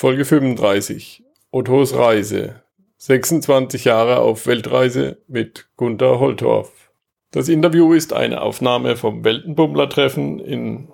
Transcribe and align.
Folge 0.00 0.24
35. 0.24 1.24
Ottos 1.50 1.94
Reise. 1.94 2.62
26 2.96 3.84
Jahre 3.84 4.20
auf 4.20 4.46
Weltreise 4.46 5.18
mit 5.28 5.68
Gunther 5.76 6.18
Holtorf. 6.18 6.90
Das 7.32 7.50
Interview 7.50 7.92
ist 7.92 8.14
eine 8.14 8.40
Aufnahme 8.40 8.96
vom 8.96 9.24
Weltenbummler-Treffen 9.24 10.38
in 10.38 10.88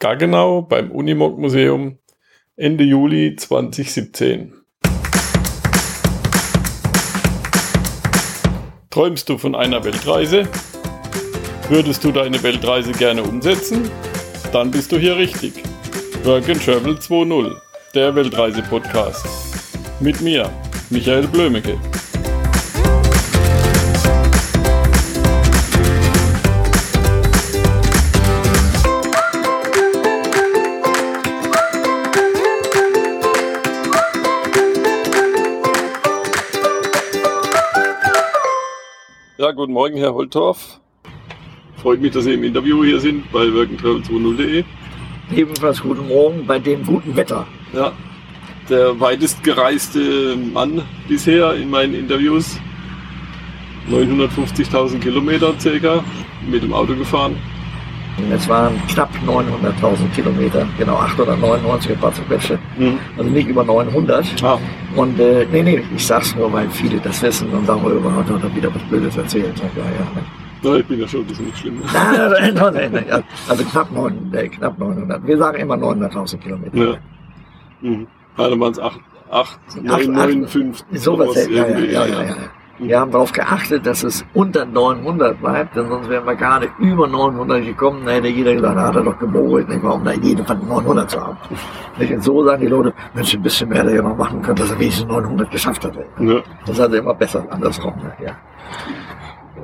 Gaggenau 0.00 0.60
beim 0.60 0.90
Unimog 0.90 1.38
Museum 1.38 1.96
Ende 2.54 2.84
Juli 2.84 3.36
2017. 3.36 4.52
Träumst 8.90 9.30
du 9.30 9.38
von 9.38 9.54
einer 9.54 9.82
Weltreise? 9.82 10.46
Würdest 11.70 12.04
du 12.04 12.12
deine 12.12 12.42
Weltreise 12.42 12.92
gerne 12.92 13.22
umsetzen? 13.22 13.90
Dann 14.52 14.70
bist 14.70 14.92
du 14.92 14.98
hier 14.98 15.16
richtig. 15.16 15.54
Work 16.24 16.50
and 16.50 16.62
Travel 16.62 16.96
2.0, 16.96 17.56
der 17.94 18.14
Weltreise-Podcast. 18.14 19.26
Mit 20.00 20.20
mir, 20.22 20.50
Michael 20.88 21.26
Blömecke. 21.26 21.78
Ja, 39.36 39.50
guten 39.50 39.72
Morgen, 39.72 39.98
Herr 39.98 40.14
Holtorf. 40.14 40.80
Freut 41.76 42.00
mich, 42.00 42.12
dass 42.12 42.24
Sie 42.24 42.32
im 42.34 42.44
Interview 42.44 42.84
hier 42.84 43.00
sind 43.00 43.30
bei 43.32 43.40
workandtravel20.de. 43.40 44.64
Ebenfalls 45.34 45.82
guten 45.82 46.08
Morgen 46.08 46.46
bei 46.46 46.58
dem 46.58 46.86
guten 46.86 47.14
Wetter. 47.16 47.46
Ja, 47.72 47.92
der 48.68 49.00
weitest 49.00 49.42
gereiste 49.42 50.36
Mann 50.36 50.82
bisher 51.08 51.54
in 51.54 51.70
meinen 51.70 51.94
Interviews. 51.94 52.58
950.000 53.90 55.00
Kilometer 55.00 55.54
circa 55.58 56.04
mit 56.48 56.62
dem 56.62 56.72
Auto 56.72 56.94
gefahren. 56.94 57.36
Es 58.30 58.46
waren 58.46 58.74
knapp 58.88 59.10
900.000 59.26 60.10
Kilometer, 60.14 60.66
genau 60.78 60.96
899 60.96 61.92
ein 61.92 61.98
paar 61.98 62.12
zerquetschte, 62.12 62.58
mhm. 62.76 62.98
also 63.16 63.30
nicht 63.30 63.48
über 63.48 63.64
900. 63.64 64.42
Ah. 64.42 64.58
Und 64.94 65.18
äh, 65.18 65.46
nee, 65.50 65.62
nee, 65.62 65.82
ich 65.96 66.06
sag's 66.06 66.36
nur, 66.36 66.52
weil 66.52 66.68
viele 66.68 66.98
das 66.98 67.22
wissen 67.22 67.48
und 67.50 67.66
sagen, 67.66 67.80
oh, 67.84 68.10
hat 68.12 68.28
er 68.28 68.54
wieder 68.54 68.72
was 68.74 68.82
Blödes 68.82 69.16
erzählt. 69.16 69.54
Ja, 69.74 69.82
ja? 69.82 70.22
Nein, 70.62 70.80
ich 70.80 70.86
bin 70.86 71.00
ja 71.00 71.08
schon, 71.08 71.26
das 71.26 71.38
ist 71.38 71.46
nicht 71.46 71.58
schlimm. 71.58 71.80
nein, 71.92 72.54
nein, 72.54 72.92
nein, 72.92 73.24
also 73.48 73.64
knapp, 73.64 73.90
9, 73.90 74.32
äh, 74.34 74.48
knapp 74.48 74.78
900. 74.78 75.26
Wir 75.26 75.38
sagen 75.38 75.58
immer 75.58 75.74
900.000 75.74 76.36
Kilometer. 76.36 76.76
Ja. 76.76 76.98
Mhm. 77.82 78.06
Also 78.36 78.58
waren 78.58 78.72
es 78.72 78.78
8, 78.78 79.00
8, 79.30 79.58
9, 79.82 80.12
9, 80.12 80.46
5. 80.46 80.84
Sowas, 80.92 81.48
ja, 81.48 81.66
ja, 81.66 81.78
ja, 81.78 82.06
ja, 82.06 82.22
ja. 82.22 82.36
Wir 82.78 82.98
haben 82.98 83.12
darauf 83.12 83.32
geachtet, 83.32 83.86
dass 83.86 84.02
es 84.02 84.24
unter 84.34 84.64
900 84.64 85.40
bleibt, 85.40 85.76
denn 85.76 85.88
sonst 85.88 86.08
wären 86.08 86.26
wir 86.26 86.34
gerade 86.34 86.68
über 86.78 87.06
900 87.06 87.64
gekommen. 87.64 88.02
Da 88.04 88.12
hätte 88.12 88.28
jeder 88.28 88.54
gesagt, 88.54 88.76
da 88.76 88.88
hat 88.88 88.96
er 88.96 89.02
doch 89.02 89.20
nicht? 89.20 89.82
warum 89.82 90.04
da 90.04 90.12
jede 90.12 90.42
von 90.42 90.68
900 90.68 91.10
zu 91.10 91.20
haben. 91.20 91.36
Und 91.98 92.24
so 92.24 92.44
sagen 92.44 92.62
die 92.62 92.68
Leute, 92.68 92.92
Mensch, 93.14 93.34
ein 93.34 93.42
bisschen 93.42 93.68
mehr 93.68 93.84
hätte 93.84 93.96
er 93.96 94.02
noch 94.02 94.16
machen 94.16 94.42
können, 94.42 94.56
dass 94.56 94.70
er 94.70 94.80
wenigstens 94.80 95.06
900 95.06 95.50
geschafft 95.50 95.84
hat. 95.84 95.94
Ja. 96.18 96.40
Das 96.66 96.80
hat 96.80 96.92
er 96.92 96.98
immer 96.98 97.14
besser 97.14 97.46
andersrum. 97.50 97.94
Ja. 98.24 98.32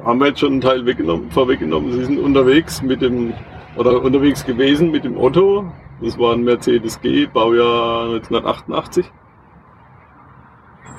Haben 0.05 0.21
wir 0.21 0.29
jetzt 0.29 0.41
schon 0.41 0.53
einen 0.53 0.61
Teil 0.61 0.87
weggenommen, 0.87 1.31
vorweggenommen. 1.31 1.93
Sie 1.93 2.05
sind 2.05 2.19
unterwegs 2.21 2.83
mit 2.83 3.03
dem, 3.03 3.33
oder 3.77 4.01
unterwegs 4.01 4.45
gewesen 4.45 4.93
mit 4.93 5.05
dem 5.05 5.17
Otto. 5.17 5.65
Das 6.01 6.19
war 6.19 6.35
ein 6.35 6.45
Mercedes 6.45 7.01
G, 7.01 7.27
Baujahr 7.27 8.05
1988. 8.05 9.11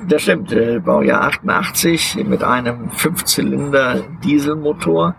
Das 0.08 0.22
stimmt, 0.22 0.52
äh, 0.52 0.78
Baujahr 0.78 1.22
88 1.22 2.24
mit 2.26 2.42
einem 2.42 2.90
Fünfzylinder 2.90 4.02
Dieselmotor, 4.24 5.14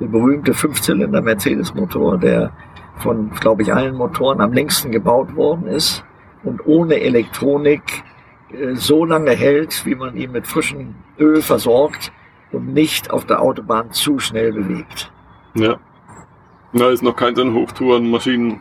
der 0.00 0.06
berühmte 0.06 0.54
Fünfzylinder 0.54 1.20
Mercedes-Motor, 1.20 2.18
der 2.18 2.52
von, 2.98 3.30
glaube 3.30 3.62
ich, 3.62 3.72
allen 3.72 3.96
Motoren 3.96 4.40
am 4.40 4.52
längsten 4.52 4.90
gebaut 4.90 5.34
worden 5.34 5.66
ist 5.66 6.04
und 6.44 6.66
ohne 6.66 7.00
Elektronik 7.00 8.04
äh, 8.50 8.74
so 8.74 9.04
lange 9.04 9.32
hält, 9.32 9.84
wie 9.86 9.94
man 9.94 10.16
ihn 10.16 10.32
mit 10.32 10.46
frischem 10.46 10.94
Öl 11.18 11.42
versorgt 11.42 12.12
und 12.52 12.72
nicht 12.72 13.10
auf 13.10 13.24
der 13.26 13.40
Autobahn 13.40 13.90
zu 13.90 14.18
schnell 14.18 14.52
bewegt. 14.52 15.12
Ja. 15.54 15.76
Da 16.72 16.90
ist 16.90 17.02
noch 17.02 17.14
keine 17.14 17.36
so 17.36 17.42
eine 17.42 17.52
Hochtourenmaschinen, 17.52 18.60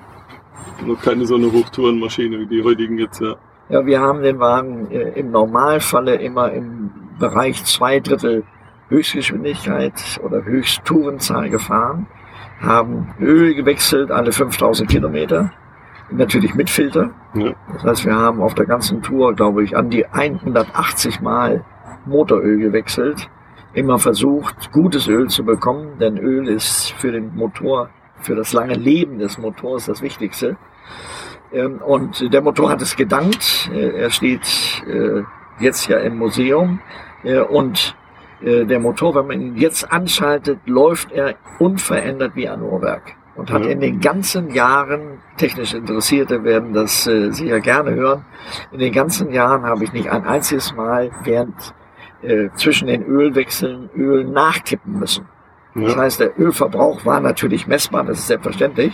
noch 0.86 1.02
keine 1.02 1.26
so 1.26 1.36
eine 1.36 1.52
Hochtourenmaschine 1.52 2.40
wie 2.40 2.48
die 2.48 2.64
heutigen 2.64 2.98
jetzt, 2.98 3.22
ja. 3.22 3.36
Ja, 3.70 3.86
wir 3.86 4.02
haben 4.02 4.22
den 4.22 4.40
Wagen 4.40 4.92
äh, 4.92 5.12
im 5.20 5.32
Normalfalle 5.32 6.16
immer 6.16 6.52
im 6.52 6.92
Bereich 7.18 7.64
zwei 7.64 8.00
Drittel 8.00 8.44
Höchstgeschwindigkeit 8.90 10.20
oder 10.24 10.44
Höchsttourenzahl 10.44 11.50
gefahren, 11.50 12.08
haben 12.62 13.14
Öl 13.20 13.56
gewechselt 13.56 14.12
alle 14.12 14.32
5000 14.32 14.90
Kilometer, 14.90 15.52
natürlich 16.12 16.54
mit 16.54 16.70
Filter. 16.70 17.12
Ja. 17.34 17.54
Das 17.74 17.84
heißt, 17.84 18.06
wir 18.06 18.16
haben 18.16 18.42
auf 18.42 18.54
der 18.54 18.66
ganzen 18.66 19.02
Tour, 19.02 19.34
glaube 19.34 19.64
ich, 19.64 19.76
an 19.76 19.90
die 19.90 20.06
180 20.06 21.22
Mal 21.22 21.64
Motoröl 22.06 22.60
gewechselt. 22.60 23.30
Immer 23.74 23.98
versucht, 23.98 24.72
gutes 24.72 25.08
Öl 25.08 25.28
zu 25.30 25.44
bekommen, 25.44 25.98
denn 26.00 26.18
Öl 26.18 26.48
ist 26.48 26.92
für 26.98 27.12
den 27.12 27.34
Motor, 27.36 27.90
für 28.24 28.36
das 28.36 28.54
lange 28.54 28.76
Leben 28.76 29.20
des 29.20 29.38
Motors 29.38 29.86
das 29.86 30.02
Wichtigste. 30.02 30.58
Ähm, 31.54 31.78
und 31.78 32.34
der 32.34 32.42
Motor 32.42 32.72
hat 32.72 32.82
es 32.82 32.96
gedankt. 32.96 33.70
Äh, 33.74 34.02
er 34.02 34.10
steht 34.10 34.84
äh, 34.88 35.22
jetzt 35.60 35.88
ja 35.88 36.00
im 36.00 36.18
Museum. 36.18 36.80
Äh, 37.24 37.40
und 37.40 37.96
der 38.46 38.82
Motor, 38.82 39.16
wenn 39.16 39.28
man 39.28 39.40
ihn 39.40 39.56
jetzt 39.56 39.90
anschaltet, 39.90 40.60
läuft 40.66 41.14
er 41.14 41.36
unverändert 41.60 42.36
wie 42.36 42.50
ein 42.50 42.62
Uhrwerk. 42.62 43.14
Und 43.38 43.50
hat 43.50 43.66
in 43.66 43.80
den 43.80 44.02
ganzen 44.02 44.54
Jahren, 44.54 45.20
technisch 45.38 45.74
Interessierte 45.74 46.44
werden 46.44 46.74
das 46.74 47.06
sicher 47.06 47.62
gerne 47.62 47.92
hören, 47.92 48.26
in 48.74 48.80
den 48.80 48.92
ganzen 48.92 49.32
Jahren 49.32 49.64
habe 49.64 49.86
ich 49.86 49.94
nicht 49.94 50.12
ein 50.12 50.26
einziges 50.26 50.76
Mal 50.76 51.10
während 51.24 51.56
zwischen 52.56 52.90
den 52.90 53.06
Ölwechseln 53.06 53.90
Öl 53.96 54.26
nachkippen 54.26 55.00
müssen. 55.00 55.26
Das 55.76 55.96
heißt, 55.96 56.20
der 56.20 56.40
Ölverbrauch 56.40 57.04
war 57.06 57.20
natürlich 57.20 57.66
messbar, 57.66 58.04
das 58.04 58.20
ist 58.20 58.28
selbstverständlich, 58.28 58.94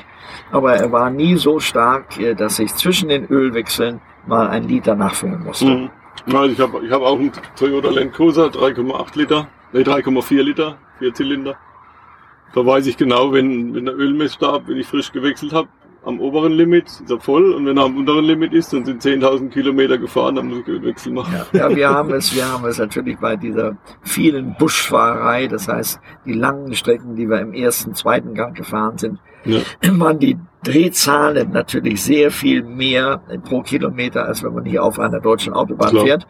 aber 0.51 0.75
er 0.75 0.91
war 0.91 1.09
nie 1.09 1.35
so 1.35 1.59
stark, 1.59 2.17
äh, 2.19 2.35
dass 2.35 2.57
ich 2.59 2.73
zwischen 2.75 3.09
den 3.09 3.25
Ölwechseln 3.25 3.99
mal 4.27 4.47
ein 4.47 4.63
Liter 4.63 4.95
nachfüllen 4.95 5.43
musste. 5.43 5.65
Mhm. 5.65 5.89
Ja, 6.27 6.45
ich 6.45 6.59
habe 6.59 6.85
ich 6.85 6.91
hab 6.91 7.01
auch 7.01 7.19
einen 7.19 7.31
Toyota 7.55 7.89
Land 7.89 8.13
Cruiser, 8.13 8.47
3,8 8.47 9.17
Liter, 9.17 9.47
nee, 9.73 9.81
3,4 9.81 10.41
Liter, 10.41 10.77
vier 10.99 11.13
Zylinder. 11.13 11.57
Da 12.53 12.65
weiß 12.65 12.87
ich 12.87 12.97
genau, 12.97 13.31
wenn, 13.31 13.73
wenn 13.73 13.85
der 13.85 13.95
Ölmessstab, 13.95 14.67
wenn 14.67 14.77
ich 14.77 14.87
frisch 14.87 15.11
gewechselt 15.11 15.53
habe, 15.53 15.69
am 16.03 16.19
oberen 16.19 16.53
Limit 16.53 16.85
ist 16.85 17.09
er 17.09 17.19
voll 17.19 17.53
und 17.53 17.65
wenn 17.65 17.77
er 17.77 17.85
am 17.85 17.97
unteren 17.97 18.25
Limit 18.25 18.53
ist, 18.53 18.71
dann 18.73 18.85
sind 18.85 19.01
10.000 19.01 19.49
Kilometer 19.49 19.97
gefahren, 19.97 20.35
dann 20.35 20.47
muss 20.47 20.59
ich 20.59 20.67
Ölwechsel 20.67 21.13
machen. 21.13 21.33
Ja, 21.53 21.69
ja, 21.69 21.75
wir 21.75 21.89
haben 21.89 22.13
es, 22.13 22.33
wir 22.35 22.47
haben 22.47 22.65
es 22.65 22.77
natürlich 22.77 23.17
bei 23.17 23.35
dieser 23.35 23.77
vielen 24.01 24.55
Buschfahrerei, 24.57 25.47
das 25.47 25.67
heißt 25.67 25.99
die 26.25 26.33
langen 26.33 26.73
Strecken, 26.73 27.15
die 27.15 27.29
wir 27.29 27.39
im 27.39 27.53
ersten, 27.53 27.93
zweiten 27.93 28.33
Gang 28.33 28.55
gefahren 28.55 28.97
sind, 28.97 29.19
ja. 29.45 29.59
waren 29.99 30.19
die 30.19 30.37
Drehzahlen 30.63 31.51
natürlich 31.51 32.03
sehr 32.03 32.31
viel 32.31 32.63
mehr 32.63 33.21
pro 33.43 33.61
Kilometer, 33.61 34.25
als 34.25 34.43
wenn 34.43 34.53
man 34.53 34.65
hier 34.65 34.83
auf 34.83 34.99
einer 34.99 35.19
deutschen 35.19 35.53
Autobahn 35.53 35.91
Klar. 35.91 36.05
fährt. 36.05 36.27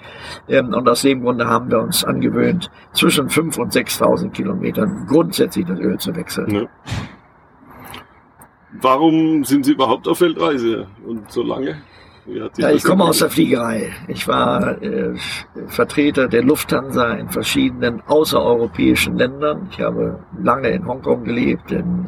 Ähm, 0.47 0.73
und 0.73 0.87
aus 0.87 1.01
dem 1.01 1.21
Grunde 1.21 1.47
haben 1.47 1.71
wir 1.71 1.79
uns 1.79 2.03
angewöhnt, 2.03 2.69
zwischen 2.93 3.27
5.000 3.27 3.59
und 3.59 3.73
6.000 3.73 4.29
Kilometern 4.31 5.07
grundsätzlich 5.07 5.65
das 5.65 5.79
Öl 5.79 5.97
zu 5.97 6.15
wechseln. 6.15 6.53
Ja. 6.53 6.61
Warum 8.73 9.43
sind 9.43 9.65
Sie 9.65 9.73
überhaupt 9.73 10.07
auf 10.07 10.21
Weltreise 10.21 10.87
und 11.05 11.31
so 11.31 11.43
lange? 11.43 11.81
Ja, 12.57 12.69
ich 12.69 12.83
komme 12.83 13.05
aus 13.05 13.19
der 13.19 13.29
Fliegerei. 13.29 13.91
Ich 14.07 14.27
war 14.27 14.79
äh, 14.83 15.15
Vertreter 15.67 16.27
der 16.27 16.43
Lufthansa 16.43 17.13
in 17.13 17.29
verschiedenen 17.29 18.01
außereuropäischen 18.05 19.17
Ländern. 19.17 19.67
Ich 19.71 19.81
habe 19.81 20.19
lange 20.39 20.69
in 20.69 20.85
Hongkong 20.85 21.23
gelebt, 21.23 21.71
in 21.71 22.07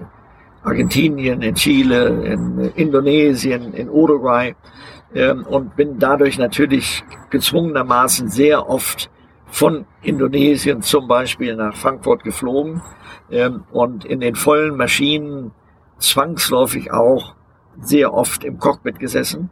Argentinien, 0.63 1.41
in 1.41 1.55
Chile, 1.55 2.23
in 2.25 2.71
Indonesien, 2.75 3.73
in 3.73 3.89
Uruguay 3.89 4.53
ähm, 5.15 5.43
und 5.47 5.75
bin 5.75 5.97
dadurch 5.97 6.37
natürlich 6.37 7.03
gezwungenermaßen 7.31 8.29
sehr 8.29 8.69
oft 8.69 9.09
von 9.47 9.85
Indonesien 10.03 10.81
zum 10.81 11.07
Beispiel 11.07 11.55
nach 11.55 11.75
Frankfurt 11.75 12.23
geflogen 12.23 12.81
ähm, 13.31 13.63
und 13.71 14.05
in 14.05 14.19
den 14.19 14.35
vollen 14.35 14.77
Maschinen 14.77 15.51
zwangsläufig 16.01 16.92
auch 16.92 17.36
sehr 17.81 18.13
oft 18.13 18.44
im 18.44 18.59
Cockpit 18.59 19.00
gesessen 19.00 19.50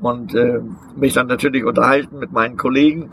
und 0.00 0.34
äh, 0.34 0.60
mich 0.96 1.14
dann 1.14 1.26
natürlich 1.26 1.64
unterhalten 1.64 2.18
mit 2.18 2.32
meinen 2.32 2.56
Kollegen. 2.56 3.10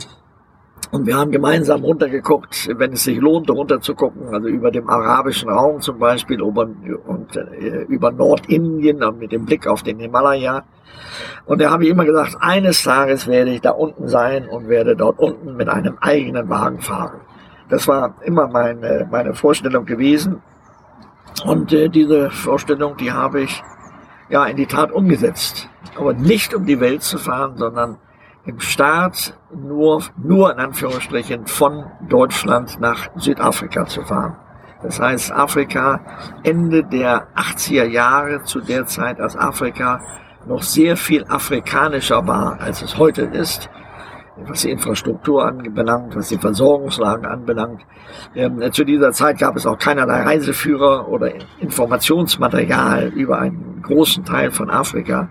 Und 0.92 1.06
wir 1.06 1.18
haben 1.18 1.32
gemeinsam 1.32 1.84
runtergeguckt, 1.84 2.70
wenn 2.78 2.94
es 2.94 3.04
sich 3.04 3.20
lohnt, 3.20 3.50
runter 3.50 3.82
zu 3.82 3.94
gucken, 3.94 4.34
also 4.34 4.48
über 4.48 4.72
dem 4.72 4.90
arabischen 4.90 5.50
Raum 5.50 5.82
zum 5.82 6.00
Beispiel 6.00 6.40
über, 6.40 6.62
und 7.06 7.36
äh, 7.36 7.84
über 7.90 8.12
Nordindien 8.12 9.04
mit 9.20 9.34
dem 9.34 9.46
Blick 9.46 9.68
auf 9.68 9.84
den 9.84 10.00
Himalaya. 10.00 10.64
Und 11.46 11.62
da 11.62 11.72
habe 11.72 11.84
ich 11.84 11.90
immer 11.90 12.06
gesagt, 12.06 12.38
eines 12.40 12.84
Tages 12.84 13.28
werde 13.28 13.52
ich 13.52 13.62
da 13.62 13.72
unten 13.72 14.08
sein 14.08 14.48
und 14.48 14.70
werde 14.70 14.96
dort 14.96 15.20
unten 15.20 15.58
mit 15.58 15.68
einem 15.68 15.98
eigenen 16.00 16.50
Wagen 16.50 16.80
fahren. 16.80 17.20
Das 17.70 17.88
war 17.88 18.16
immer 18.24 18.48
meine, 18.48 19.08
meine 19.12 19.34
Vorstellung 19.34 19.86
gewesen. 19.86 20.42
Und 21.46 21.74
äh, 21.74 21.90
diese 21.90 22.30
Vorstellung, 22.32 22.98
die 22.98 23.12
habe 23.12 23.42
ich 23.42 23.64
ja 24.30 24.46
in 24.46 24.58
die 24.58 24.66
Tat 24.66 24.92
umgesetzt. 24.92 25.70
Aber 25.98 26.14
nicht 26.14 26.54
um 26.54 26.66
die 26.66 26.80
Welt 26.80 27.04
zu 27.04 27.18
fahren, 27.18 27.58
sondern 27.58 27.98
im 28.46 28.60
Start 28.60 29.38
nur, 29.54 30.04
nur 30.18 30.52
in 30.54 30.60
Anführungsstrichen 30.60 31.48
von 31.48 31.86
Deutschland 32.08 32.80
nach 32.80 33.10
Südafrika 33.18 33.86
zu 33.86 34.04
fahren. 34.04 34.38
Das 34.82 35.00
heißt, 35.00 35.32
Afrika 35.32 36.00
Ende 36.44 36.84
der 36.84 37.28
80er 37.36 37.86
Jahre, 37.86 38.44
zu 38.44 38.62
der 38.62 38.86
Zeit, 38.86 39.20
als 39.20 39.36
Afrika 39.36 40.02
noch 40.46 40.62
sehr 40.62 40.96
viel 40.96 41.26
afrikanischer 41.28 42.26
war, 42.26 42.60
als 42.62 42.82
es 42.82 42.98
heute 42.98 43.24
ist, 43.24 43.70
was 44.46 44.62
die 44.62 44.72
Infrastruktur 44.72 45.46
anbelangt, 45.46 46.16
was 46.16 46.30
die 46.30 46.38
Versorgungslagen 46.38 47.26
anbelangt. 47.26 47.82
Ähm, 48.36 48.62
zu 48.72 48.84
dieser 48.84 49.12
Zeit 49.12 49.40
gab 49.40 49.56
es 49.56 49.66
auch 49.66 49.78
keinerlei 49.78 50.22
Reiseführer 50.24 51.08
oder 51.08 51.32
Informationsmaterial 51.60 53.08
über 53.08 53.40
einen 53.40 53.82
großen 53.82 54.24
Teil 54.26 54.52
von 54.52 54.70
Afrika 54.70 55.30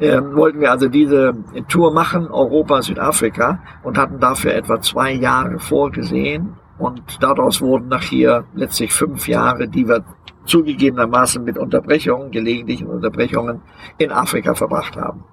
ähm, 0.00 0.34
wollten 0.34 0.60
wir 0.60 0.70
also 0.70 0.88
diese 0.88 1.34
Tour 1.68 1.92
machen, 1.92 2.26
Europa, 2.28 2.80
Südafrika, 2.80 3.60
und 3.82 3.98
hatten 3.98 4.18
dafür 4.18 4.54
etwa 4.54 4.80
zwei 4.80 5.12
Jahre 5.12 5.58
vorgesehen. 5.58 6.54
Und 6.78 7.22
daraus 7.22 7.60
wurden 7.60 7.88
nachher 7.88 8.44
letztlich 8.54 8.94
fünf 8.94 9.28
Jahre, 9.28 9.68
die 9.68 9.86
wir 9.86 10.02
zugegebenermaßen 10.46 11.44
mit 11.44 11.58
Unterbrechungen, 11.58 12.30
gelegentlichen 12.30 12.86
Unterbrechungen 12.86 13.60
in 13.98 14.10
Afrika 14.10 14.54
verbracht 14.54 14.96
haben. 14.96 15.24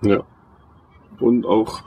Ja. 0.00 0.22
Und 1.20 1.44
auch 1.44 1.82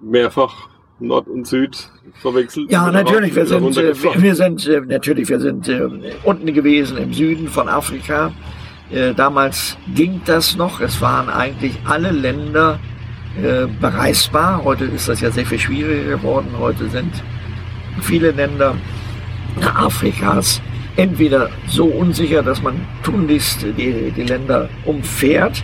mehrfach 0.00 0.68
Nord 1.00 1.28
und 1.28 1.46
Süd 1.46 1.90
verwechselt. 2.20 2.70
Ja, 2.70 2.90
natürlich. 2.90 3.34
Wir 3.34 3.46
sind, 3.46 3.76
äh, 3.76 3.94
wir 4.22 4.34
sind 4.34 4.66
äh, 4.66 4.80
natürlich, 4.80 5.28
wir 5.28 5.40
sind 5.40 5.68
äh, 5.68 5.88
unten 6.24 6.52
gewesen 6.52 6.98
im 6.98 7.12
Süden 7.12 7.48
von 7.48 7.68
Afrika 7.68 8.32
äh, 8.90 9.12
damals 9.14 9.76
ging 9.94 10.20
das 10.24 10.56
noch. 10.56 10.80
Es 10.80 11.00
waren 11.00 11.28
eigentlich 11.28 11.78
alle 11.84 12.10
Länder 12.10 12.78
äh, 13.42 13.66
bereisbar. 13.80 14.64
Heute 14.64 14.84
ist 14.84 15.08
das 15.08 15.20
ja 15.20 15.30
sehr 15.30 15.44
viel 15.44 15.58
schwieriger 15.58 16.16
geworden. 16.16 16.48
Heute 16.58 16.88
sind 16.88 17.12
viele 18.00 18.30
Länder 18.30 18.76
Afrikas 19.74 20.62
entweder 20.96 21.50
so 21.68 21.84
unsicher, 21.84 22.42
dass 22.42 22.62
man 22.62 22.80
tunlichst 23.02 23.62
die, 23.76 24.10
die 24.10 24.22
Länder 24.22 24.68
umfährt. 24.84 25.62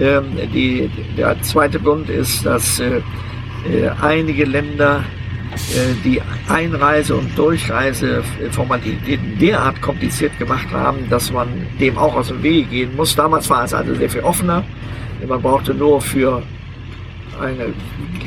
Ähm, 0.00 0.24
die, 0.54 0.90
der 1.18 1.40
zweite 1.42 1.78
Grund 1.78 2.08
ist, 2.08 2.46
dass 2.46 2.78
äh, 2.80 2.98
äh 2.98 3.02
einige 4.00 4.44
Länder 4.44 5.04
äh, 5.52 5.94
die 6.02 6.20
Einreise- 6.48 7.14
und 7.14 7.36
Durchreiseformalitäten 7.36 9.38
derart 9.38 9.82
kompliziert 9.82 10.38
gemacht 10.38 10.68
haben, 10.72 11.10
dass 11.10 11.30
man 11.30 11.48
dem 11.78 11.98
auch 11.98 12.14
aus 12.14 12.28
dem 12.28 12.42
Wege 12.42 12.68
gehen 12.68 12.96
muss. 12.96 13.14
Damals 13.14 13.50
war 13.50 13.64
es 13.64 13.74
also 13.74 13.94
sehr 13.94 14.08
viel 14.08 14.22
offener. 14.22 14.64
Man 15.26 15.42
brauchte 15.42 15.74
nur 15.74 16.00
für 16.00 16.42
eine 17.40 17.74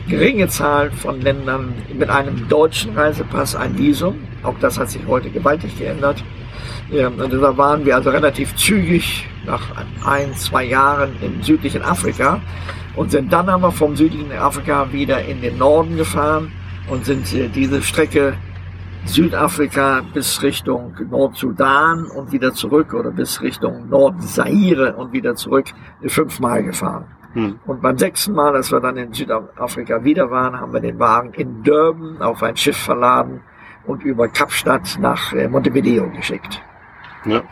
geringe 0.07 0.47
Zahl 0.47 0.91
von 0.91 1.21
Ländern 1.21 1.73
mit 1.97 2.09
einem 2.09 2.47
deutschen 2.47 2.95
Reisepass 2.95 3.55
ein 3.55 3.77
Visum. 3.77 4.15
Auch 4.43 4.55
das 4.59 4.77
hat 4.77 4.91
sich 4.91 5.01
heute 5.07 5.29
gewaltig 5.29 5.77
geändert. 5.77 6.23
Und 6.91 7.33
deshalb 7.33 7.57
waren 7.57 7.85
wir 7.85 7.95
also 7.95 8.11
relativ 8.11 8.55
zügig 8.55 9.27
nach 9.45 9.61
ein, 10.05 10.33
zwei 10.35 10.63
Jahren 10.63 11.15
im 11.21 11.41
südlichen 11.43 11.83
Afrika 11.83 12.41
und 12.95 13.11
sind 13.11 13.31
dann 13.31 13.49
aber 13.49 13.71
vom 13.71 13.95
südlichen 13.95 14.31
Afrika 14.31 14.91
wieder 14.91 15.23
in 15.23 15.41
den 15.41 15.57
Norden 15.57 15.97
gefahren 15.97 16.51
und 16.89 17.05
sind 17.05 17.33
äh, 17.33 17.49
diese 17.49 17.81
Strecke 17.81 18.35
Südafrika 19.05 20.01
bis 20.13 20.41
Richtung 20.41 20.95
Nordsudan 21.09 22.05
und 22.05 22.31
wieder 22.31 22.53
zurück 22.53 22.93
oder 22.93 23.11
bis 23.11 23.41
Richtung 23.41 23.87
Nordzaire 23.87 24.95
und 24.95 25.13
wieder 25.13 25.35
zurück 25.35 25.67
fünfmal 26.07 26.63
gefahren. 26.63 27.05
Hm. 27.33 27.59
Und 27.67 27.81
beim 27.81 27.97
sechsten 27.97 28.33
Mal, 28.33 28.55
als 28.55 28.71
wir 28.71 28.79
dann 28.79 28.97
in 28.97 29.13
Südafrika 29.13 30.03
wieder 30.03 30.31
waren, 30.31 30.59
haben 30.59 30.73
wir 30.73 30.79
den 30.79 30.97
Wagen 30.97 31.33
in 31.33 31.63
Durban 31.63 32.21
auf 32.21 32.41
ein 32.41 32.57
Schiff 32.57 32.77
verladen 32.77 33.41
und 33.85 34.03
über 34.03 34.27
Kapstadt 34.27 34.97
nach 34.99 35.33
äh, 35.33 35.47
Montevideo 35.47 36.09
geschickt. 36.09 36.61
Ja. 37.25 37.43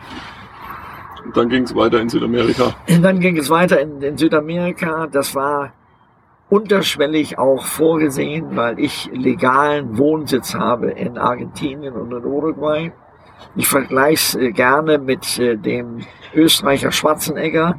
Und 1.24 1.36
dann 1.36 1.48
ging 1.48 1.64
es 1.64 1.74
weiter 1.74 2.00
in 2.00 2.08
Südamerika. 2.08 2.74
Und 2.88 3.02
dann 3.02 3.20
ging 3.20 3.36
es 3.36 3.50
weiter 3.50 3.80
in, 3.80 4.00
in 4.02 4.16
Südamerika. 4.16 5.06
Das 5.06 5.34
war 5.34 5.72
unterschwellig 6.50 7.38
auch 7.38 7.64
vorgesehen, 7.64 8.56
weil 8.56 8.78
ich 8.78 9.10
legalen 9.12 9.96
Wohnsitz 9.98 10.54
habe 10.54 10.90
in 10.90 11.18
Argentinien 11.18 11.94
und 11.94 12.12
in 12.12 12.24
Uruguay. 12.24 12.92
Ich 13.56 13.68
vergleiche 13.68 14.14
es 14.14 14.34
äh, 14.36 14.52
gerne 14.52 14.98
mit 14.98 15.38
äh, 15.38 15.56
dem 15.56 16.00
Österreicher 16.34 16.92
Schwarzenegger, 16.92 17.76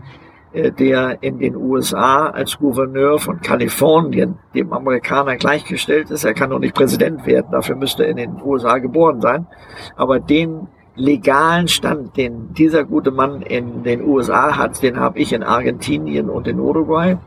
äh, 0.54 0.72
der 0.72 1.22
in 1.22 1.40
den 1.40 1.56
USA 1.56 2.28
als 2.28 2.58
Gouverneur 2.58 3.20
von 3.20 3.40
Kalifornien 3.42 4.40
dem 4.54 4.74
Amerikaner 4.74 5.38
gleichgestellt 5.38 6.12
ist. 6.12 6.24
Er 6.24 6.34
kann 6.34 6.50
noch 6.50 6.60
nicht 6.60 6.76
Präsident 6.76 7.26
werden, 7.26 7.48
dafür 7.52 7.76
müsste 7.76 8.04
er 8.04 8.10
in 8.10 8.18
den 8.18 8.42
USA 8.42 8.78
geboren 8.80 9.22
sein. 9.22 9.48
Aber 9.96 10.20
den 10.20 10.68
legalen 10.96 11.68
Stand, 11.68 12.18
den 12.18 12.54
dieser 12.54 12.86
gute 12.86 13.12
Mann 13.12 13.42
in 13.42 13.84
den 13.84 14.02
USA 14.02 14.58
hat, 14.58 14.82
den 14.82 15.00
habe 15.00 15.20
ich 15.20 15.34
in 15.34 15.44
Argentinien 15.44 16.30
und 16.30 16.48
in 16.48 16.60
Uruguay. 16.60 17.18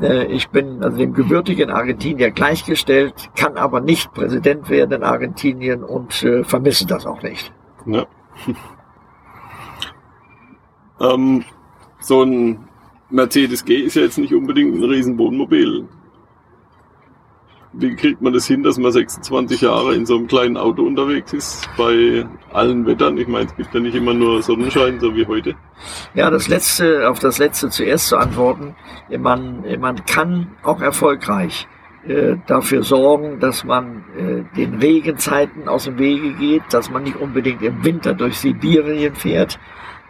Äh, 0.00 0.26
ich 0.26 0.48
bin 0.50 0.82
also 0.82 0.98
dem 0.98 1.12
gebürtigen 1.14 1.70
Argentinier 1.70 2.30
gleichgestellt, 2.30 3.30
kann 3.36 3.56
aber 3.56 3.80
nicht 3.80 4.12
Präsident 4.12 4.68
werden 4.70 4.92
in 4.92 5.02
Argentinien 5.02 5.82
und 5.82 6.22
äh, 6.22 6.44
vermisse 6.44 6.86
das 6.86 7.06
auch 7.06 7.22
nicht. 7.22 7.52
Ja. 7.86 8.06
ähm, 11.00 11.44
so 12.00 12.22
ein 12.22 12.68
Mercedes 13.10 13.64
G 13.64 13.76
ist 13.76 13.96
ja 13.96 14.02
jetzt 14.02 14.18
nicht 14.18 14.34
unbedingt 14.34 14.76
ein 14.76 14.84
Riesenwohnmobil. 14.84 15.88
Wie 17.72 17.94
kriegt 17.94 18.20
man 18.20 18.32
das 18.32 18.46
hin, 18.46 18.64
dass 18.64 18.78
man 18.78 18.90
26 18.90 19.60
Jahre 19.60 19.94
in 19.94 20.04
so 20.04 20.16
einem 20.16 20.26
kleinen 20.26 20.56
Auto 20.56 20.82
unterwegs 20.82 21.32
ist, 21.32 21.68
bei 21.76 22.26
allen 22.52 22.84
Wettern? 22.84 23.16
Ich 23.16 23.28
meine, 23.28 23.46
es 23.46 23.56
gibt 23.56 23.72
ja 23.72 23.80
nicht 23.80 23.94
immer 23.94 24.12
nur 24.12 24.42
Sonnenschein, 24.42 24.98
so 24.98 25.14
wie 25.14 25.24
heute. 25.24 25.54
Ja, 26.14 26.30
das 26.30 26.48
letzte, 26.48 27.08
auf 27.08 27.20
das 27.20 27.38
letzte 27.38 27.70
zuerst 27.70 28.08
zu 28.08 28.16
antworten. 28.16 28.74
Man, 29.16 29.64
man 29.78 30.04
kann 30.04 30.48
auch 30.64 30.80
erfolgreich 30.80 31.68
äh, 32.08 32.38
dafür 32.46 32.82
sorgen, 32.82 33.40
dass 33.40 33.62
man 33.62 34.04
äh, 34.16 34.56
den 34.56 34.78
Regenzeiten 34.78 35.68
aus 35.68 35.84
dem 35.84 35.98
Wege 35.98 36.32
geht, 36.32 36.62
dass 36.70 36.90
man 36.90 37.02
nicht 37.02 37.16
unbedingt 37.16 37.60
im 37.60 37.84
Winter 37.84 38.14
durch 38.14 38.38
Sibirien 38.38 39.14
fährt. 39.14 39.58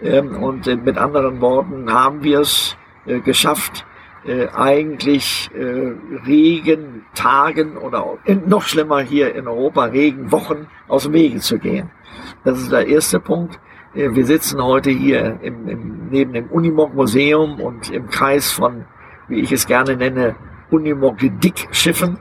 Ähm, 0.00 0.40
und 0.40 0.68
äh, 0.68 0.76
mit 0.76 0.96
anderen 0.96 1.40
Worten 1.40 1.92
haben 1.92 2.22
wir 2.22 2.40
es 2.40 2.76
geschafft, 3.24 3.86
äh, 4.24 4.48
eigentlich 4.48 5.50
äh, 5.54 5.92
Regentagen 6.26 7.76
oder 7.76 8.18
noch 8.46 8.62
schlimmer 8.62 9.00
hier 9.00 9.34
in 9.34 9.48
Europa 9.48 9.84
Regenwochen 9.84 10.66
aus 10.88 11.04
dem 11.04 11.14
Wege 11.14 11.38
zu 11.38 11.58
gehen. 11.58 11.90
Das 12.44 12.58
ist 12.58 12.70
der 12.70 12.86
erste 12.86 13.20
Punkt. 13.20 13.58
Äh, 13.94 14.14
wir 14.14 14.26
sitzen 14.26 14.62
heute 14.62 14.90
hier 14.90 15.38
im, 15.42 15.68
im, 15.68 16.08
neben 16.10 16.32
dem 16.32 16.46
Unimog 16.48 16.94
Museum 16.94 17.60
und 17.60 17.90
im 17.90 18.08
Kreis 18.08 18.50
von, 18.50 18.84
wie 19.28 19.40
ich 19.40 19.52
es 19.52 19.66
gerne 19.66 19.96
nenne, 19.96 20.36
Unimog 20.70 21.16
Dickschiffen. 21.20 22.18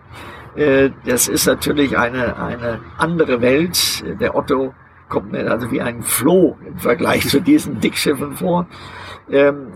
Äh, 0.56 0.92
das 1.06 1.28
ist 1.28 1.46
natürlich 1.48 1.98
eine, 1.98 2.38
eine 2.38 2.80
andere 2.98 3.42
Welt. 3.42 4.04
Der 4.20 4.36
Otto 4.36 4.74
kommt 5.10 5.32
mir 5.32 5.52
also 5.52 5.72
wie 5.72 5.82
ein 5.82 6.02
Floh 6.02 6.58
im 6.66 6.78
Vergleich 6.78 7.28
zu 7.28 7.42
diesen 7.42 7.80
Dickschiffen 7.80 8.34
vor. 8.34 8.68
Ähm, 9.30 9.74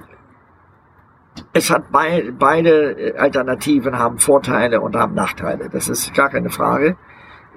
es 1.53 1.69
hat 1.69 1.91
bei, 1.91 2.31
beide 2.37 3.15
Alternativen 3.17 3.97
haben 3.97 4.19
Vorteile 4.19 4.81
und 4.81 4.95
haben 4.95 5.13
Nachteile. 5.13 5.69
Das 5.69 5.89
ist 5.89 6.13
gar 6.13 6.29
keine 6.29 6.49
Frage. 6.49 6.97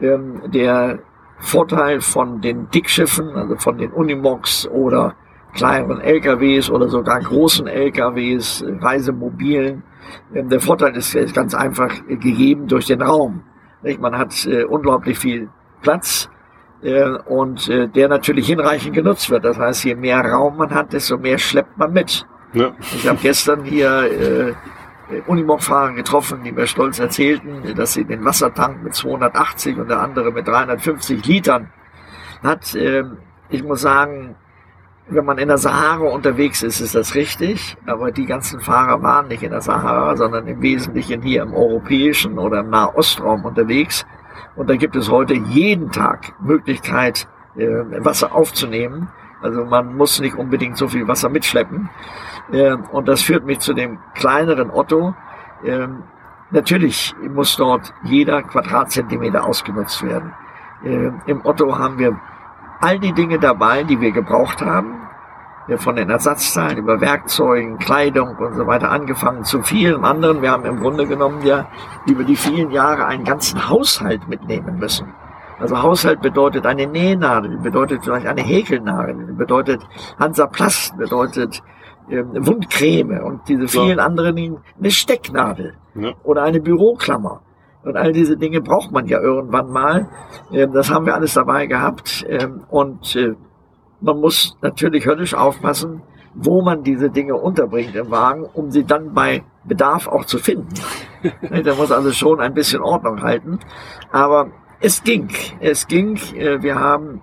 Ähm, 0.01 0.43
der 0.47 1.01
Vorteil 1.39 2.01
von 2.01 2.41
den 2.41 2.71
Dickschiffen, 2.71 3.31
also 3.31 3.57
von 3.57 3.79
den 3.79 3.93
Unimogs 3.93 4.67
oder 4.69 5.15
kleineren 5.55 6.01
LKWs 6.01 6.71
oder 6.71 6.89
sogar 6.89 7.21
großen 7.21 7.67
LKWs, 7.67 8.65
Reisemobilen, 8.81 9.83
ähm, 10.35 10.49
der 10.49 10.61
Vorteil 10.61 10.97
ist, 10.97 11.15
ist 11.15 11.35
ganz 11.35 11.55
einfach 11.55 11.93
gegeben 12.07 12.69
durch 12.69 12.87
den 12.87 13.03
Raum. 13.03 13.43
Man 14.01 14.19
hat 14.19 14.47
äh, 14.47 14.65
unglaublich 14.65 15.19
viel 15.19 15.49
Platz 15.83 16.29
äh, 16.83 17.05
und 17.27 17.69
äh, 17.69 17.89
der 17.89 18.09
natürlich 18.09 18.47
hinreichend 18.47 18.95
genutzt 18.95 19.31
wird. 19.31 19.45
Das 19.45 19.59
heißt, 19.59 19.85
je 19.85 19.95
mehr 19.95 20.21
Raum 20.21 20.57
man 20.57 20.71
hat, 20.71 20.93
desto 20.93 21.19
mehr 21.19 21.39
schleppt 21.39 21.77
man 21.79 21.93
mit. 21.93 22.27
Ja. 22.53 22.73
Ich 22.81 23.07
habe 23.09 23.19
gestern 23.21 23.65
hier 23.65 24.11
äh, 24.11 24.55
Unimog-Fahrer 25.27 25.93
getroffen, 25.93 26.43
die 26.45 26.53
mir 26.53 26.67
stolz 26.67 26.99
erzählten, 26.99 27.75
dass 27.77 27.93
sie 27.93 28.05
den 28.05 28.25
Wassertank 28.25 28.83
mit 28.83 28.95
280 28.95 29.79
und 29.79 29.89
der 29.89 30.01
andere 30.01 30.33
mit 30.33 30.49
350 30.49 31.25
Litern 31.27 31.71
hat. 32.43 32.75
Ähm, 32.75 33.19
ich 33.49 33.63
muss 33.63 33.83
sagen, 33.83 34.37
wenn 35.09 35.25
man 35.25 35.39
in 35.39 35.49
der 35.49 35.59
Sahara 35.59 36.09
unterwegs 36.09 36.63
ist, 36.63 36.81
ist 36.81 36.97
das 36.97 37.15
richtig. 37.15 37.77
Aber 37.87 38.11
die 38.11 38.27
ganzen 38.27 38.61
Fahrer 38.61 39.03
waren 39.03 39.29
nicht 39.29 39.43
in 39.43 39.51
der 39.51 39.61
Sahara, 39.61 40.17
sondern 40.17 40.49
im 40.49 40.61
Wesentlichen 40.63 41.23
hier 41.23 41.43
im 41.43 41.55
europäischen 41.55 42.39
oder 42.39 42.61
im 42.61 42.71
Nahostraum 42.71 43.45
unterwegs. 43.45 44.05
Und 44.57 44.69
da 44.69 44.75
gibt 44.75 44.97
es 44.97 45.11
heute 45.11 45.35
jeden 45.35 45.93
Tag 45.93 46.33
Möglichkeit, 46.41 47.29
äh, 47.57 47.67
Wasser 48.05 48.35
aufzunehmen. 48.35 49.09
Also 49.43 49.65
man 49.65 49.95
muss 49.97 50.19
nicht 50.21 50.35
unbedingt 50.35 50.77
so 50.77 50.89
viel 50.89 51.07
Wasser 51.07 51.29
mitschleppen. 51.29 51.89
Ähm, 52.53 52.85
und 52.93 53.09
das 53.09 53.23
führt 53.23 53.45
mich 53.45 53.61
zu 53.61 53.75
dem 53.75 53.99
kleineren 54.15 54.71
Otto. 54.71 55.15
Ähm, 55.65 56.05
natürlich 56.51 57.15
muss 57.29 57.57
dort 57.57 57.93
jeder 58.05 58.43
Quadratzentimeter 58.43 59.45
ausgenutzt 59.45 60.03
werden. 60.05 60.33
Ähm, 60.85 61.21
Im 61.27 61.45
Otto 61.45 61.79
haben 61.79 61.99
wir 61.99 62.19
all 62.81 62.99
die 62.99 63.13
Dinge 63.13 63.39
dabei, 63.39 63.83
die 63.83 64.01
wir 64.01 64.13
gebraucht 64.13 64.63
haben. 64.63 65.03
Von 65.79 65.97
den 65.97 66.11
Ersatzteilen 66.11 66.79
über 66.79 67.01
Werkzeugen, 67.01 67.79
Kleidung 67.79 68.37
und 68.37 68.55
so 68.55 68.69
weiter 68.69 68.93
angefangen 68.93 69.43
zu 69.43 69.63
vielen 69.63 70.05
anderen. 70.05 70.41
Wir 70.41 70.53
haben 70.53 70.65
im 70.65 70.79
Grunde 70.79 71.09
genommen 71.09 71.43
ja 71.45 71.67
über 72.07 72.23
die 72.23 72.37
vielen 72.37 72.71
Jahre 72.71 73.07
einen 73.07 73.25
ganzen 73.25 73.69
Haushalt 73.69 74.29
mitnehmen 74.29 74.79
müssen. 74.79 75.13
Also 75.59 75.83
Haushalt 75.83 76.21
bedeutet 76.21 76.67
eine 76.67 76.87
Nähnadel, 76.87 77.59
bedeutet 77.59 78.05
vielleicht 78.05 78.27
eine 78.27 78.43
Häkelnadel, 78.43 79.15
bedeutet 79.33 79.85
Hansaplast, 80.21 80.97
bedeutet 80.99 81.63
Wundcreme 82.09 83.21
und 83.23 83.49
diese 83.49 83.69
vielen 83.69 83.99
ja. 83.99 84.05
anderen 84.05 84.37
Dinge, 84.37 84.59
eine 84.79 84.91
Stecknadel 84.91 85.75
ja. 85.95 86.13
oder 86.23 86.43
eine 86.43 86.61
Büroklammer. 86.61 87.43
Und 87.83 87.97
all 87.97 88.13
diese 88.13 88.37
Dinge 88.37 88.61
braucht 88.61 88.91
man 88.91 89.07
ja 89.07 89.21
irgendwann 89.21 89.71
mal. 89.71 90.09
Ähm, 90.53 90.73
das 90.73 90.91
haben 90.91 91.07
wir 91.07 91.15
alles 91.15 91.35
dabei 91.35 91.67
gehabt. 91.67 92.27
Ähm, 92.29 92.65
und 92.69 93.15
äh, 93.15 93.35
man 94.01 94.21
muss 94.21 94.57
natürlich 94.61 95.07
höllisch 95.07 95.35
aufpassen, 95.35 96.03
wo 96.35 96.63
man 96.63 96.83
diese 96.83 97.11
Dinge 97.11 97.37
unterbringt 97.37 97.95
im 97.95 98.11
Wagen, 98.11 98.45
um 98.53 98.71
sie 98.71 98.85
dann 98.85 99.15
bei 99.15 99.45
Bedarf 99.65 100.09
auch 100.09 100.25
zu 100.25 100.39
finden. 100.39 100.75
da 101.65 101.75
muss 101.77 101.93
also 101.93 102.11
schon 102.11 102.41
ein 102.41 102.55
bisschen 102.55 102.83
Ordnung 102.83 103.23
halten. 103.23 103.61
Aber 104.11 104.49
es 104.81 105.03
ging. 105.05 105.31
Es 105.61 105.87
ging. 105.87 106.17
Äh, 106.35 106.63
wir 106.63 106.81
haben 106.81 107.23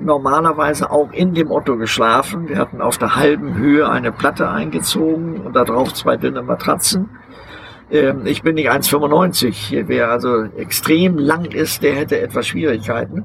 normalerweise 0.00 0.90
auch 0.90 1.12
in 1.12 1.34
dem 1.34 1.50
Otto 1.50 1.76
geschlafen. 1.76 2.48
Wir 2.48 2.58
hatten 2.58 2.80
auf 2.80 2.98
der 2.98 3.16
halben 3.16 3.56
Höhe 3.56 3.88
eine 3.88 4.12
Platte 4.12 4.48
eingezogen 4.48 5.40
und 5.40 5.54
darauf 5.54 5.94
zwei 5.94 6.16
dünne 6.16 6.42
Matratzen. 6.42 7.08
Ähm, 7.90 8.26
ich 8.26 8.42
bin 8.42 8.54
nicht 8.54 8.70
1,95. 8.70 9.84
Wer 9.86 10.10
also 10.10 10.44
extrem 10.56 11.18
lang 11.18 11.46
ist, 11.46 11.82
der 11.82 11.94
hätte 11.94 12.20
etwas 12.20 12.46
Schwierigkeiten. 12.46 13.24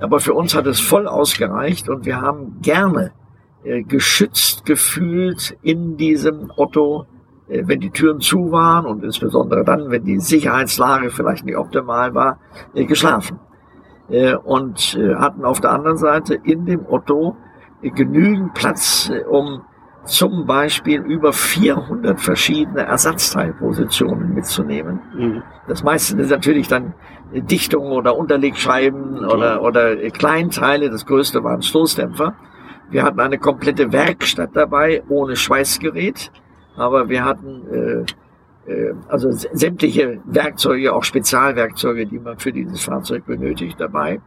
Aber 0.00 0.20
für 0.20 0.34
uns 0.34 0.54
hat 0.54 0.66
es 0.66 0.80
voll 0.80 1.06
ausgereicht 1.06 1.88
und 1.88 2.04
wir 2.04 2.20
haben 2.20 2.60
gerne 2.62 3.12
äh, 3.64 3.82
geschützt 3.82 4.64
gefühlt 4.66 5.56
in 5.62 5.96
diesem 5.96 6.50
Otto, 6.56 7.06
äh, 7.48 7.62
wenn 7.66 7.80
die 7.80 7.90
Türen 7.90 8.20
zu 8.20 8.52
waren 8.52 8.86
und 8.86 9.02
insbesondere 9.02 9.64
dann, 9.64 9.90
wenn 9.90 10.04
die 10.04 10.20
Sicherheitslage 10.20 11.10
vielleicht 11.10 11.44
nicht 11.44 11.56
optimal 11.56 12.14
war, 12.14 12.38
geschlafen. 12.74 13.38
Und 14.08 14.98
hatten 15.16 15.44
auf 15.44 15.60
der 15.60 15.72
anderen 15.72 15.96
Seite 15.96 16.34
in 16.34 16.66
dem 16.66 16.84
Otto 16.86 17.36
genügend 17.80 18.52
Platz, 18.52 19.10
um 19.30 19.62
zum 20.04 20.46
Beispiel 20.46 21.00
über 21.00 21.32
400 21.32 22.20
verschiedene 22.20 22.82
Ersatzteilpositionen 22.82 24.34
mitzunehmen. 24.34 25.00
Mhm. 25.16 25.42
Das 25.66 25.82
meiste 25.82 26.20
ist 26.20 26.30
natürlich 26.30 26.68
dann 26.68 26.94
Dichtungen 27.32 27.92
oder 27.92 28.16
Unterlegscheiben 28.16 29.12
mhm. 29.12 29.28
oder, 29.28 29.62
oder 29.62 29.96
Kleinteile. 30.10 30.90
Das 30.90 31.06
größte 31.06 31.42
waren 31.42 31.62
Stoßdämpfer. 31.62 32.34
Wir 32.90 33.02
hatten 33.02 33.20
eine 33.20 33.38
komplette 33.38 33.92
Werkstatt 33.92 34.50
dabei, 34.52 35.02
ohne 35.08 35.36
Schweißgerät. 35.36 36.30
Aber 36.76 37.08
wir 37.08 37.24
hatten 37.24 37.62
äh, 37.72 37.76
äh, 37.76 38.04
also 39.08 39.30
sämtliche 39.30 40.20
Werkzeuge, 40.24 40.94
auch 40.94 41.04
Spezialwerkzeuge, 41.04 42.06
die 42.06 42.18
man 42.18 42.38
für 42.38 42.52
dieses 42.52 42.82
Fahrzeug 42.82 43.26
benötigt, 43.26 43.78
dabei. 43.78 44.20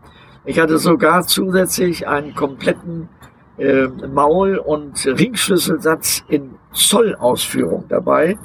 Ich 0.46 0.60
hatte 0.60 0.77
sogar 0.77 1.24
zusätzlich 1.24 2.08
einen 2.08 2.36
kompletten 2.36 3.10
äh, 3.58 3.88
Maul- 4.13 4.58
und 4.58 5.06
Ringschlüsselsatz 5.06 6.24
in 6.29 6.51
Zollausführung 6.72 7.86
dabei, 7.89 8.38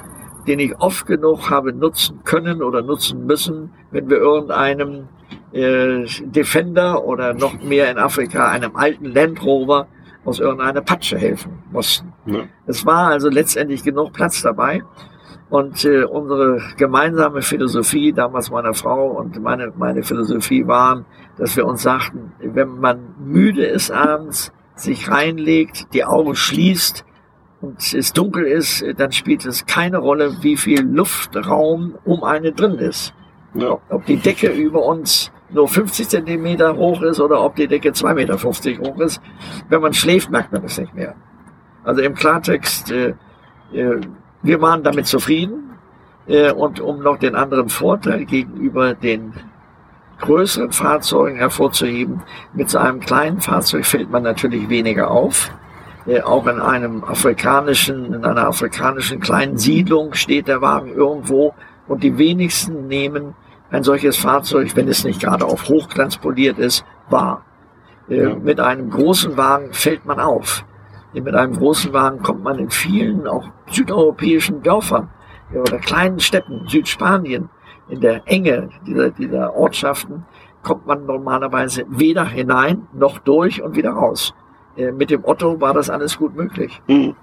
den 0.47 0.59
ich 0.59 0.75
oft 0.79 1.05
genug 1.05 1.49
habe 1.49 1.71
nutzen 1.71 2.21
können 2.23 2.61
oder 2.61 2.81
nutzen 2.81 3.25
müssen, 3.25 3.71
wenn 3.91 4.09
wir 4.09 4.17
irgendeinem 4.17 5.07
äh, 5.53 6.05
Defender 6.25 7.05
oder 7.05 7.33
noch 7.33 7.61
mehr 7.61 7.89
in 7.91 7.97
Afrika 7.97 8.49
einem 8.49 8.75
alten 8.75 9.05
Land 9.05 9.43
Rover 9.45 9.87
aus 10.25 10.39
irgendeiner 10.39 10.81
Patsche 10.81 11.17
helfen 11.17 11.63
mussten. 11.71 12.13
Ja. 12.25 12.41
Es 12.65 12.85
war 12.85 13.09
also 13.09 13.29
letztendlich 13.29 13.83
genug 13.83 14.13
Platz 14.13 14.41
dabei. 14.41 14.81
Und 15.53 15.85
äh, 15.85 16.03
unsere 16.05 16.57
gemeinsame 16.77 17.43
Philosophie, 17.43 18.11
damals 18.11 18.49
meiner 18.49 18.73
Frau 18.73 19.11
und 19.11 19.39
meine, 19.39 19.71
meine 19.77 20.01
Philosophie 20.01 20.65
waren, 20.65 21.05
dass 21.37 21.55
wir 21.55 21.67
uns 21.67 21.83
sagten, 21.83 22.31
wenn 22.39 22.79
man 22.79 23.13
müde 23.19 23.63
ist 23.63 23.91
abends, 23.91 24.51
sich 24.73 25.11
reinlegt, 25.11 25.93
die 25.93 26.05
Augen 26.05 26.33
schließt 26.33 27.05
und 27.61 27.93
es 27.93 28.13
dunkel 28.13 28.45
ist, 28.45 28.83
dann 28.97 29.11
spielt 29.11 29.45
es 29.45 29.67
keine 29.67 29.99
Rolle, 29.99 30.37
wie 30.41 30.57
viel 30.57 30.81
Luftraum 30.81 31.99
um 32.03 32.23
eine 32.23 32.51
drin 32.51 32.79
ist. 32.79 33.13
Ja. 33.53 33.77
Ob 33.89 34.07
die 34.07 34.17
Decke 34.17 34.47
über 34.47 34.83
uns 34.83 35.31
nur 35.51 35.67
50 35.67 36.09
Zentimeter 36.09 36.75
hoch 36.77 37.03
ist 37.03 37.19
oder 37.19 37.43
ob 37.43 37.57
die 37.57 37.67
Decke 37.67 37.89
2,50 37.89 38.15
Meter 38.15 38.89
hoch 38.89 38.99
ist. 39.01 39.21
Wenn 39.69 39.81
man 39.81 39.93
schläft, 39.93 40.31
merkt 40.31 40.51
man 40.51 40.63
das 40.63 40.79
nicht 40.79 40.95
mehr. 40.95 41.13
Also 41.83 42.01
im 42.01 42.15
Klartext, 42.15 42.91
äh, 42.91 43.13
äh, 43.71 44.01
wir 44.43 44.61
waren 44.61 44.83
damit 44.83 45.07
zufrieden. 45.07 45.71
Äh, 46.27 46.51
und 46.51 46.79
um 46.79 47.01
noch 47.01 47.17
den 47.17 47.35
anderen 47.35 47.69
Vorteil 47.69 48.25
gegenüber 48.25 48.93
den 48.93 49.33
größeren 50.21 50.71
Fahrzeugen 50.71 51.37
hervorzuheben. 51.37 52.21
Mit 52.53 52.69
so 52.69 52.77
einem 52.77 52.99
kleinen 52.99 53.41
Fahrzeug 53.41 53.85
fällt 53.85 54.09
man 54.09 54.23
natürlich 54.23 54.69
weniger 54.69 55.11
auf. 55.11 55.51
Äh, 56.05 56.21
auch 56.21 56.47
in 56.47 56.59
einem 56.59 57.03
afrikanischen, 57.03 58.13
in 58.13 58.23
einer 58.23 58.47
afrikanischen 58.47 59.19
kleinen 59.19 59.57
Siedlung 59.57 60.13
steht 60.13 60.47
der 60.47 60.61
Wagen 60.61 60.93
irgendwo 60.93 61.53
und 61.87 62.03
die 62.03 62.17
wenigsten 62.17 62.87
nehmen 62.87 63.35
ein 63.69 63.83
solches 63.83 64.17
Fahrzeug, 64.17 64.75
wenn 64.75 64.87
es 64.87 65.03
nicht 65.03 65.21
gerade 65.21 65.45
auf 65.45 65.67
Hochglanz 65.67 66.17
poliert 66.17 66.59
ist, 66.59 66.85
wahr. 67.09 67.43
Äh, 68.07 68.23
ja. 68.23 68.35
Mit 68.35 68.59
einem 68.59 68.89
großen 68.89 69.35
Wagen 69.35 69.73
fällt 69.73 70.05
man 70.05 70.19
auf. 70.19 70.63
Mit 71.13 71.35
einem 71.35 71.53
großen 71.53 71.93
Wagen 71.93 72.23
kommt 72.23 72.43
man 72.43 72.57
in 72.59 72.69
vielen, 72.69 73.27
auch 73.27 73.47
südeuropäischen 73.67 74.63
Dörfern 74.63 75.09
oder 75.53 75.77
kleinen 75.77 76.19
Städten, 76.19 76.67
Südspanien, 76.67 77.49
in 77.89 78.01
der 78.01 78.21
Enge 78.25 78.69
dieser, 78.87 79.11
dieser 79.11 79.55
Ortschaften 79.55 80.25
kommt 80.63 80.87
man 80.87 81.05
normalerweise 81.05 81.85
weder 81.89 82.25
hinein 82.25 82.87
noch 82.93 83.19
durch 83.19 83.61
und 83.61 83.75
wieder 83.75 83.91
raus. 83.91 84.33
Äh, 84.75 84.91
mit 84.91 85.09
dem 85.09 85.23
Otto 85.25 85.59
war 85.59 85.73
das 85.73 85.89
alles 85.89 86.17
gut 86.17 86.35
möglich. 86.35 86.81
Mhm, 86.87 87.15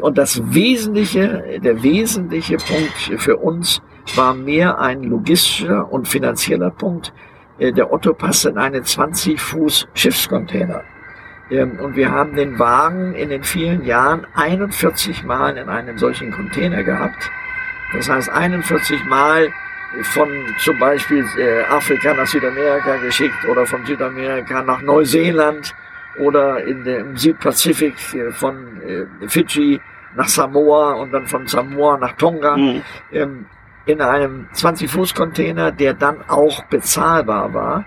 und 0.00 0.18
das 0.18 0.40
Wesentliche, 0.54 1.60
der 1.62 1.82
wesentliche 1.82 2.56
Punkt 2.56 3.20
für 3.20 3.36
uns 3.36 3.82
war 4.16 4.34
mehr 4.34 4.78
ein 4.80 5.02
logistischer 5.02 5.92
und 5.92 6.08
finanzieller 6.08 6.70
Punkt. 6.70 7.12
Äh, 7.58 7.72
der 7.72 7.92
Otto 7.92 8.14
passt 8.14 8.46
in 8.46 8.56
einen 8.56 8.82
20 8.82 9.38
Fuß 9.38 9.88
Schiffscontainer. 9.94 10.82
Ähm, 11.50 11.72
und 11.80 11.96
wir 11.96 12.10
haben 12.10 12.34
den 12.34 12.58
Wagen 12.58 13.14
in 13.14 13.30
den 13.30 13.42
vielen 13.42 13.84
Jahren 13.84 14.26
41 14.34 15.24
Mal 15.24 15.56
in 15.56 15.68
einem 15.68 15.98
solchen 15.98 16.30
Container 16.30 16.82
gehabt. 16.82 17.30
Das 17.94 18.08
heißt 18.08 18.30
41 18.30 19.04
Mal 19.06 19.48
von 20.02 20.28
zum 20.58 20.78
Beispiel 20.78 21.24
äh, 21.38 21.62
Afrika 21.64 22.12
nach 22.12 22.26
Südamerika 22.26 22.96
geschickt 22.96 23.44
oder 23.48 23.64
von 23.64 23.84
Südamerika 23.86 24.62
nach 24.62 24.82
Neuseeland 24.82 25.74
oder 26.18 26.62
in 26.64 26.84
dem 26.84 27.16
Südpazifik 27.16 27.94
äh, 28.14 28.30
von 28.32 28.82
äh, 28.82 29.06
Fidschi 29.28 29.80
nach 30.14 30.28
Samoa 30.28 30.92
und 30.94 31.12
dann 31.12 31.26
von 31.26 31.46
Samoa 31.46 31.96
nach 31.96 32.12
Tonga 32.12 32.56
mhm. 32.56 32.82
ähm, 33.12 33.46
in 33.86 34.02
einem 34.02 34.48
20-Fuß-Container, 34.54 35.72
der 35.72 35.94
dann 35.94 36.18
auch 36.28 36.64
bezahlbar 36.64 37.54
war, 37.54 37.84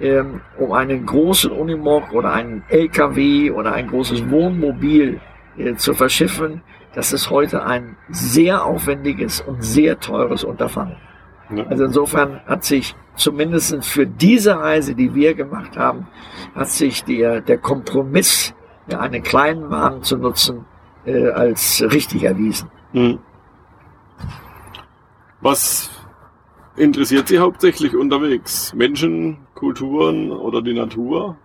ähm, 0.00 0.40
um 0.58 0.72
einen 0.72 1.06
großen 1.06 1.50
Unimog 1.50 2.12
oder 2.12 2.32
einen 2.32 2.64
LKW 2.68 3.50
oder 3.50 3.72
ein 3.72 3.88
großes 3.88 4.30
Wohnmobil 4.30 5.20
äh, 5.56 5.74
zu 5.74 5.94
verschiffen. 5.94 6.62
Das 6.94 7.12
ist 7.12 7.30
heute 7.30 7.64
ein 7.64 7.96
sehr 8.08 8.64
aufwendiges 8.64 9.40
und 9.40 9.62
sehr 9.62 10.00
teures 10.00 10.44
Unterfangen. 10.44 10.96
Also 11.68 11.84
insofern 11.84 12.40
hat 12.46 12.64
sich 12.64 12.96
zumindest 13.14 13.84
für 13.84 14.06
diese 14.06 14.58
Reise, 14.58 14.94
die 14.94 15.14
wir 15.14 15.34
gemacht 15.34 15.76
haben, 15.76 16.08
hat 16.54 16.68
sich 16.68 17.04
der, 17.04 17.40
der 17.40 17.58
Kompromiss, 17.58 18.52
ja, 18.88 19.00
einen 19.00 19.22
kleinen 19.22 19.70
Wagen 19.70 20.02
zu 20.02 20.16
nutzen, 20.16 20.64
äh, 21.04 21.28
als 21.28 21.82
richtig 21.82 22.24
erwiesen. 22.24 22.70
Mhm. 22.92 23.18
Was 25.40 25.90
interessiert 26.76 27.28
Sie 27.28 27.38
hauptsächlich 27.38 27.94
unterwegs? 27.94 28.74
Menschen, 28.74 29.45
Kulturen 29.56 30.30
oder 30.30 30.62
die 30.62 30.74
Natur? 30.74 31.36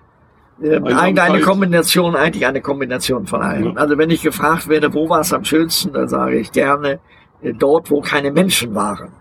Ähm, 0.62 0.86
eigentlich 0.86 1.22
eine 1.22 1.42
Kombination, 1.42 2.16
eigentlich 2.16 2.46
eine 2.46 2.62
Kombination 2.62 3.26
von 3.26 3.42
allem. 3.42 3.64
Ja. 3.64 3.74
Also 3.74 3.98
wenn 3.98 4.12
ich 4.12 4.22
gefragt 4.22 4.68
werde, 4.68 4.94
wo 4.94 5.10
war 5.10 5.22
es 5.22 5.34
am 5.34 5.44
schönsten, 5.44 5.94
dann 5.94 6.08
sage 6.08 6.38
ich 6.38 6.52
gerne 6.52 7.00
äh, 7.42 7.54
dort, 7.54 7.90
wo 7.90 8.02
keine 8.02 8.32
Menschen 8.32 8.76
waren. 8.76 9.14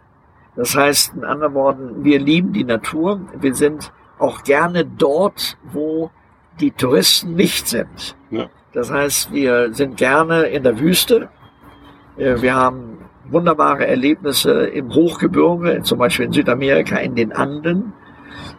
Das 0.56 0.76
heißt, 0.76 1.14
in 1.14 1.24
anderen 1.24 1.54
Worten, 1.54 2.04
wir 2.04 2.18
lieben 2.18 2.52
die 2.52 2.64
Natur. 2.64 3.20
Wir 3.40 3.54
sind 3.54 3.92
auch 4.18 4.42
gerne 4.42 4.84
dort, 4.84 5.56
wo 5.72 6.10
die 6.60 6.72
Touristen 6.72 7.34
nicht 7.34 7.68
sind. 7.68 8.16
Ja. 8.30 8.50
Das 8.74 8.90
heißt, 8.90 9.32
wir 9.32 9.72
sind 9.72 9.96
gerne 9.96 10.42
in 10.42 10.62
der 10.62 10.78
Wüste. 10.78 11.30
Äh, 12.18 12.42
wir 12.42 12.54
haben 12.54 12.98
wunderbare 13.30 13.86
Erlebnisse 13.86 14.66
im 14.66 14.92
Hochgebirge, 14.92 15.82
zum 15.82 15.98
Beispiel 15.98 16.26
in 16.26 16.32
Südamerika, 16.32 16.96
in 16.96 17.14
den 17.14 17.32
Anden. 17.32 17.94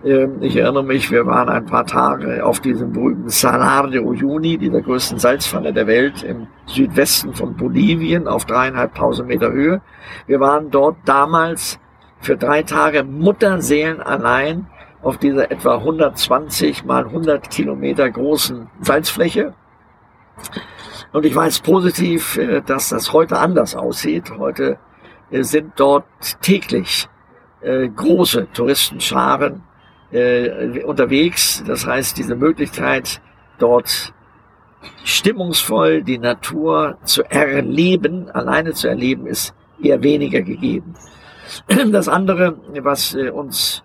Ähm, 0.04 0.42
ich 0.42 0.56
erinnere 0.56 0.84
mich, 0.84 1.12
wir 1.12 1.26
waren 1.26 1.50
ein 1.50 1.66
paar 1.66 1.86
Tage 1.86 2.44
auf 2.44 2.60
diesem 2.60 2.92
berühmten 2.92 3.30
Salar 3.30 3.88
de 3.88 4.00
Uyuni, 4.00 4.58
dieser 4.58 4.82
größten 4.82 5.20
Salzfalle 5.20 5.74
der 5.74 5.86
Welt 5.86 6.24
im 6.24 6.48
Südwesten 6.66 7.34
von 7.34 7.56
Bolivien 7.56 8.28
auf 8.28 8.46
dreieinhalbtausend 8.46 9.28
Meter 9.28 9.52
Höhe. 9.52 9.82
Wir 10.26 10.40
waren 10.40 10.72
dort 10.72 10.98
damals 11.06 11.80
für 12.20 12.36
drei 12.36 12.64
Tage 12.64 13.04
Mutterseelen 13.04 14.02
allein 14.02 14.68
auf 15.04 15.18
dieser 15.18 15.52
etwa 15.52 15.78
120 15.78 16.84
mal 16.86 17.06
100 17.06 17.50
Kilometer 17.50 18.10
großen 18.10 18.70
Salzfläche. 18.82 19.54
Und 21.12 21.26
ich 21.26 21.36
weiß 21.36 21.60
positiv, 21.60 22.38
äh, 22.38 22.62
dass 22.62 22.90
das 22.90 23.14
heute 23.14 23.38
anders 23.38 23.76
aussieht. 23.76 24.32
Heute 24.38 24.78
äh, 25.30 25.44
sind 25.44 25.74
dort 25.76 26.06
täglich 26.42 27.08
äh, 27.62 27.88
große 27.88 28.48
Touristenscharen 28.54 29.64
unterwegs. 30.12 31.64
Das 31.66 31.86
heißt, 31.86 32.18
diese 32.18 32.36
Möglichkeit, 32.36 33.22
dort 33.60 34.14
stimmungsvoll 35.04 36.04
die 36.04 36.18
Natur 36.18 36.98
zu 37.04 37.24
erleben, 37.24 38.30
alleine 38.32 38.74
zu 38.74 38.88
erleben, 38.88 39.28
ist 39.28 39.54
eher 39.82 40.04
weniger 40.04 40.42
gegeben. 40.42 40.96
Das 41.92 42.08
andere, 42.08 42.58
was 42.82 43.14
uns 43.14 43.84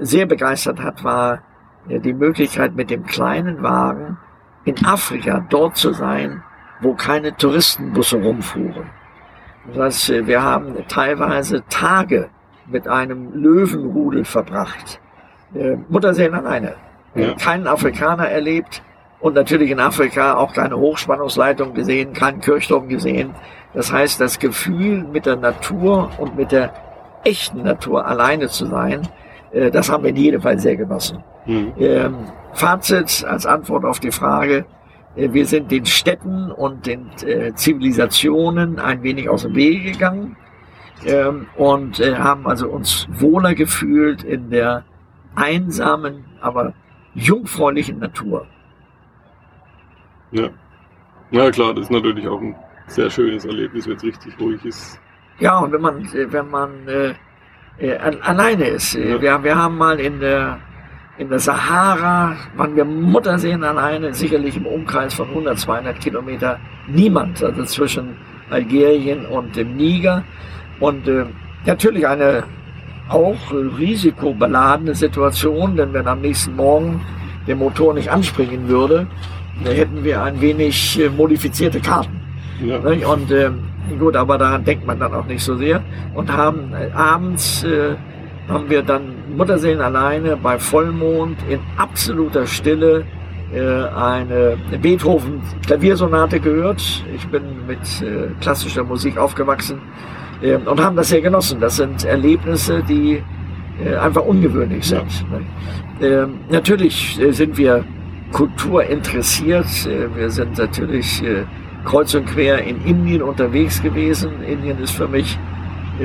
sehr 0.00 0.26
begeistert 0.26 0.80
hat, 0.80 1.04
war 1.04 1.42
die 1.88 2.12
Möglichkeit 2.12 2.74
mit 2.74 2.90
dem 2.90 3.04
kleinen 3.04 3.62
Wagen 3.62 4.18
in 4.64 4.84
Afrika 4.84 5.44
dort 5.50 5.76
zu 5.76 5.92
sein, 5.92 6.42
wo 6.80 6.94
keine 6.94 7.36
Touristenbusse 7.36 8.20
rumfuhren. 8.20 8.90
Das 9.68 9.76
heißt, 10.08 10.26
wir 10.26 10.42
haben 10.42 10.74
teilweise 10.88 11.62
Tage 11.68 12.30
mit 12.66 12.88
einem 12.88 13.32
Löwenrudel 13.32 14.24
verbracht. 14.24 15.00
Äh, 15.54 15.76
Mutterseelen 15.88 16.34
alleine. 16.34 16.74
Ja. 17.14 17.34
Keinen 17.34 17.66
Afrikaner 17.66 18.28
erlebt 18.28 18.82
und 19.20 19.34
natürlich 19.34 19.70
in 19.70 19.80
Afrika 19.80 20.34
auch 20.36 20.54
keine 20.54 20.76
Hochspannungsleitung 20.76 21.74
gesehen, 21.74 22.12
keinen 22.12 22.40
Kirchturm 22.40 22.88
gesehen. 22.88 23.34
Das 23.74 23.92
heißt, 23.92 24.20
das 24.20 24.38
Gefühl 24.38 25.04
mit 25.04 25.26
der 25.26 25.36
Natur 25.36 26.10
und 26.18 26.36
mit 26.36 26.52
der 26.52 26.72
echten 27.24 27.62
Natur 27.62 28.06
alleine 28.06 28.48
zu 28.48 28.66
sein, 28.66 29.08
äh, 29.52 29.70
das 29.70 29.90
haben 29.90 30.02
wir 30.04 30.10
in 30.10 30.16
jedem 30.16 30.42
Fall 30.42 30.58
sehr 30.58 30.76
genossen. 30.76 31.22
Mhm. 31.46 31.72
Ähm, 31.78 32.14
Fazit 32.54 33.24
als 33.24 33.46
Antwort 33.46 33.84
auf 33.84 34.00
die 34.00 34.10
Frage, 34.10 34.64
äh, 35.16 35.32
wir 35.32 35.46
sind 35.46 35.70
den 35.70 35.86
Städten 35.86 36.50
und 36.50 36.86
den 36.86 37.10
äh, 37.26 37.54
Zivilisationen 37.54 38.78
ein 38.78 39.02
wenig 39.02 39.28
aus 39.28 39.42
dem 39.42 39.54
Wege 39.54 39.92
gegangen 39.92 40.36
ähm, 41.06 41.46
und 41.56 42.00
äh, 42.00 42.16
haben 42.16 42.46
also 42.46 42.68
uns 42.68 43.06
wohler 43.10 43.54
gefühlt 43.54 44.22
in 44.22 44.50
der 44.50 44.84
einsamen, 45.34 46.24
aber 46.40 46.74
jungfräulichen 47.14 47.98
Natur. 47.98 48.46
Ja. 50.30 50.48
Ja 51.30 51.50
klar, 51.50 51.74
das 51.74 51.84
ist 51.84 51.90
natürlich 51.90 52.26
auch 52.28 52.40
ein 52.40 52.54
sehr 52.86 53.08
schönes 53.10 53.44
Erlebnis, 53.44 53.86
wenn 53.86 53.96
es 53.96 54.02
richtig 54.02 54.38
ruhig 54.38 54.64
ist. 54.64 55.00
Ja, 55.38 55.58
und 55.58 55.72
wenn 55.72 55.80
man, 55.80 56.06
wenn 56.12 56.50
man 56.50 56.70
äh, 56.86 57.14
äh, 57.78 57.96
alleine 57.96 58.64
ist. 58.68 58.94
Ja. 58.94 59.20
Wir, 59.20 59.42
wir 59.42 59.56
haben 59.56 59.78
mal 59.78 59.98
in 59.98 60.20
der 60.20 60.58
in 61.18 61.28
der 61.28 61.38
Sahara 61.38 62.36
waren 62.56 62.74
wir 62.74 62.84
Mutterseen 62.86 63.62
alleine, 63.62 64.14
sicherlich 64.14 64.56
im 64.56 64.66
Umkreis 64.66 65.12
von 65.12 65.28
100, 65.28 65.58
200 65.58 66.00
Kilometer 66.00 66.58
niemand, 66.88 67.44
also 67.44 67.64
zwischen 67.64 68.16
Algerien 68.48 69.26
und 69.26 69.54
dem 69.54 69.76
Niger. 69.76 70.24
Und 70.80 71.06
äh, 71.06 71.26
natürlich 71.66 72.06
eine 72.08 72.44
auch 73.12 73.36
risikobeladene 73.52 74.94
Situation, 74.94 75.76
denn 75.76 75.92
wenn 75.92 76.06
am 76.06 76.20
nächsten 76.20 76.56
Morgen 76.56 77.00
der 77.46 77.56
Motor 77.56 77.94
nicht 77.94 78.10
anspringen 78.10 78.68
würde, 78.68 79.06
dann 79.64 79.74
hätten 79.74 80.04
wir 80.04 80.22
ein 80.22 80.40
wenig 80.40 80.98
äh, 81.00 81.08
modifizierte 81.08 81.80
Karten. 81.80 82.20
Ja. 82.64 82.78
Und 82.78 83.30
äh, 83.30 83.50
gut, 83.98 84.16
aber 84.16 84.38
daran 84.38 84.64
denkt 84.64 84.86
man 84.86 84.98
dann 84.98 85.14
auch 85.14 85.26
nicht 85.26 85.42
so 85.42 85.56
sehr. 85.56 85.82
Und 86.14 86.32
haben 86.32 86.72
äh, 86.72 86.90
abends 86.92 87.64
äh, 87.64 87.96
haben 88.48 88.68
wir 88.68 88.82
dann 88.82 89.36
Mutterseelen 89.36 89.80
alleine 89.80 90.36
bei 90.36 90.58
Vollmond 90.58 91.38
in 91.48 91.60
absoluter 91.76 92.46
Stille 92.46 93.04
äh, 93.52 93.60
eine 93.60 94.56
Beethoven 94.80 95.42
Klaviersonate 95.66 96.40
gehört. 96.40 96.82
Ich 97.14 97.26
bin 97.28 97.42
mit 97.66 97.80
äh, 98.02 98.28
klassischer 98.40 98.84
Musik 98.84 99.16
aufgewachsen 99.18 99.80
und 100.42 100.80
haben 100.80 100.96
das 100.96 101.08
sehr 101.08 101.20
genossen. 101.20 101.60
Das 101.60 101.76
sind 101.76 102.04
Erlebnisse, 102.04 102.82
die 102.88 103.22
äh, 103.80 103.96
einfach 103.96 104.22
ungewöhnlich 104.22 104.84
sind. 104.84 105.24
Ja. 106.00 106.06
Ähm, 106.06 106.40
natürlich 106.50 107.20
äh, 107.20 107.32
sind 107.32 107.56
wir 107.56 107.84
kulturinteressiert. 108.32 109.66
Äh, 109.86 110.14
wir 110.14 110.30
sind 110.30 110.58
natürlich 110.58 111.22
kreuz 111.84 112.14
und 112.14 112.26
quer 112.26 112.62
in 112.62 112.84
Indien 112.84 113.22
unterwegs 113.22 113.82
gewesen. 113.82 114.42
Indien 114.46 114.78
ist 114.78 114.92
für 114.92 115.08
mich 115.08 115.38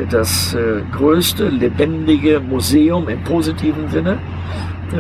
das 0.10 0.58
größte 0.92 1.48
lebendige 1.50 2.40
Museum 2.40 3.08
im 3.08 3.24
positiven 3.24 3.88
Sinne, 3.90 4.18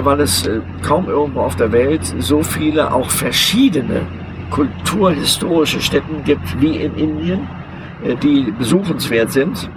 weil 0.04 0.22
es 0.22 0.48
kaum 0.82 1.10
irgendwo 1.10 1.42
auf 1.42 1.56
der 1.56 1.72
Welt 1.72 2.06
so 2.20 2.44
viele 2.44 2.94
auch 2.94 3.10
verschiedene 3.10 4.02
kulturhistorische 4.52 5.82
Stätten 5.82 6.24
gibt 6.24 6.62
wie 6.62 6.78
in 6.78 6.96
Indien, 6.96 7.48
die 8.16 8.52
besuchenswert 8.52 9.32
sind. 9.32 9.70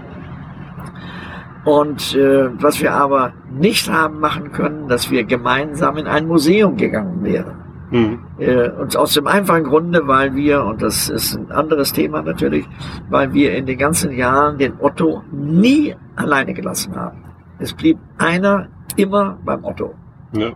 Und 1.65 2.15
äh, 2.15 2.49
was 2.63 2.81
wir 2.81 2.93
aber 2.93 3.33
nicht 3.51 3.91
haben 3.91 4.19
machen 4.19 4.53
können, 4.53 4.89
dass 4.89 5.11
wir 5.11 5.25
gemeinsam 5.25 5.99
in 5.99 6.07
ein 6.07 6.27
Museum 6.27 6.77
gegangen 6.77 7.23
wären. 7.23 7.61
Mhm. 7.91 8.19
Äh, 8.39 8.71
und 8.71 8.97
aus 8.97 9.15
dem 9.15 9.27
einfachen 9.27 9.65
Grunde, 9.65 10.07
weil 10.07 10.35
wir, 10.35 10.65
und 10.65 10.81
das 10.81 11.11
ist 11.11 11.37
ein 11.37 11.51
anderes 11.51 11.93
Thema 11.93 12.23
natürlich, 12.23 12.67
weil 13.09 13.33
wir 13.35 13.55
in 13.55 13.67
den 13.67 13.79
ganzen 13.79 14.13
Jahren 14.13 14.59
den 14.59 14.75
Otto 14.81 15.23
nie 15.33 15.95
alleine 16.17 16.55
gelassen 16.55 16.97
haben. 16.97 17.25
Es 17.59 17.75
blieb 17.75 17.99
einer 18.17 18.69
immer 18.97 19.39
beim 19.45 19.65
Otto. 19.65 19.95
Ja. 20.33 20.53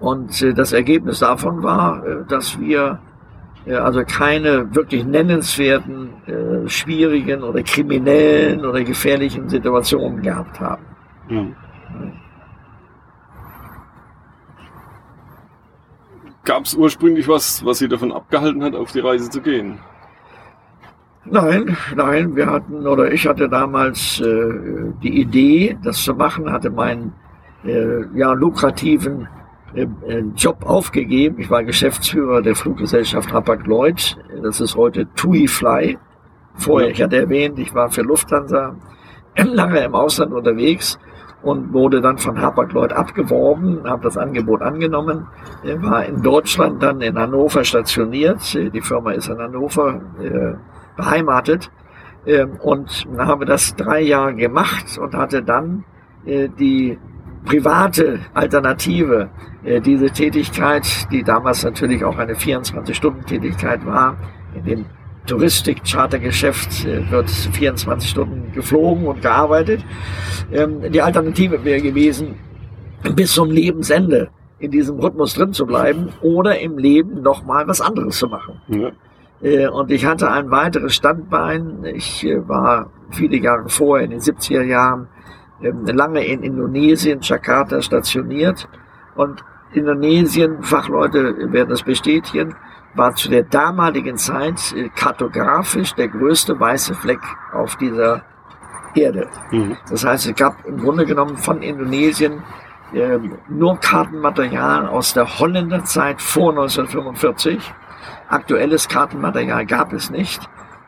Und 0.00 0.42
äh, 0.42 0.52
das 0.52 0.72
Ergebnis 0.72 1.20
davon 1.20 1.62
war, 1.62 2.04
äh, 2.04 2.24
dass 2.28 2.58
wir 2.58 2.80
äh, 2.88 3.11
also 3.70 4.02
keine 4.04 4.74
wirklich 4.74 5.04
nennenswerten, 5.04 6.10
äh, 6.26 6.68
schwierigen 6.68 7.42
oder 7.42 7.62
kriminellen 7.62 8.64
oder 8.64 8.82
gefährlichen 8.82 9.48
Situationen 9.48 10.22
gehabt 10.22 10.58
haben. 10.58 10.84
Mhm. 11.28 11.54
Gab 16.44 16.64
es 16.64 16.74
ursprünglich 16.74 17.28
was, 17.28 17.64
was 17.64 17.78
Sie 17.78 17.88
davon 17.88 18.10
abgehalten 18.10 18.64
hat, 18.64 18.74
auf 18.74 18.90
die 18.90 18.98
Reise 18.98 19.30
zu 19.30 19.40
gehen? 19.40 19.78
Nein, 21.24 21.76
nein, 21.94 22.34
wir 22.34 22.46
hatten 22.46 22.84
oder 22.84 23.12
ich 23.12 23.28
hatte 23.28 23.48
damals 23.48 24.20
äh, 24.20 24.92
die 25.04 25.20
Idee, 25.20 25.78
das 25.84 26.02
zu 26.02 26.14
machen, 26.14 26.50
hatte 26.50 26.68
meinen 26.68 27.12
äh, 27.64 28.04
ja 28.14 28.32
lukrativen 28.32 29.28
Job 30.36 30.64
aufgegeben. 30.64 31.36
Ich 31.38 31.50
war 31.50 31.64
Geschäftsführer 31.64 32.42
der 32.42 32.54
Fluggesellschaft 32.54 33.32
Hapag-Lloyd. 33.32 34.18
Das 34.42 34.60
ist 34.60 34.76
heute 34.76 35.06
TUI 35.14 35.48
Fly. 35.48 35.98
Vorher, 36.54 36.90
ich 36.90 37.02
hatte 37.02 37.16
erwähnt, 37.16 37.58
ich 37.58 37.74
war 37.74 37.90
für 37.90 38.02
Lufthansa 38.02 38.76
lange 39.36 39.80
im 39.80 39.94
Ausland 39.94 40.32
unterwegs 40.32 40.98
und 41.42 41.72
wurde 41.72 42.00
dann 42.00 42.18
von 42.18 42.40
Hapag-Lloyd 42.40 42.92
abgeworben, 42.92 43.82
habe 43.84 44.04
das 44.04 44.16
Angebot 44.16 44.62
angenommen, 44.62 45.26
war 45.64 46.04
in 46.04 46.22
Deutschland 46.22 46.82
dann 46.82 47.00
in 47.00 47.18
Hannover 47.18 47.64
stationiert. 47.64 48.54
Die 48.54 48.80
Firma 48.80 49.12
ist 49.12 49.28
in 49.28 49.38
Hannover 49.38 50.00
äh, 50.20 50.54
beheimatet 50.96 51.70
äh, 52.26 52.44
und 52.44 53.06
habe 53.18 53.44
das 53.44 53.74
drei 53.74 54.02
Jahre 54.02 54.34
gemacht 54.34 54.98
und 54.98 55.14
hatte 55.14 55.42
dann 55.42 55.84
äh, 56.24 56.48
die 56.48 56.98
private 57.44 58.20
Alternative, 58.34 59.30
äh, 59.64 59.80
diese 59.80 60.10
Tätigkeit, 60.10 60.86
die 61.10 61.22
damals 61.22 61.64
natürlich 61.64 62.04
auch 62.04 62.18
eine 62.18 62.34
24-Stunden-Tätigkeit 62.34 63.84
war, 63.84 64.16
in 64.54 64.64
den 64.64 64.84
Touristik-Chartergeschäft 65.26 66.84
äh, 66.84 67.10
wird 67.10 67.30
24 67.30 68.10
Stunden 68.10 68.52
geflogen 68.52 69.06
und 69.06 69.22
gearbeitet. 69.22 69.84
Ähm, 70.52 70.90
die 70.90 71.00
Alternative 71.00 71.64
wäre 71.64 71.80
gewesen, 71.80 72.34
bis 73.14 73.32
zum 73.32 73.50
Lebensende 73.50 74.30
in 74.58 74.70
diesem 74.70 74.98
Rhythmus 74.98 75.34
drin 75.34 75.52
zu 75.52 75.66
bleiben 75.66 76.10
oder 76.22 76.58
im 76.60 76.78
Leben 76.78 77.22
nochmal 77.22 77.66
was 77.66 77.80
anderes 77.80 78.18
zu 78.18 78.28
machen. 78.28 78.60
Ja. 78.68 78.90
Äh, 79.42 79.68
und 79.68 79.90
ich 79.90 80.06
hatte 80.06 80.30
ein 80.30 80.50
weiteres 80.50 80.94
Standbein. 80.94 81.84
Ich 81.84 82.26
war 82.46 82.90
viele 83.10 83.36
Jahre 83.36 83.68
vorher, 83.68 84.04
in 84.04 84.10
den 84.10 84.20
70er 84.20 84.62
Jahren, 84.62 85.08
lange 85.62 86.24
in 86.24 86.42
Indonesien, 86.42 87.20
Jakarta 87.20 87.80
stationiert. 87.82 88.68
Und 89.14 89.44
Indonesien, 89.72 90.62
Fachleute 90.62 91.52
werden 91.52 91.70
das 91.70 91.82
bestätigen, 91.82 92.54
war 92.94 93.14
zu 93.14 93.30
der 93.30 93.44
damaligen 93.44 94.16
Zeit 94.16 94.74
äh, 94.76 94.88
kartografisch 94.94 95.94
der 95.94 96.08
größte 96.08 96.58
weiße 96.58 96.94
Fleck 96.94 97.20
auf 97.52 97.76
dieser 97.76 98.22
Erde. 98.94 99.28
Mhm. 99.50 99.76
Das 99.88 100.04
heißt, 100.04 100.26
es 100.26 100.34
gab 100.34 100.64
im 100.66 100.78
Grunde 100.78 101.06
genommen 101.06 101.36
von 101.36 101.62
Indonesien 101.62 102.42
äh, 102.92 103.18
nur 103.48 103.78
Kartenmaterial 103.78 104.86
aus 104.86 105.14
der 105.14 105.38
Holländerzeit 105.38 106.20
vor 106.20 106.50
1945. 106.50 107.72
Aktuelles 108.28 108.88
Kartenmaterial 108.88 109.64
gab 109.64 109.92
es 109.92 110.10
nicht. 110.10 110.42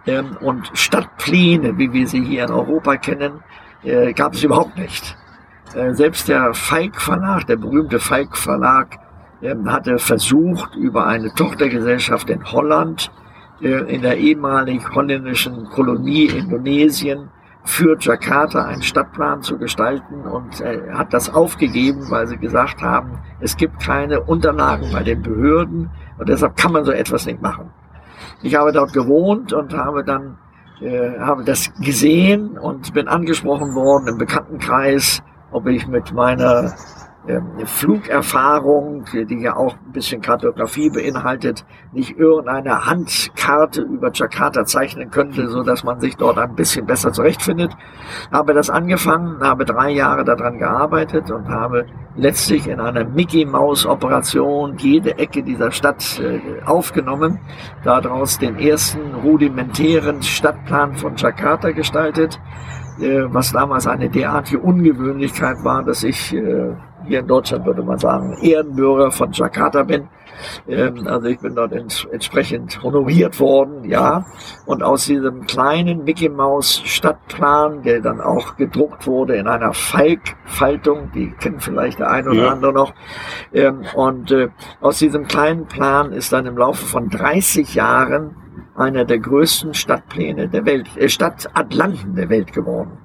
Ähm, 0.07 0.37
und 0.41 0.71
Stadtpläne, 0.75 1.79
wie 1.79 1.93
wir 1.93 2.07
sie 2.07 2.23
hier 2.23 2.45
in 2.45 2.51
Europa 2.51 2.97
kennen, 2.97 3.43
äh, 3.85 4.13
gab 4.13 4.35
es 4.35 4.43
überhaupt 4.43 4.77
nicht. 4.79 5.17
Äh, 5.75 5.95
selbst 5.95 6.29
der 6.29 6.55
Falk 6.55 7.01
Verlag, 7.01 7.47
der 7.47 7.57
berühmte 7.57 7.99
Falk 7.99 8.37
Verlag, 8.37 8.99
ähm, 9.43 9.71
hatte 9.71 9.99
versucht, 9.99 10.75
über 10.77 11.07
eine 11.07 11.33
Tochtergesellschaft 11.35 12.31
in 12.31 12.45
Holland, 12.45 13.11
äh, 13.61 13.95
in 13.95 14.03
der 14.03 14.17
ehemalig 14.19 14.83
holländischen 14.95 15.65
Kolonie 15.71 16.27
Indonesien, 16.27 17.31
für 17.67 17.97
Jakarta 17.99 18.67
einen 18.67 18.83
Stadtplan 18.83 19.41
zu 19.41 19.57
gestalten 19.57 20.21
und 20.21 20.63
hat 20.93 21.15
das 21.15 21.33
aufgegeben, 21.33 22.11
weil 22.11 22.27
sie 22.27 22.37
gesagt 22.37 22.83
haben, 22.83 23.21
es 23.41 23.57
gibt 23.57 23.81
keine 23.81 24.21
Unterlagen 24.21 24.91
bei 24.93 25.03
den 25.03 25.23
Behörden 25.23 25.89
und 26.19 26.29
deshalb 26.29 26.59
kann 26.59 26.73
man 26.73 26.85
so 26.85 26.93
etwas 26.93 27.25
nicht 27.25 27.41
machen. 27.41 27.71
Ich 28.43 28.55
habe 28.55 28.71
dort 28.71 28.93
gewohnt 28.93 29.55
und 29.55 29.73
habe 29.73 30.05
dann 30.05 30.37
äh, 30.81 31.19
habe 31.19 31.45
das 31.45 31.73
gesehen 31.81 32.59
und 32.59 32.93
bin 32.95 33.09
angesprochen 33.09 33.75
worden 33.75 34.09
im 34.09 34.19
Bekanntenkreis, 34.19 35.23
ob 35.53 35.67
ich 35.67 35.87
mit 35.87 36.13
meiner 36.13 36.75
Flugerfahrung, 37.65 39.05
die 39.13 39.41
ja 39.41 39.57
auch 39.57 39.75
ein 39.75 39.93
bisschen 39.93 40.21
Kartografie 40.21 40.91
beinhaltet, 40.91 41.65
nicht 41.93 42.19
irgendeine 42.19 42.85
Handkarte 42.85 43.81
über 43.81 44.11
Jakarta 44.13 44.67
zeichnen 44.67 45.11
könnte, 45.11 45.49
so 45.49 45.63
dass 45.63 45.85
man 45.85 46.01
sich 46.01 46.17
dort 46.17 46.37
ein 46.37 46.55
bisschen 46.55 46.85
besser 46.85 47.13
zurechtfindet. 47.13 47.73
Habe 48.31 48.53
das 48.53 48.69
angefangen, 48.69 49.41
habe 49.41 49.65
drei 49.65 49.91
Jahre 49.91 50.25
daran 50.25 50.59
gearbeitet 50.59 51.31
und 51.31 51.49
habe 51.49 51.87
letztlich 52.15 52.69
in 52.69 52.79
einer 52.79 53.05
Mickey 53.05 53.47
Maus 53.47 53.87
Operation 53.87 54.77
jede 54.77 55.19
Ecke 55.19 55.43
dieser 55.43 55.73
Stadt 55.73 56.21
äh, 56.21 56.41
aufgenommen, 56.67 57.41
daraus 57.85 58.39
den 58.39 58.59
ersten 58.59 59.15
rudimentären 59.15 60.23
Stadtplan 60.23 60.95
von 60.97 61.17
Jakarta 61.17 61.71
gestaltet, 61.71 62.39
äh, 63.01 63.23
was 63.29 63.53
damals 63.53 63.87
eine 63.87 64.11
derartige 64.11 64.61
Ungewöhnlichkeit 64.61 65.65
war, 65.65 65.83
dass 65.83 66.05
ich 66.05 66.35
äh, 66.35 66.75
hier 67.07 67.21
in 67.21 67.27
Deutschland 67.27 67.65
würde 67.67 67.83
man 67.83 67.99
sagen, 67.99 68.37
Ehrenbürger 68.43 69.11
von 69.11 69.33
Jakarta 69.33 69.83
bin. 69.83 70.09
Ähm, 70.69 71.07
also 71.07 71.29
ich 71.29 71.39
bin 71.39 71.55
dort 71.55 71.73
ents 71.73 72.07
entsprechend 72.11 72.83
honoriert 72.83 73.39
worden, 73.41 73.85
ja. 73.85 74.27
Und 74.67 74.83
aus 74.83 75.07
diesem 75.07 75.47
kleinen 75.47 76.05
Mickey 76.05 76.29
Maus 76.29 76.83
Stadtplan, 76.85 77.83
der 77.83 78.01
dann 78.01 78.21
auch 78.21 78.57
gedruckt 78.57 79.07
wurde 79.07 79.37
in 79.37 79.47
einer 79.47 79.73
Falk-Faltung, 79.73 81.11
die 81.15 81.31
kennt 81.31 81.63
vielleicht 81.63 81.99
der 81.99 82.11
eine 82.11 82.31
oder 82.31 82.45
ja. 82.45 82.53
andere 82.53 82.73
noch. 82.73 82.95
Ähm, 83.53 83.83
und 83.95 84.31
äh, 84.31 84.49
aus 84.81 84.99
diesem 84.99 85.27
kleinen 85.27 85.67
Plan 85.67 86.13
ist 86.13 86.33
dann 86.33 86.47
im 86.47 86.57
Laufe 86.57 86.85
von 86.85 87.09
30 87.09 87.75
Jahren 87.75 88.37
einer 88.75 89.05
der 89.05 89.19
größten 89.19 89.75
Stadtpläne 89.75 90.49
der 90.49 90.67
Welt, 90.67 90.89
äh, 90.97 91.09
Stadtatlanten 91.09 92.15
der 92.15 92.29
Welt 92.29 92.53
geworden. 92.53 92.99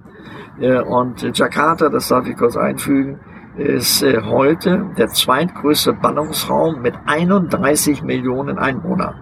Äh, 0.60 0.82
und 0.82 1.38
Jakarta, 1.38 1.90
das 1.90 2.08
darf 2.08 2.28
ich 2.28 2.36
kurz 2.36 2.58
einfügen, 2.58 3.20
ist 3.60 4.02
äh, 4.02 4.22
heute 4.24 4.86
der 4.98 5.10
zweitgrößte 5.10 5.93
Ballungsraum 5.93 6.82
mit 6.82 6.95
31 7.06 8.04
Millionen 8.04 8.58
Einwohnern. 8.58 9.15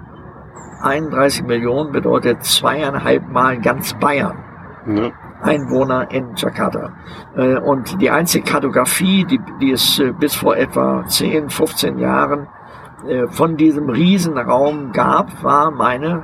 31 0.81 1.43
Millionen 1.45 1.91
bedeutet 1.91 2.43
zweieinhalb 2.43 3.27
Mal 3.29 3.59
ganz 3.59 3.93
Bayern. 3.95 4.37
Ja. 4.85 5.11
Einwohner 5.41 6.09
in 6.11 6.35
Jakarta. 6.35 6.93
Äh, 7.35 7.57
und 7.57 7.99
die 8.01 8.09
einzige 8.09 8.43
Kartografie, 8.43 9.25
die, 9.25 9.39
die 9.59 9.71
es 9.71 9.99
äh, 9.99 10.11
bis 10.11 10.35
vor 10.35 10.55
etwa 10.55 11.05
10, 11.05 11.49
15 11.49 11.99
Jahren 11.99 12.47
von 13.29 13.57
diesem 13.57 13.89
Riesenraum 13.89 14.91
gab, 14.91 15.43
war 15.43 15.69
meine 15.69 16.23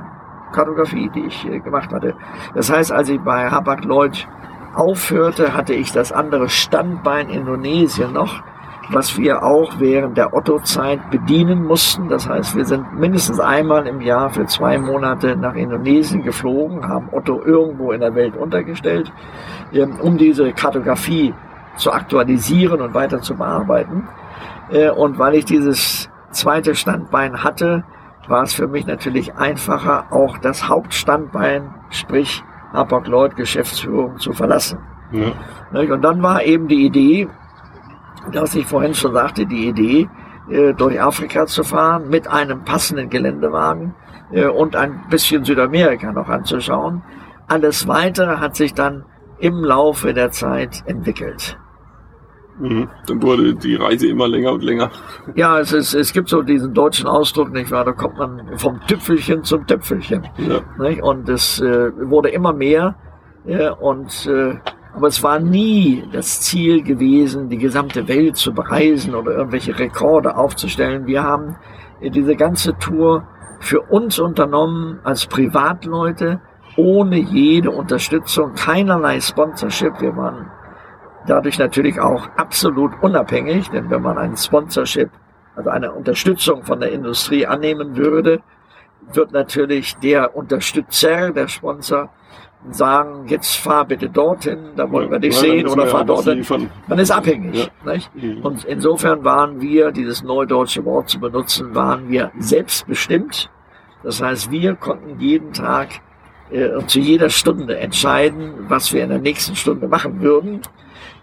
Kartografie, 0.52 1.08
die 1.08 1.26
ich 1.26 1.48
gemacht 1.62 1.92
hatte. 1.92 2.14
Das 2.52 2.70
heißt, 2.70 2.90
als 2.90 3.08
ich 3.08 3.20
bei 3.20 3.48
Hapag-Lloyd 3.48 4.26
aufhörte, 4.76 5.54
hatte 5.54 5.74
ich 5.74 5.92
das 5.92 6.12
andere 6.12 6.48
Standbein 6.48 7.28
Indonesien 7.28 8.12
noch, 8.12 8.42
was 8.90 9.16
wir 9.16 9.42
auch 9.42 9.78
während 9.78 10.16
der 10.16 10.34
Otto-Zeit 10.34 11.10
bedienen 11.10 11.64
mussten. 11.64 12.08
Das 12.08 12.28
heißt, 12.28 12.56
wir 12.56 12.64
sind 12.64 12.98
mindestens 12.98 13.40
einmal 13.40 13.86
im 13.86 14.00
Jahr 14.00 14.30
für 14.30 14.46
zwei 14.46 14.78
Monate 14.78 15.36
nach 15.36 15.54
Indonesien 15.54 16.22
geflogen, 16.22 16.86
haben 16.86 17.08
Otto 17.12 17.42
irgendwo 17.42 17.92
in 17.92 18.00
der 18.00 18.14
Welt 18.14 18.36
untergestellt, 18.36 19.12
ähm, 19.72 19.98
um 20.00 20.18
diese 20.18 20.52
Kartografie 20.52 21.34
zu 21.76 21.92
aktualisieren 21.92 22.80
und 22.80 22.94
weiter 22.94 23.20
zu 23.20 23.34
bearbeiten. 23.34 24.08
Äh, 24.70 24.90
und 24.90 25.18
weil 25.18 25.34
ich 25.34 25.44
dieses 25.44 26.10
zweite 26.30 26.74
Standbein 26.74 27.42
hatte, 27.42 27.84
war 28.28 28.42
es 28.42 28.54
für 28.54 28.66
mich 28.66 28.86
natürlich 28.86 29.34
einfacher, 29.34 30.06
auch 30.10 30.38
das 30.38 30.68
Hauptstandbein, 30.68 31.74
sprich 31.90 32.42
Hapag-Lloyd 32.74 33.36
Geschäftsführung 33.36 34.18
zu 34.18 34.32
verlassen. 34.32 34.78
Ja. 35.12 35.80
Und 35.80 36.02
dann 36.02 36.22
war 36.22 36.42
eben 36.42 36.68
die 36.68 36.84
Idee, 36.84 37.28
dass 38.32 38.54
ich 38.54 38.66
vorhin 38.66 38.94
schon 38.94 39.14
sagte, 39.14 39.46
die 39.46 39.68
Idee, 39.68 40.08
äh, 40.50 40.74
durch 40.74 41.00
Afrika 41.00 41.46
zu 41.46 41.62
fahren 41.62 42.08
mit 42.08 42.28
einem 42.28 42.64
passenden 42.64 43.08
Geländewagen 43.08 43.94
äh, 44.32 44.46
und 44.46 44.76
ein 44.76 45.08
bisschen 45.08 45.44
Südamerika 45.44 46.12
noch 46.12 46.28
anzuschauen. 46.28 47.02
Alles 47.48 47.88
weitere 47.88 48.36
hat 48.38 48.56
sich 48.56 48.74
dann 48.74 49.04
im 49.38 49.62
Laufe 49.62 50.12
der 50.12 50.30
Zeit 50.30 50.82
entwickelt. 50.86 51.58
Mhm. 52.58 52.88
Dann 53.06 53.22
wurde 53.22 53.54
die 53.54 53.74
Reise 53.74 54.06
immer 54.06 54.28
länger 54.28 54.52
und 54.52 54.62
länger. 54.62 54.90
Ja, 55.34 55.58
es, 55.58 55.72
ist, 55.72 55.94
es 55.94 56.12
gibt 56.12 56.28
so 56.28 56.42
diesen 56.42 56.72
deutschen 56.72 57.06
Ausdruck, 57.06 57.52
nicht 57.52 57.70
wahr? 57.70 57.84
Da 57.84 57.92
kommt 57.92 58.18
man 58.18 58.56
vom 58.56 58.80
Tüpfelchen 58.86 59.42
zum 59.42 59.66
Tüpfelchen. 59.66 60.28
Ja. 60.38 60.60
Nicht? 60.78 61.02
Und 61.02 61.28
es 61.28 61.60
äh, 61.60 61.90
wurde 62.08 62.28
immer 62.30 62.52
mehr. 62.52 62.94
Ja, 63.44 63.72
und, 63.72 64.26
äh, 64.26 64.56
aber 64.94 65.08
es 65.08 65.22
war 65.22 65.40
nie 65.40 66.04
das 66.12 66.40
Ziel 66.40 66.82
gewesen, 66.82 67.48
die 67.48 67.58
gesamte 67.58 68.06
Welt 68.08 68.36
zu 68.36 68.54
bereisen 68.54 69.14
oder 69.14 69.32
irgendwelche 69.32 69.76
Rekorde 69.78 70.36
aufzustellen. 70.36 71.06
Wir 71.06 71.24
haben 71.24 71.56
diese 72.00 72.36
ganze 72.36 72.78
Tour 72.78 73.26
für 73.60 73.80
uns 73.80 74.18
unternommen 74.18 75.00
als 75.04 75.26
Privatleute, 75.26 76.40
ohne 76.76 77.18
jede 77.18 77.70
Unterstützung, 77.70 78.54
keinerlei 78.54 79.20
Sponsorship. 79.20 80.00
Wir 80.00 80.16
waren 80.16 80.50
dadurch 81.26 81.58
natürlich 81.58 82.00
auch 82.00 82.28
absolut 82.36 82.92
unabhängig, 83.02 83.70
denn 83.70 83.90
wenn 83.90 84.02
man 84.02 84.18
ein 84.18 84.36
Sponsorship, 84.36 85.10
also 85.56 85.70
eine 85.70 85.92
Unterstützung 85.92 86.64
von 86.64 86.80
der 86.80 86.92
Industrie 86.92 87.46
annehmen 87.46 87.96
würde, 87.96 88.40
wird 89.12 89.32
natürlich 89.32 89.96
der 89.96 90.34
Unterstützer, 90.36 91.30
der 91.30 91.48
Sponsor, 91.48 92.10
sagen, 92.70 93.26
jetzt 93.28 93.56
fahr 93.56 93.84
bitte 93.84 94.08
dorthin, 94.08 94.70
da 94.74 94.90
wollen 94.90 95.10
wir 95.10 95.18
dich 95.18 95.36
sehen 95.36 95.68
oder 95.68 95.86
fahr 95.86 96.04
dorthin. 96.04 96.70
Man 96.88 96.98
ist 96.98 97.10
abhängig. 97.10 97.70
Ja. 97.84 97.94
Mhm. 98.14 98.40
Und 98.40 98.64
insofern 98.64 99.22
waren 99.22 99.60
wir, 99.60 99.90
dieses 99.90 100.22
neudeutsche 100.22 100.82
Wort 100.86 101.10
zu 101.10 101.20
benutzen, 101.20 101.74
waren 101.74 102.08
wir 102.08 102.30
selbstbestimmt. 102.38 103.50
Das 104.02 104.22
heißt, 104.22 104.50
wir 104.50 104.76
konnten 104.76 105.20
jeden 105.20 105.52
Tag 105.52 105.88
äh, 106.50 106.68
und 106.68 106.88
zu 106.88 107.00
jeder 107.00 107.28
Stunde 107.28 107.78
entscheiden, 107.78 108.52
was 108.68 108.94
wir 108.94 109.02
in 109.02 109.10
der 109.10 109.18
nächsten 109.18 109.56
Stunde 109.56 109.86
machen 109.86 110.22
würden 110.22 110.62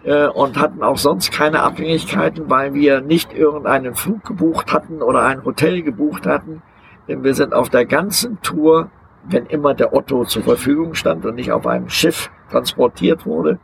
äh, 0.04 0.28
und 0.28 0.60
hatten 0.60 0.84
auch 0.84 0.98
sonst 0.98 1.32
keine 1.32 1.62
Abhängigkeiten, 1.62 2.50
weil 2.50 2.74
wir 2.74 3.02
nicht 3.02 3.34
irgendeinen 3.34 3.96
Flug 3.96 4.24
gebucht 4.24 4.74
hatten 4.74 5.02
oder 5.02 5.24
ein 5.24 5.44
Hotel 5.46 5.82
gebucht 5.82 6.26
hatten. 6.26 6.62
Denn 7.08 7.24
wir 7.24 7.34
sind 7.34 7.54
auf 7.54 7.70
der 7.70 7.86
ganzen 7.86 8.42
Tour, 8.42 8.90
wenn 9.24 9.46
immer 9.48 9.74
der 9.74 9.94
Otto 9.94 10.26
zur 10.26 10.44
Verfügung 10.44 10.94
stand 10.96 11.26
und 11.26 11.36
nicht 11.36 11.52
auf 11.52 11.68
einem 11.68 11.90
Schiff 11.90 12.32
transportiert 12.50 13.26
wurde, 13.26 13.60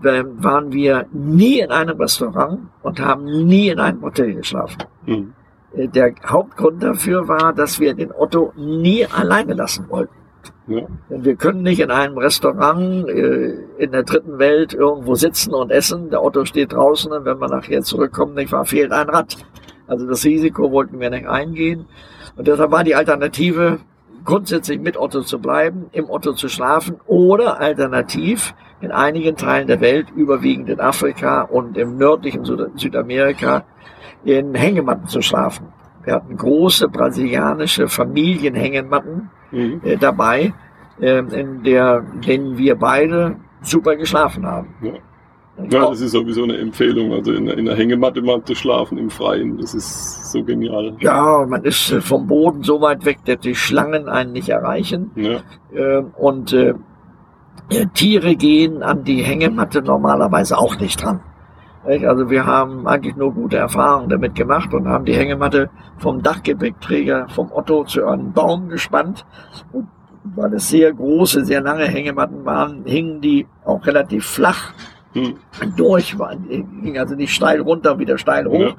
waren 0.00 0.72
wir 0.72 1.06
nie 1.12 1.60
in 1.60 1.70
einem 1.70 1.98
Restaurant 1.98 2.68
und 2.82 3.00
haben 3.00 3.24
nie 3.24 3.68
in 3.68 3.80
einem 3.80 4.02
Hotel 4.02 4.34
geschlafen. 4.34 4.84
Mhm. 5.06 5.32
Der 5.72 6.12
Hauptgrund 6.26 6.82
dafür 6.82 7.28
war, 7.28 7.52
dass 7.52 7.78
wir 7.78 7.94
den 7.94 8.10
Otto 8.12 8.52
nie 8.56 9.06
alleine 9.06 9.54
lassen 9.54 9.88
wollten. 9.88 10.14
Ja. 10.66 10.82
Denn 11.08 11.24
wir 11.24 11.36
können 11.36 11.62
nicht 11.62 11.80
in 11.80 11.90
einem 11.90 12.16
Restaurant 12.18 13.08
äh, 13.08 13.54
in 13.78 13.92
der 13.92 14.02
dritten 14.04 14.38
Welt 14.38 14.72
irgendwo 14.72 15.14
sitzen 15.14 15.54
und 15.54 15.70
essen. 15.70 16.10
Der 16.10 16.22
Otto 16.22 16.44
steht 16.44 16.72
draußen 16.72 17.10
und 17.12 17.24
wenn 17.24 17.38
wir 17.38 17.48
nachher 17.48 17.82
zurückkommen, 17.82 18.34
nicht 18.34 18.52
wahr, 18.52 18.64
fehlt 18.64 18.92
ein 18.92 19.08
Rad. 19.08 19.36
Also 19.86 20.06
das 20.06 20.24
Risiko 20.24 20.70
wollten 20.70 21.00
wir 21.00 21.10
nicht 21.10 21.26
eingehen. 21.26 21.86
Und 22.36 22.46
deshalb 22.46 22.70
war 22.70 22.84
die 22.84 22.94
Alternative, 22.94 23.80
grundsätzlich 24.24 24.80
mit 24.80 24.96
Otto 24.96 25.22
zu 25.22 25.38
bleiben, 25.40 25.86
im 25.92 26.08
Otto 26.08 26.32
zu 26.32 26.48
schlafen 26.48 27.00
oder 27.06 27.60
alternativ 27.60 28.54
in 28.80 28.92
einigen 28.92 29.36
Teilen 29.36 29.66
der 29.66 29.80
Welt, 29.80 30.08
überwiegend 30.14 30.68
in 30.68 30.80
Afrika 30.80 31.42
und 31.42 31.76
im 31.76 31.96
nördlichen 31.96 32.44
Südamerika, 32.44 33.64
in 34.24 34.54
Hängematten 34.54 35.08
zu 35.08 35.22
schlafen. 35.22 35.68
Wir 36.04 36.14
hatten 36.14 36.36
große 36.36 36.88
brasilianische 36.88 37.88
Familienhängematten 37.88 39.30
mhm. 39.50 39.80
äh, 39.84 39.96
dabei, 39.96 40.52
äh, 41.00 41.18
in 41.18 41.62
der, 41.62 42.02
denen 42.26 42.56
wir 42.58 42.74
beide 42.76 43.36
super 43.62 43.96
geschlafen 43.96 44.46
haben. 44.46 44.74
Ja. 44.82 44.92
Ja, 45.68 45.90
das 45.90 46.00
ist 46.00 46.12
sowieso 46.12 46.44
eine 46.44 46.56
Empfehlung, 46.56 47.12
also 47.12 47.32
in, 47.32 47.46
in 47.48 47.66
der 47.66 47.76
Hängematte 47.76 48.22
mal 48.22 48.42
zu 48.44 48.54
schlafen 48.54 48.96
im 48.96 49.10
Freien, 49.10 49.58
das 49.58 49.74
ist 49.74 50.32
so 50.32 50.42
genial. 50.42 50.96
Ja, 51.00 51.44
man 51.46 51.64
ist 51.64 51.92
äh, 51.92 52.00
vom 52.00 52.26
Boden 52.26 52.62
so 52.62 52.80
weit 52.80 53.04
weg, 53.04 53.18
dass 53.26 53.40
die 53.40 53.54
Schlangen 53.54 54.08
einen 54.08 54.32
nicht 54.32 54.48
erreichen. 54.48 55.10
Ja. 55.16 55.40
Ähm, 55.74 56.12
und 56.16 56.52
äh, 56.52 56.74
Tiere 57.94 58.36
gehen 58.36 58.82
an 58.82 59.04
die 59.04 59.22
Hängematte 59.22 59.82
normalerweise 59.82 60.56
auch 60.56 60.78
nicht 60.78 61.02
dran. 61.02 61.20
Also 61.84 62.28
wir 62.28 62.44
haben 62.44 62.86
eigentlich 62.86 63.16
nur 63.16 63.32
gute 63.32 63.56
Erfahrungen 63.56 64.10
damit 64.10 64.34
gemacht 64.34 64.74
und 64.74 64.86
haben 64.86 65.06
die 65.06 65.14
Hängematte 65.14 65.70
vom 65.98 66.22
Dachgepäckträger 66.22 67.28
vom 67.30 67.50
Otto 67.52 67.84
zu 67.84 68.06
einem 68.06 68.32
Baum 68.32 68.68
gespannt. 68.68 69.24
Und 69.72 69.88
weil 70.22 70.52
es 70.54 70.68
sehr 70.68 70.92
große, 70.92 71.44
sehr 71.44 71.62
lange 71.62 71.86
Hängematten 71.86 72.44
waren, 72.44 72.84
hingen 72.84 73.22
die 73.22 73.46
auch 73.64 73.86
relativ 73.86 74.26
flach 74.26 74.74
hm. 75.14 75.36
durch, 75.76 76.16
ging 76.82 76.98
also 76.98 77.14
nicht 77.14 77.34
steil 77.34 77.60
runter, 77.60 77.98
wieder 77.98 78.18
steil 78.18 78.46
hoch, 78.46 78.60
ja. 78.60 78.74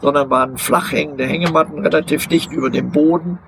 sondern 0.00 0.30
waren 0.30 0.56
flach 0.56 0.92
hängende 0.92 1.24
Hängematten, 1.24 1.80
relativ 1.80 2.28
dicht 2.28 2.52
über 2.52 2.70
dem 2.70 2.90
Boden. 2.90 3.38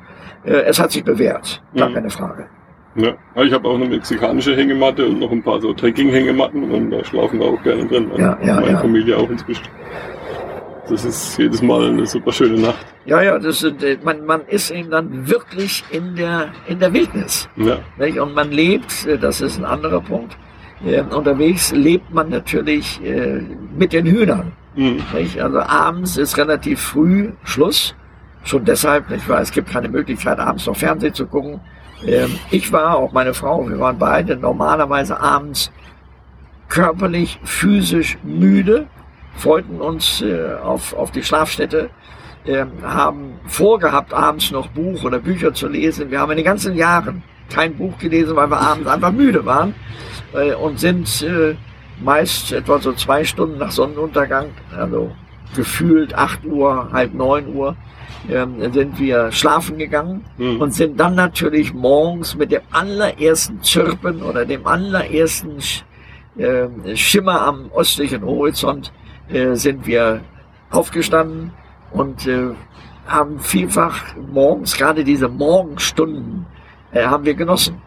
Äh, 0.44 0.62
es 0.62 0.80
hat 0.80 0.90
sich 0.90 1.04
bewährt, 1.04 1.62
gar 1.74 1.88
hm. 1.88 1.94
keine 1.94 2.10
Frage. 2.10 2.48
Ja, 2.96 3.42
ich 3.42 3.52
habe 3.52 3.68
auch 3.68 3.74
eine 3.74 3.84
mexikanische 3.84 4.56
Hängematte 4.56 5.06
und 5.06 5.18
noch 5.18 5.30
ein 5.30 5.42
paar 5.42 5.60
so 5.60 5.72
Trekking-Hängematten 5.72 6.70
und 6.70 6.90
da 6.90 7.04
schlafen 7.04 7.40
wir 7.40 7.46
auch 7.46 7.62
gerne 7.62 7.86
drin. 7.86 8.10
Ja, 8.16 8.38
ja, 8.42 8.54
Meine 8.54 8.72
ja. 8.72 8.78
Familie 8.78 9.16
auch 9.18 9.28
inzwischen. 9.28 9.64
Das 10.88 11.04
ist 11.04 11.36
jedes 11.36 11.62
Mal 11.62 11.90
eine 11.90 12.06
super 12.06 12.32
schöne 12.32 12.60
Nacht. 12.60 12.86
Ja, 13.04 13.20
ja, 13.20 13.38
das 13.38 13.62
äh, 13.64 13.98
man, 14.02 14.24
man 14.24 14.42
ist 14.46 14.70
eben 14.70 14.90
dann 14.90 15.28
wirklich 15.28 15.84
in 15.90 16.14
der, 16.14 16.48
in 16.68 16.78
der 16.78 16.92
Wildnis. 16.92 17.48
Ja. 17.56 17.78
Nicht? 17.98 18.18
Und 18.18 18.34
man 18.34 18.50
lebt, 18.50 19.06
äh, 19.06 19.18
das 19.18 19.40
ist 19.40 19.58
ein 19.58 19.64
anderer 19.64 20.00
Punkt, 20.00 20.36
äh, 20.84 21.02
unterwegs 21.02 21.72
lebt 21.72 22.12
man 22.14 22.30
natürlich 22.30 23.02
äh, 23.04 23.42
mit 23.76 23.92
den 23.92 24.06
Hühnern. 24.06 24.52
Mhm. 24.76 25.00
Also 25.40 25.60
abends 25.60 26.16
ist 26.16 26.38
relativ 26.38 26.80
früh 26.80 27.32
Schluss. 27.44 27.94
Schon 28.44 28.64
deshalb, 28.64 29.10
nicht 29.10 29.28
wahr, 29.28 29.40
es 29.40 29.50
gibt 29.50 29.70
keine 29.70 29.88
Möglichkeit, 29.88 30.38
abends 30.38 30.66
noch 30.66 30.76
Fernsehen 30.76 31.14
zu 31.14 31.26
gucken. 31.26 31.60
Ähm, 32.04 32.38
ich 32.50 32.72
war, 32.72 32.96
auch 32.96 33.12
meine 33.12 33.34
Frau, 33.34 33.68
wir 33.68 33.78
waren 33.78 33.98
beide 33.98 34.36
normalerweise 34.36 35.20
abends 35.20 35.70
körperlich, 36.68 37.38
physisch 37.44 38.18
müde, 38.22 38.86
freuten 39.36 39.80
uns 39.80 40.22
äh, 40.22 40.54
auf, 40.62 40.94
auf 40.94 41.10
die 41.10 41.22
Schlafstätte, 41.22 41.90
äh, 42.44 42.64
haben 42.82 43.34
vorgehabt, 43.46 44.12
abends 44.12 44.50
noch 44.50 44.68
Buch 44.68 45.04
oder 45.04 45.18
Bücher 45.18 45.54
zu 45.54 45.68
lesen. 45.68 46.10
Wir 46.10 46.20
haben 46.20 46.32
in 46.32 46.38
den 46.38 46.46
ganzen 46.46 46.76
Jahren 46.76 47.22
kein 47.50 47.76
Buch 47.76 47.98
gelesen, 47.98 48.36
weil 48.36 48.50
wir 48.50 48.60
abends 48.60 48.88
einfach 48.88 49.12
müde 49.12 49.44
waren 49.46 49.74
äh, 50.34 50.54
und 50.54 50.80
sind 50.80 51.22
äh, 51.22 51.54
meist 52.02 52.52
etwa 52.52 52.78
so 52.78 52.92
zwei 52.92 53.24
Stunden 53.24 53.58
nach 53.58 53.70
Sonnenuntergang, 53.70 54.48
also 54.76 55.12
gefühlt 55.54 56.14
acht 56.14 56.44
Uhr, 56.44 56.90
halb 56.92 57.14
neun 57.14 57.54
Uhr, 57.54 57.76
ähm, 58.30 58.72
sind 58.72 58.98
wir 58.98 59.30
schlafen 59.32 59.78
gegangen 59.78 60.24
mhm. 60.38 60.60
und 60.60 60.74
sind 60.74 60.98
dann 60.98 61.14
natürlich 61.14 61.72
morgens 61.72 62.36
mit 62.36 62.52
dem 62.52 62.62
allerersten 62.70 63.62
Zirpen 63.62 64.22
oder 64.22 64.44
dem 64.44 64.66
allerersten 64.66 65.58
äh, 66.36 66.96
Schimmer 66.96 67.42
am 67.42 67.70
östlichen 67.76 68.24
Horizont 68.24 68.92
äh, 69.28 69.54
sind 69.54 69.86
wir 69.86 70.20
aufgestanden 70.70 71.52
und 71.92 72.26
äh, 72.26 72.50
haben 73.06 73.38
vielfach 73.38 74.16
morgens, 74.32 74.76
gerade 74.76 75.04
diese 75.04 75.28
Morgenstunden, 75.28 76.46
äh, 76.92 77.04
haben 77.04 77.24
wir 77.24 77.34
genossen. 77.34 77.80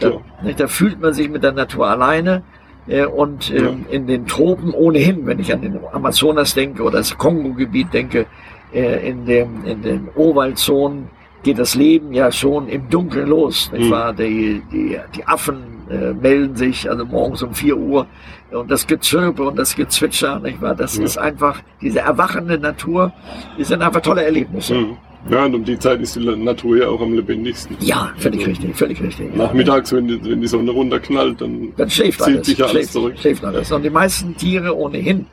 Da, 0.00 0.20
ja. 0.42 0.52
da, 0.52 0.68
fühlt 0.68 1.00
man 1.00 1.14
sich 1.14 1.30
mit 1.30 1.42
der 1.42 1.52
Natur 1.52 1.88
alleine 1.88 2.42
äh, 2.86 3.06
und 3.06 3.50
äh, 3.50 3.62
ja. 3.62 3.72
in 3.90 4.06
den 4.06 4.26
Tropen 4.26 4.72
ohnehin, 4.72 5.26
wenn 5.26 5.38
ich 5.38 5.52
an 5.52 5.62
den 5.62 5.80
Amazonas 5.92 6.54
denke 6.54 6.82
oder 6.82 6.98
das 6.98 7.16
Kongo-Gebiet 7.16 7.92
denke, 7.94 8.26
äh, 8.72 9.08
in, 9.08 9.24
dem, 9.24 9.64
in 9.64 9.82
den 9.82 10.08
Urwaldzonen 10.14 11.08
geht 11.42 11.58
das 11.58 11.74
Leben 11.74 12.12
ja 12.12 12.30
schon 12.32 12.68
im 12.68 12.88
Dunkeln 12.88 13.28
los. 13.28 13.70
Nicht 13.72 13.86
mhm. 13.86 13.90
wahr? 13.90 14.12
Die, 14.12 14.62
die, 14.72 14.98
die 15.14 15.26
Affen 15.26 15.58
äh, 15.90 16.12
melden 16.12 16.56
sich 16.56 16.88
also 16.90 17.04
morgens 17.04 17.42
um 17.42 17.54
4 17.54 17.76
Uhr 17.76 18.06
und 18.50 18.70
das 18.70 18.86
Gezirpe 18.86 19.44
und 19.44 19.56
das 19.56 19.74
Gezwitscher, 19.74 20.40
nicht 20.40 20.60
wahr? 20.60 20.74
Das 20.74 20.96
ja. 20.96 21.04
ist 21.04 21.16
einfach 21.16 21.60
diese 21.80 22.00
erwachende 22.00 22.58
Natur, 22.58 23.12
die 23.56 23.64
sind 23.64 23.82
einfach 23.82 24.00
tolle 24.00 24.24
Erlebnisse. 24.24 24.74
Mhm. 24.74 24.96
Ja, 25.30 25.44
und 25.44 25.54
um 25.54 25.64
die 25.64 25.78
Zeit 25.78 26.00
ist 26.00 26.16
die 26.16 26.20
Natur 26.20 26.78
ja 26.78 26.88
auch 26.88 27.00
am 27.00 27.12
lebendigsten. 27.12 27.76
Ja, 27.80 28.12
völlig 28.16 28.40
also, 28.40 28.50
richtig, 28.50 28.76
völlig 28.76 29.02
richtig. 29.02 29.34
Nachmittags, 29.34 29.92
wenn 29.92 30.06
die, 30.06 30.24
wenn 30.24 30.40
die 30.40 30.46
Sonne 30.46 30.70
runterknallt, 30.70 31.40
dann, 31.40 31.72
dann 31.76 31.90
schläft 31.90 32.20
zieht 32.20 32.34
alles, 32.34 32.46
sich 32.46 32.58
ja 32.58 32.64
alles 32.64 32.72
schläft, 32.76 32.92
zurück. 32.92 33.14
Schläft 33.18 33.44
alles. 33.44 33.72
Und 33.72 33.82
die 33.82 33.90
meisten 33.90 34.36
Tiere 34.36 34.74
ohnehin 34.76 35.26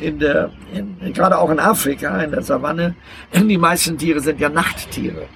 in 0.00 0.18
der, 0.18 0.50
in, 0.72 1.12
gerade 1.12 1.38
auch 1.38 1.50
in 1.50 1.58
Afrika, 1.58 2.22
in 2.22 2.30
der 2.30 2.42
Savanne, 2.42 2.94
die 3.34 3.58
meisten 3.58 3.98
Tiere 3.98 4.20
sind 4.20 4.40
ja 4.40 4.48
Nachttiere. 4.48 5.26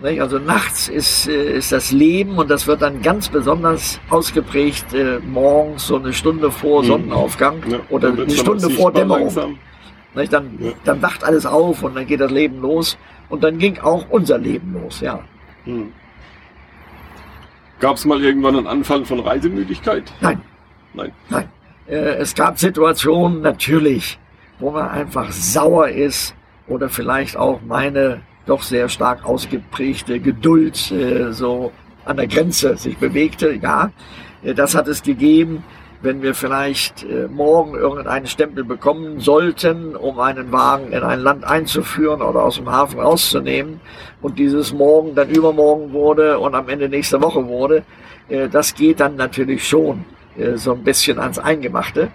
Also 0.00 0.38
nachts 0.38 0.88
ist, 0.88 1.26
äh, 1.26 1.56
ist 1.56 1.72
das 1.72 1.90
Leben 1.90 2.38
und 2.38 2.48
das 2.50 2.68
wird 2.68 2.82
dann 2.82 3.02
ganz 3.02 3.28
besonders 3.28 3.98
ausgeprägt 4.10 4.94
äh, 4.94 5.18
morgens 5.18 5.88
so 5.88 5.96
eine 5.96 6.12
Stunde 6.12 6.52
vor 6.52 6.82
mhm. 6.82 6.86
Sonnenaufgang 6.86 7.56
ja, 7.68 7.80
oder 7.88 8.12
eine 8.12 8.30
Stunde 8.30 8.70
vor 8.70 8.92
Dämmerung. 8.92 9.58
Dann, 10.14 10.58
ja. 10.60 10.70
dann 10.84 11.02
wacht 11.02 11.24
alles 11.24 11.46
auf 11.46 11.82
und 11.82 11.96
dann 11.96 12.06
geht 12.06 12.20
das 12.20 12.30
Leben 12.30 12.60
los 12.60 12.96
und 13.28 13.42
dann 13.42 13.58
ging 13.58 13.78
auch 13.80 14.06
unser 14.08 14.38
Leben 14.38 14.72
los, 14.72 15.00
ja. 15.00 15.20
Mhm. 15.64 15.92
Gab 17.80 17.96
es 17.96 18.04
mal 18.04 18.22
irgendwann 18.22 18.56
einen 18.56 18.66
Anfall 18.66 19.04
von 19.04 19.20
Reisemüdigkeit? 19.20 20.12
Nein. 20.20 20.40
Nein. 20.94 21.12
Nein. 21.28 21.48
Äh, 21.88 22.16
es 22.18 22.34
gab 22.34 22.58
Situationen 22.58 23.40
natürlich, 23.40 24.18
wo 24.58 24.70
man 24.70 24.88
einfach 24.88 25.32
sauer 25.32 25.88
ist 25.88 26.34
oder 26.66 26.88
vielleicht 26.88 27.36
auch 27.36 27.60
meine 27.66 28.20
doch 28.46 28.62
sehr 28.62 28.88
stark 28.88 29.24
ausgeprägte 29.24 30.20
Geduld 30.20 30.90
äh, 30.90 31.32
so 31.32 31.72
an 32.04 32.16
der 32.16 32.26
Grenze 32.26 32.76
sich 32.76 32.96
bewegte. 32.98 33.52
Ja, 33.54 33.90
äh, 34.42 34.54
das 34.54 34.74
hat 34.74 34.88
es 34.88 35.02
gegeben, 35.02 35.64
wenn 36.00 36.22
wir 36.22 36.32
vielleicht 36.32 37.04
morgen 37.28 37.74
irgendeinen 37.74 38.28
Stempel 38.28 38.62
bekommen 38.62 39.18
sollten, 39.18 39.96
um 39.96 40.20
einen 40.20 40.52
Wagen 40.52 40.92
in 40.92 41.02
ein 41.02 41.18
Land 41.18 41.42
einzuführen 41.42 42.22
oder 42.22 42.44
aus 42.44 42.54
dem 42.54 42.70
Hafen 42.70 43.00
rauszunehmen 43.00 43.80
und 44.22 44.38
dieses 44.38 44.72
morgen 44.72 45.16
dann 45.16 45.28
übermorgen 45.28 45.92
wurde 45.92 46.38
und 46.38 46.54
am 46.54 46.68
Ende 46.68 46.88
nächste 46.88 47.20
Woche 47.20 47.44
wurde. 47.48 47.82
Das 48.52 48.76
geht 48.76 49.00
dann 49.00 49.16
natürlich 49.16 49.66
schon. 49.66 50.04
Äh, 50.38 50.56
so 50.56 50.72
ein 50.72 50.84
bisschen 50.84 51.18
ans 51.18 51.38
Eingemachte. 51.38 52.08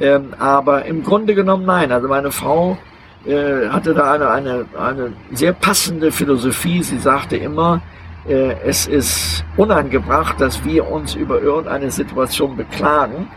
Ähm, 0.00 0.34
aber 0.38 0.84
im 0.84 1.02
Grunde 1.02 1.34
genommen 1.34 1.64
nein. 1.64 1.92
Also 1.92 2.08
meine 2.08 2.30
Frau 2.30 2.76
äh, 3.26 3.68
hatte 3.68 3.94
da 3.94 4.12
eine, 4.12 4.30
eine, 4.30 4.66
eine 4.78 5.12
sehr 5.32 5.52
passende 5.52 6.12
Philosophie. 6.12 6.82
Sie 6.82 6.98
sagte 6.98 7.36
immer, 7.36 7.80
äh, 8.28 8.54
es 8.64 8.86
ist 8.86 9.44
unangebracht, 9.56 10.40
dass 10.40 10.64
wir 10.64 10.90
uns 10.90 11.14
über 11.14 11.40
irgendeine 11.40 11.90
Situation 11.90 12.56
beklagen, 12.56 13.28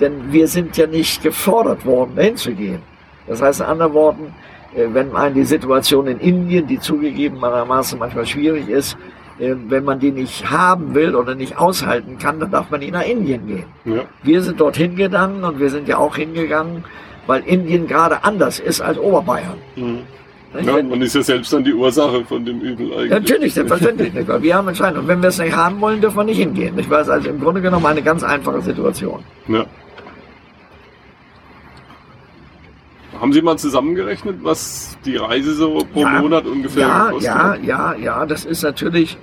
denn 0.00 0.32
wir 0.32 0.46
sind 0.46 0.76
ja 0.76 0.86
nicht 0.86 1.22
gefordert 1.22 1.84
worden, 1.84 2.16
dahin 2.16 2.36
zu 2.36 2.52
gehen. 2.52 2.82
Das 3.26 3.42
heißt 3.42 3.60
in 3.60 3.66
anderen 3.66 3.94
Worten, 3.94 4.34
äh, 4.74 4.86
wenn 4.92 5.12
man 5.12 5.34
die 5.34 5.44
Situation 5.44 6.06
in 6.06 6.18
Indien, 6.18 6.66
die 6.66 6.78
zugegebenermaßen 6.78 7.98
manchmal 7.98 8.26
schwierig 8.26 8.68
ist, 8.68 8.96
wenn 9.38 9.84
man 9.84 10.00
die 10.00 10.10
nicht 10.10 10.50
haben 10.50 10.94
will 10.94 11.14
oder 11.14 11.34
nicht 11.34 11.58
aushalten 11.58 12.18
kann, 12.18 12.40
dann 12.40 12.50
darf 12.50 12.70
man 12.70 12.80
nicht 12.80 12.92
nach 12.92 13.06
Indien 13.06 13.46
gehen. 13.46 13.64
Ja. 13.84 14.02
Wir 14.22 14.42
sind 14.42 14.60
dorthin 14.60 14.96
gegangen 14.96 15.44
und 15.44 15.60
wir 15.60 15.70
sind 15.70 15.86
ja 15.86 15.98
auch 15.98 16.16
hingegangen, 16.16 16.84
weil 17.26 17.42
Indien 17.44 17.86
gerade 17.86 18.24
anders 18.24 18.58
ist 18.58 18.80
als 18.80 18.98
Oberbayern. 18.98 19.58
Mhm. 19.76 19.98
Ja, 20.62 20.82
man 20.82 21.02
ist 21.02 21.14
ja 21.14 21.22
selbst 21.22 21.52
dann 21.52 21.62
die 21.62 21.74
Ursache 21.74 22.24
von 22.24 22.42
dem 22.44 22.60
Übel 22.60 22.90
eigentlich. 22.92 23.10
Natürlich, 23.10 23.54
selbstverständlich. 23.54 24.14
nicht, 24.14 24.28
weil 24.28 24.42
wir 24.42 24.54
haben 24.54 24.66
entscheidend. 24.66 25.00
Und 25.00 25.08
wenn 25.08 25.20
wir 25.20 25.28
es 25.28 25.38
nicht 25.38 25.54
haben 25.54 25.78
wollen, 25.80 26.00
dürfen 26.00 26.16
wir 26.16 26.24
nicht 26.24 26.38
hingehen. 26.38 26.78
Ich 26.78 26.88
weiß 26.88 27.10
also 27.10 27.28
im 27.28 27.38
Grunde 27.38 27.60
genommen 27.60 27.84
eine 27.84 28.02
ganz 28.02 28.22
einfache 28.22 28.62
Situation. 28.62 29.22
Ja. 29.46 29.66
Haben 33.20 33.32
Sie 33.32 33.42
mal 33.42 33.58
zusammengerechnet, 33.58 34.36
was 34.42 34.96
die 35.04 35.16
Reise 35.16 35.54
so 35.54 35.84
pro 35.92 36.00
ja, 36.00 36.20
Monat 36.20 36.46
ungefähr 36.46 36.82
ja, 36.82 37.08
kostet? 37.10 37.24
Ja, 37.24 37.54
ja, 37.56 37.94
ja, 37.94 38.26
das 38.26 38.44
ist 38.44 38.62
natürlich 38.62 39.18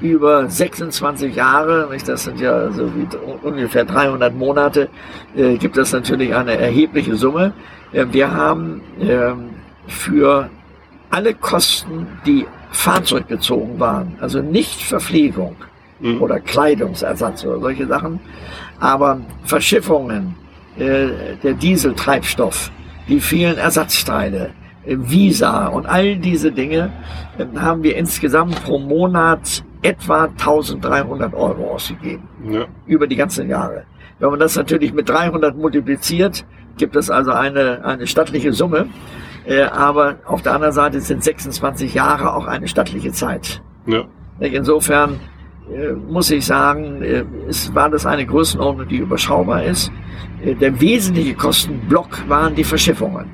über 0.00 0.48
26 0.48 1.34
Jahre, 1.34 1.88
das 2.06 2.24
sind 2.24 2.40
ja 2.40 2.70
so 2.70 2.90
wie 2.94 3.06
ungefähr 3.42 3.84
300 3.84 4.34
Monate, 4.34 4.88
äh, 5.36 5.56
gibt 5.56 5.76
es 5.76 5.92
natürlich 5.92 6.34
eine 6.34 6.56
erhebliche 6.56 7.16
Summe. 7.16 7.52
Äh, 7.92 8.06
wir 8.10 8.32
haben 8.32 8.80
ähm, 9.00 9.50
für 9.86 10.48
alle 11.10 11.34
Kosten, 11.34 12.06
die 12.24 12.46
fahrzeugbezogen 12.70 13.80
waren, 13.80 14.16
also 14.20 14.40
nicht 14.40 14.82
Verpflegung 14.82 15.56
mhm. 15.98 16.22
oder 16.22 16.40
Kleidungsersatz 16.40 17.44
oder 17.44 17.58
solche 17.60 17.86
Sachen, 17.86 18.20
aber 18.78 19.20
Verschiffungen, 19.44 20.36
äh, 20.78 21.08
der 21.42 21.54
Dieseltreibstoff, 21.54 22.70
die 23.10 23.20
vielen 23.20 23.58
Ersatzteile, 23.58 24.50
Visa 24.86 25.66
und 25.66 25.86
all 25.86 26.16
diese 26.16 26.52
Dinge 26.52 26.90
haben 27.56 27.82
wir 27.82 27.96
insgesamt 27.96 28.64
pro 28.64 28.78
Monat 28.78 29.62
etwa 29.82 30.24
1300 30.24 31.34
Euro 31.34 31.72
ausgegeben. 31.74 32.22
Ja. 32.48 32.66
Über 32.86 33.06
die 33.06 33.16
ganzen 33.16 33.48
Jahre. 33.48 33.84
Wenn 34.18 34.30
man 34.30 34.40
das 34.40 34.56
natürlich 34.56 34.92
mit 34.92 35.08
300 35.08 35.56
multipliziert, 35.56 36.44
gibt 36.76 36.96
es 36.96 37.10
also 37.10 37.32
eine, 37.32 37.84
eine 37.84 38.06
stattliche 38.06 38.52
Summe. 38.52 38.88
Äh, 39.46 39.62
aber 39.62 40.16
auf 40.26 40.42
der 40.42 40.54
anderen 40.54 40.72
Seite 40.72 41.00
sind 41.00 41.24
26 41.24 41.94
Jahre 41.94 42.34
auch 42.34 42.46
eine 42.46 42.68
stattliche 42.68 43.12
Zeit. 43.12 43.62
Ja. 43.86 44.04
Insofern 44.38 45.20
äh, 45.72 45.92
muss 45.92 46.30
ich 46.30 46.44
sagen, 46.44 47.02
äh, 47.02 47.24
es 47.48 47.74
war 47.74 47.88
das 47.90 48.06
eine 48.06 48.26
Größenordnung, 48.26 48.88
die 48.88 48.96
überschaubar 48.96 49.64
ist. 49.64 49.90
Der 50.44 50.80
wesentliche 50.80 51.34
Kostenblock 51.34 52.28
waren 52.28 52.54
die 52.54 52.64
Verschiffungen. 52.64 53.26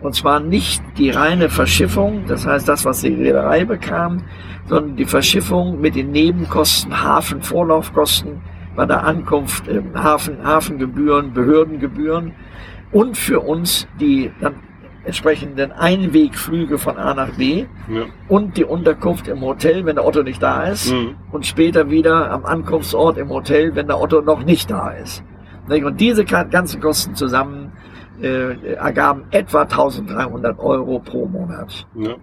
Und 0.00 0.14
zwar 0.14 0.40
nicht 0.40 0.82
die 0.96 1.10
reine 1.10 1.50
Verschiffung, 1.50 2.24
das 2.26 2.46
heißt 2.46 2.66
das, 2.66 2.86
was 2.86 3.02
die 3.02 3.12
Reederei 3.12 3.66
bekam, 3.66 4.22
sondern 4.64 4.96
die 4.96 5.04
Verschiffung 5.04 5.80
mit 5.80 5.94
den 5.94 6.10
Nebenkosten, 6.12 7.02
Hafenvorlaufkosten 7.02 8.40
bei 8.74 8.86
der 8.86 9.04
Ankunft, 9.04 9.64
Hafen, 9.94 10.42
Hafengebühren, 10.42 11.34
Behördengebühren 11.34 12.32
und 12.92 13.18
für 13.18 13.40
uns 13.40 13.86
die 14.00 14.30
dann 14.40 14.54
entsprechenden 15.04 15.72
Einwegflüge 15.72 16.78
von 16.78 16.96
A 16.96 17.14
nach 17.14 17.30
B 17.36 17.66
ja. 17.88 18.02
und 18.28 18.56
die 18.56 18.64
Unterkunft 18.64 19.28
im 19.28 19.40
Hotel, 19.40 19.84
wenn 19.86 19.96
der 19.96 20.06
Otto 20.06 20.22
nicht 20.22 20.42
da 20.42 20.64
ist 20.64 20.92
mhm. 20.92 21.16
und 21.32 21.46
später 21.46 21.90
wieder 21.90 22.30
am 22.30 22.44
Ankunftsort 22.44 23.16
im 23.16 23.30
Hotel, 23.30 23.74
wenn 23.74 23.86
der 23.86 24.00
Otto 24.00 24.20
noch 24.20 24.44
nicht 24.44 24.70
da 24.70 24.90
ist. 24.90 25.24
Und 25.84 26.00
diese 26.00 26.24
ganzen 26.24 26.80
Kosten 26.80 27.14
zusammen 27.14 27.72
äh, 28.22 28.74
ergaben 28.74 29.24
etwa 29.30 29.62
1300 29.62 30.58
Euro 30.58 30.98
pro 30.98 31.26
Monat. 31.26 31.86
Ja. 31.94 32.14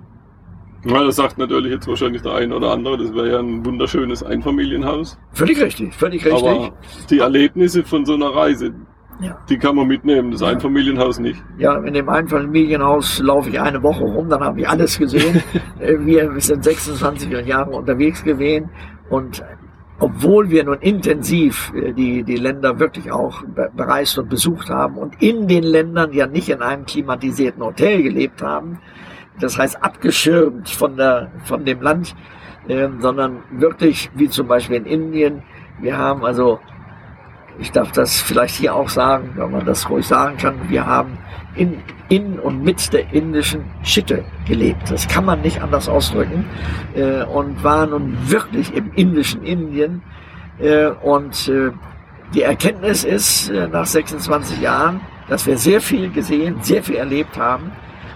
Ja, 0.86 1.04
das 1.04 1.16
sagt 1.16 1.38
natürlich 1.38 1.72
jetzt 1.72 1.88
wahrscheinlich 1.88 2.22
der 2.22 2.36
eine 2.36 2.56
oder 2.56 2.72
andere, 2.72 2.98
das 2.98 3.14
wäre 3.14 3.32
ja 3.32 3.40
ein 3.40 3.66
wunderschönes 3.66 4.24
Einfamilienhaus. 4.24 5.18
Völlig 5.34 5.60
richtig, 5.60 5.94
völlig 5.94 6.24
richtig. 6.24 6.48
Aber 6.48 6.72
die 7.10 7.20
Erlebnisse 7.20 7.84
von 7.84 8.06
so 8.06 8.14
einer 8.14 8.30
Reise, 8.30 8.74
ja. 9.20 9.38
die 9.50 9.58
kann 9.58 9.76
man 9.76 9.88
mitnehmen, 9.88 10.32
das 10.32 10.42
ja. 10.42 10.48
Einfamilienhaus 10.48 11.20
nicht. 11.20 11.44
Ja, 11.58 11.78
in 11.80 11.94
dem 11.94 12.08
Einfamilienhaus 12.08 13.20
laufe 13.20 13.50
ich 13.50 13.60
eine 13.60 13.82
Woche 13.82 14.04
rum, 14.04 14.30
dann 14.30 14.42
habe 14.42 14.62
ich 14.62 14.70
alles 14.70 14.98
gesehen. 14.98 15.42
Äh, 15.80 15.98
wir 16.00 16.32
sind 16.40 16.64
26 16.64 17.46
Jahre 17.46 17.70
unterwegs 17.72 18.24
gewesen 18.24 18.70
und 19.10 19.44
obwohl 20.00 20.50
wir 20.50 20.64
nun 20.64 20.80
intensiv 20.80 21.72
äh, 21.76 21.94
die, 21.94 22.24
die 22.24 22.36
Länder 22.36 22.80
wirklich 22.80 23.12
auch 23.12 23.44
bereist 23.76 24.18
und 24.18 24.30
besucht 24.30 24.70
haben 24.70 24.98
und 24.98 25.22
in 25.22 25.48
den 25.48 25.64
Ländern 25.64 26.14
ja 26.14 26.28
nicht 26.28 26.50
in 26.50 26.62
einem 26.62 26.86
klimatisierten 26.86 27.64
Hotel 27.64 28.04
gelebt 28.04 28.42
haben, 28.42 28.80
das 29.40 29.58
heißt 29.58 29.84
abgeschirmt 29.84 30.70
von, 30.70 30.98
der, 30.98 31.32
von 31.44 31.66
dem 31.66 31.82
Land, 31.82 32.16
äh, 32.68 32.88
sondern 33.00 33.44
wirklich 33.52 34.10
wie 34.16 34.30
zum 34.30 34.48
Beispiel 34.48 34.78
in 34.78 34.86
Indien. 34.86 35.44
Wir 35.80 35.98
haben 35.98 36.26
also, 36.26 36.60
ich 37.60 37.72
darf 37.72 37.92
das 37.92 38.20
vielleicht 38.20 38.56
hier 38.56 38.76
auch 38.76 38.90
sagen, 38.90 39.34
wenn 39.36 39.52
man 39.52 39.66
das 39.66 39.90
ruhig 39.90 40.08
sagen 40.08 40.38
kann, 40.38 40.70
wir 40.70 40.86
haben 40.86 41.18
in, 41.58 41.82
in 42.10 42.40
und 42.40 42.64
mit 42.64 42.94
der 42.94 43.12
indischen 43.14 43.66
Schitte 43.84 44.24
gelebt. 44.48 44.90
Das 44.90 45.08
kann 45.08 45.26
man 45.26 45.42
nicht 45.42 45.62
anders 45.62 45.90
ausdrücken. 45.90 46.46
Äh, 46.96 47.24
und 47.24 47.64
war 47.64 47.86
nun 47.88 48.18
wirklich 48.28 48.74
im 48.74 48.92
indischen 48.96 49.44
Indien. 49.44 50.02
Äh, 50.60 50.88
und 50.88 51.50
äh, 51.50 51.72
die 52.34 52.42
Erkenntnis 52.42 53.04
ist 53.04 53.50
äh, 53.50 53.68
nach 53.68 53.86
26 53.86 54.62
Jahren, 54.62 55.02
dass 55.30 55.46
wir 55.46 55.58
sehr 55.58 55.82
viel 55.82 56.10
gesehen, 56.10 56.58
sehr 56.62 56.84
viel 56.84 56.96
erlebt 56.96 57.38
haben, 57.38 57.72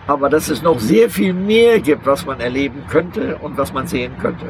aber 0.08 0.30
dass 0.30 0.50
es 0.50 0.62
noch 0.62 0.80
sehr 0.80 1.10
viel 1.10 1.34
mehr 1.34 1.80
gibt, 1.80 2.06
was 2.06 2.26
man 2.26 2.40
erleben 2.40 2.84
könnte 2.90 3.38
und 3.38 3.58
was 3.58 3.74
man 3.74 3.88
sehen 3.88 4.14
könnte. 4.20 4.48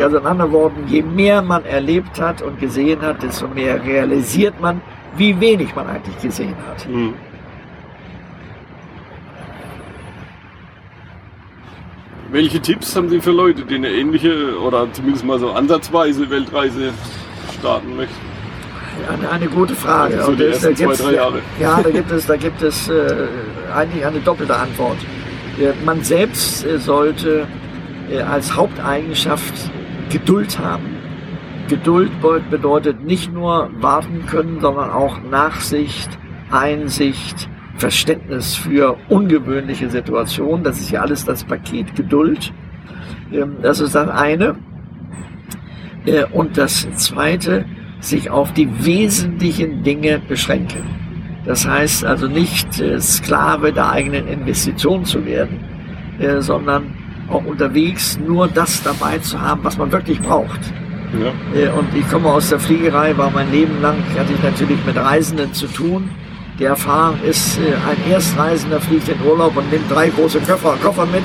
Also 0.00 0.18
in 0.18 0.26
anderen 0.26 0.52
Worten, 0.52 0.84
je 0.88 1.02
mehr 1.02 1.42
man 1.42 1.64
erlebt 1.64 2.20
hat 2.20 2.42
und 2.42 2.58
gesehen 2.58 3.02
hat, 3.02 3.22
desto 3.22 3.46
mehr 3.46 3.82
realisiert 3.84 4.60
man, 4.60 4.80
wie 5.16 5.38
wenig 5.40 5.74
man 5.76 5.86
eigentlich 5.86 6.18
gesehen 6.18 6.56
hat. 6.68 6.88
Mhm. 6.88 7.14
Welche 12.30 12.60
Tipps 12.60 12.96
haben 12.96 13.08
Sie 13.08 13.20
für 13.20 13.30
Leute, 13.30 13.64
die 13.64 13.76
eine 13.76 13.90
ähnliche 13.90 14.58
oder 14.58 14.92
zumindest 14.92 15.24
mal 15.24 15.38
so 15.38 15.50
ansatzweise 15.52 16.28
Weltreise 16.28 16.92
starten 17.58 17.96
möchten? 17.96 18.14
Eine, 19.08 19.30
eine 19.30 19.46
gute 19.46 19.74
Frage. 19.74 20.18
Also 20.18 20.32
so 20.32 20.36
die 20.36 20.44
ersten 20.44 20.74
zwei, 20.74 20.94
drei 20.94 21.14
Jahre. 21.14 21.40
Ja, 21.60 21.80
da 21.82 21.90
gibt 21.90 22.10
es, 22.10 22.26
da 22.26 22.36
gibt 22.36 22.62
es 22.62 22.88
äh, 22.88 23.28
eigentlich 23.74 24.04
eine 24.04 24.20
doppelte 24.20 24.56
Antwort. 24.56 24.96
Man 25.84 26.02
selbst 26.02 26.66
äh, 26.66 26.78
sollte 26.78 27.46
äh, 28.10 28.20
als 28.20 28.56
Haupteigenschaft 28.56 29.70
Geduld 30.10 30.58
haben. 30.58 30.96
Geduld 31.68 32.10
bedeutet 32.50 33.04
nicht 33.04 33.32
nur 33.32 33.70
warten 33.80 34.24
können, 34.26 34.60
sondern 34.60 34.90
auch 34.90 35.20
Nachsicht, 35.22 36.08
Einsicht, 36.50 37.48
Verständnis 37.76 38.54
für 38.54 38.96
ungewöhnliche 39.08 39.90
Situationen. 39.90 40.64
Das 40.64 40.80
ist 40.80 40.90
ja 40.90 41.02
alles 41.02 41.24
das 41.24 41.44
Paket 41.44 41.94
Geduld. 41.94 42.52
Ähm, 43.32 43.56
das 43.62 43.80
ist 43.80 43.94
das 43.94 44.08
eine. 44.08 44.56
Äh, 46.06 46.24
und 46.32 46.56
das 46.56 46.88
zweite, 46.96 47.64
sich 48.00 48.30
auf 48.30 48.52
die 48.52 48.68
wesentlichen 48.84 49.82
Dinge 49.82 50.20
beschränken. 50.28 50.82
Das 51.44 51.66
heißt 51.66 52.04
also 52.04 52.28
nicht 52.28 52.80
äh, 52.80 53.00
Sklave 53.00 53.72
der 53.72 53.90
eigenen 53.90 54.26
Investition 54.28 55.04
zu 55.04 55.24
werden, 55.24 55.60
äh, 56.18 56.40
sondern 56.40 56.94
auch 57.28 57.44
unterwegs 57.44 58.18
nur 58.18 58.48
das 58.48 58.82
dabei 58.82 59.18
zu 59.18 59.40
haben, 59.40 59.64
was 59.64 59.76
man 59.76 59.90
wirklich 59.90 60.20
braucht. 60.20 60.60
Ja. 61.22 61.72
Und 61.72 61.94
ich 61.94 62.06
komme 62.10 62.28
aus 62.28 62.50
der 62.50 62.58
Fliegerei, 62.58 63.16
war 63.16 63.30
mein 63.30 63.50
Leben 63.50 63.80
lang, 63.80 63.96
hatte 64.18 64.32
ich 64.32 64.42
natürlich 64.42 64.78
mit 64.84 64.96
Reisenden 64.96 65.52
zu 65.52 65.66
tun 65.66 66.10
die 66.58 66.64
Erfahrung 66.64 67.20
ist, 67.22 67.58
äh, 67.58 67.74
ein 67.74 68.10
Erstreisender 68.10 68.80
fliegt 68.80 69.08
in 69.08 69.20
Urlaub 69.22 69.56
und 69.56 69.70
nimmt 69.70 69.90
drei 69.90 70.08
große 70.08 70.40
Koffer, 70.40 70.76
Koffer 70.82 71.06
mit, 71.06 71.24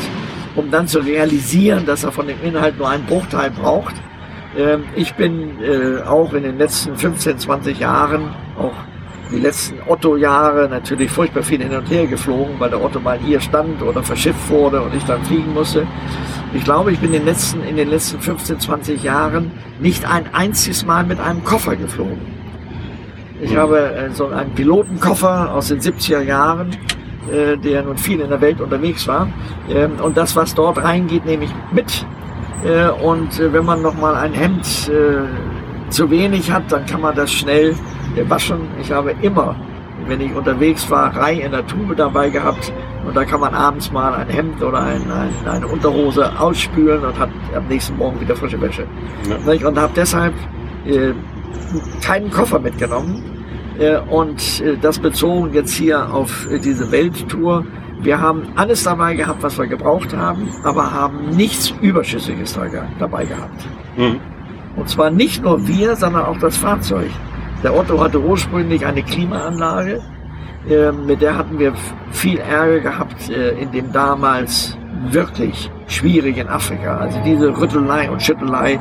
um 0.55 0.69
dann 0.69 0.87
zu 0.87 0.99
realisieren, 0.99 1.85
dass 1.85 2.03
er 2.03 2.11
von 2.11 2.27
dem 2.27 2.41
Inhalt 2.43 2.77
nur 2.77 2.89
einen 2.89 3.05
Bruchteil 3.05 3.51
braucht. 3.51 3.95
Ähm, 4.57 4.83
ich 4.95 5.13
bin 5.13 5.61
äh, 5.61 6.01
auch 6.03 6.33
in 6.33 6.43
den 6.43 6.57
letzten 6.57 6.95
15, 6.95 7.39
20 7.39 7.79
Jahren, 7.79 8.33
auch 8.57 8.73
die 9.31 9.39
letzten 9.39 9.77
Otto-Jahre 9.87 10.67
natürlich 10.67 11.09
furchtbar 11.09 11.43
viel 11.43 11.61
hin 11.63 11.73
und 11.73 11.89
her 11.89 12.05
geflogen, 12.05 12.55
weil 12.59 12.69
der 12.69 12.83
Otto 12.83 12.99
mal 12.99 13.17
hier 13.17 13.39
stand 13.39 13.81
oder 13.81 14.03
verschifft 14.03 14.49
wurde 14.49 14.81
und 14.81 14.93
ich 14.93 15.05
dann 15.05 15.23
fliegen 15.23 15.53
musste. 15.53 15.87
Ich 16.53 16.65
glaube, 16.65 16.91
ich 16.91 16.99
bin 16.99 17.13
in 17.13 17.21
den 17.21 17.25
letzten, 17.25 17.63
in 17.63 17.77
den 17.77 17.89
letzten 17.89 18.19
15, 18.19 18.59
20 18.59 19.03
Jahren 19.03 19.51
nicht 19.79 20.03
ein 20.03 20.25
einziges 20.33 20.85
Mal 20.85 21.05
mit 21.05 21.21
einem 21.21 21.45
Koffer 21.45 21.77
geflogen. 21.77 22.40
Ich 23.41 23.55
habe 23.55 23.79
äh, 23.79 24.11
so 24.11 24.27
einen 24.27 24.51
Pilotenkoffer 24.51 25.51
aus 25.53 25.69
den 25.69 25.79
70er 25.79 26.21
Jahren, 26.21 26.77
äh, 27.31 27.57
der 27.57 27.81
nun 27.81 27.97
viel 27.97 28.19
in 28.19 28.29
der 28.29 28.39
Welt 28.39 28.61
unterwegs 28.61 29.07
war. 29.07 29.27
Ähm, 29.67 29.93
und 30.01 30.15
das, 30.15 30.35
was 30.35 30.53
dort 30.53 30.77
reingeht, 30.77 31.25
nehme 31.25 31.45
ich 31.45 31.51
mit. 31.71 32.05
Äh, 32.63 32.89
und 33.03 33.39
wenn 33.39 33.65
man 33.65 33.81
nochmal 33.81 34.15
ein 34.15 34.33
Hemd 34.33 34.91
zu 35.89 36.09
wenig 36.09 36.51
hat, 36.51 36.71
dann 36.71 36.85
kann 36.85 37.01
man 37.01 37.15
das 37.15 37.31
schnell 37.31 37.75
waschen. 38.27 38.59
Ich 38.79 38.91
habe 38.91 39.13
immer, 39.21 39.55
wenn 40.07 40.21
ich 40.21 40.33
unterwegs 40.35 40.89
war, 40.91 41.15
Rei 41.15 41.33
in 41.33 41.51
der 41.51 41.65
Tube 41.65 41.95
dabei 41.97 42.29
gehabt. 42.29 42.71
Und 43.05 43.15
da 43.15 43.25
kann 43.25 43.39
man 43.39 43.55
abends 43.55 43.91
mal 43.91 44.13
ein 44.13 44.29
Hemd 44.29 44.61
oder 44.61 44.79
ein, 44.79 45.01
ein, 45.11 45.49
eine 45.49 45.67
Unterhose 45.67 46.31
ausspülen 46.39 47.03
und 47.03 47.17
hat 47.17 47.29
am 47.55 47.67
nächsten 47.67 47.97
Morgen 47.97 48.21
wieder 48.21 48.35
frische 48.35 48.61
Wäsche. 48.61 48.85
Ja. 49.27 49.67
Und 49.67 49.79
habe 49.79 49.91
deshalb 49.95 50.33
keinen 52.01 52.29
Koffer 52.29 52.59
mitgenommen. 52.59 53.40
Äh, 53.79 53.97
und 53.97 54.61
äh, 54.61 54.77
das 54.77 54.99
bezogen 54.99 55.53
jetzt 55.53 55.73
hier 55.73 56.13
auf 56.13 56.47
äh, 56.51 56.59
diese 56.59 56.91
Welttour. 56.91 57.65
Wir 58.01 58.19
haben 58.19 58.43
alles 58.55 58.83
dabei 58.83 59.15
gehabt, 59.15 59.43
was 59.43 59.57
wir 59.57 59.67
gebraucht 59.67 60.15
haben, 60.15 60.49
aber 60.63 60.91
haben 60.91 61.29
nichts 61.35 61.73
Überschüssiges 61.81 62.57
dabei 62.99 63.25
gehabt. 63.25 63.67
Mhm. 63.95 64.19
Und 64.75 64.89
zwar 64.89 65.11
nicht 65.11 65.43
nur 65.43 65.67
wir, 65.67 65.95
sondern 65.95 66.25
auch 66.25 66.39
das 66.39 66.57
Fahrzeug. 66.57 67.11
Der 67.63 67.75
Otto 67.75 68.01
hatte 68.01 68.19
ursprünglich 68.19 68.83
eine 68.87 69.03
Klimaanlage, 69.03 70.01
mit 71.05 71.21
der 71.21 71.37
hatten 71.37 71.59
wir 71.59 71.73
viel 72.11 72.39
Ärger 72.39 72.79
gehabt 72.79 73.29
in 73.29 73.71
dem 73.71 73.91
damals 73.91 74.77
wirklich 75.09 75.71
schwierig 75.87 76.37
in 76.37 76.47
Afrika. 76.47 76.97
Also 76.97 77.19
diese 77.25 77.57
Rüttelei 77.57 78.09
und 78.09 78.21
Schüttelei, 78.21 78.79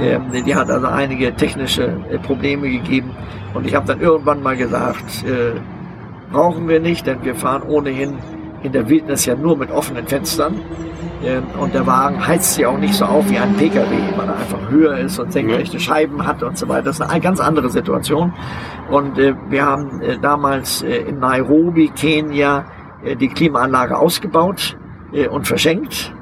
äh, 0.00 0.42
die 0.42 0.54
hat 0.54 0.70
also 0.70 0.86
einige 0.86 1.34
technische 1.34 1.96
äh, 2.10 2.18
Probleme 2.18 2.70
gegeben. 2.70 3.10
Und 3.54 3.66
ich 3.66 3.74
habe 3.74 3.86
dann 3.86 4.00
irgendwann 4.00 4.42
mal 4.42 4.56
gesagt, 4.56 5.24
äh, 5.24 5.58
brauchen 6.32 6.68
wir 6.68 6.80
nicht, 6.80 7.06
denn 7.06 7.22
wir 7.22 7.34
fahren 7.34 7.62
ohnehin 7.62 8.18
in 8.62 8.72
der 8.72 8.88
Wildnis 8.88 9.26
ja 9.26 9.34
nur 9.34 9.56
mit 9.56 9.70
offenen 9.70 10.06
Fenstern. 10.06 10.60
Ähm, 11.24 11.44
und 11.60 11.72
der 11.74 11.86
Wagen 11.86 12.26
heizt 12.26 12.54
sich 12.54 12.66
auch 12.66 12.78
nicht 12.78 12.94
so 12.94 13.04
auf 13.04 13.28
wie 13.30 13.38
ein 13.38 13.54
Pkw, 13.56 13.86
weil 14.16 14.28
er 14.28 14.36
einfach 14.36 14.70
höher 14.70 14.98
ist 14.98 15.18
und 15.18 15.32
senkrechte 15.32 15.78
Scheiben 15.78 16.26
hat 16.26 16.42
und 16.42 16.58
so 16.58 16.68
weiter. 16.68 16.84
Das 16.84 16.98
ist 16.98 17.08
eine 17.08 17.20
ganz 17.20 17.38
andere 17.40 17.70
Situation. 17.70 18.32
Und 18.90 19.18
äh, 19.18 19.34
wir 19.48 19.64
haben 19.64 20.00
äh, 20.00 20.18
damals 20.18 20.82
äh, 20.82 20.96
in 20.96 21.18
Nairobi, 21.18 21.88
Kenia, 21.88 22.64
die 23.20 23.26
Klimaanlage 23.26 23.98
ausgebaut 23.98 24.76
und 25.30 25.46
verschenkt. 25.46 26.14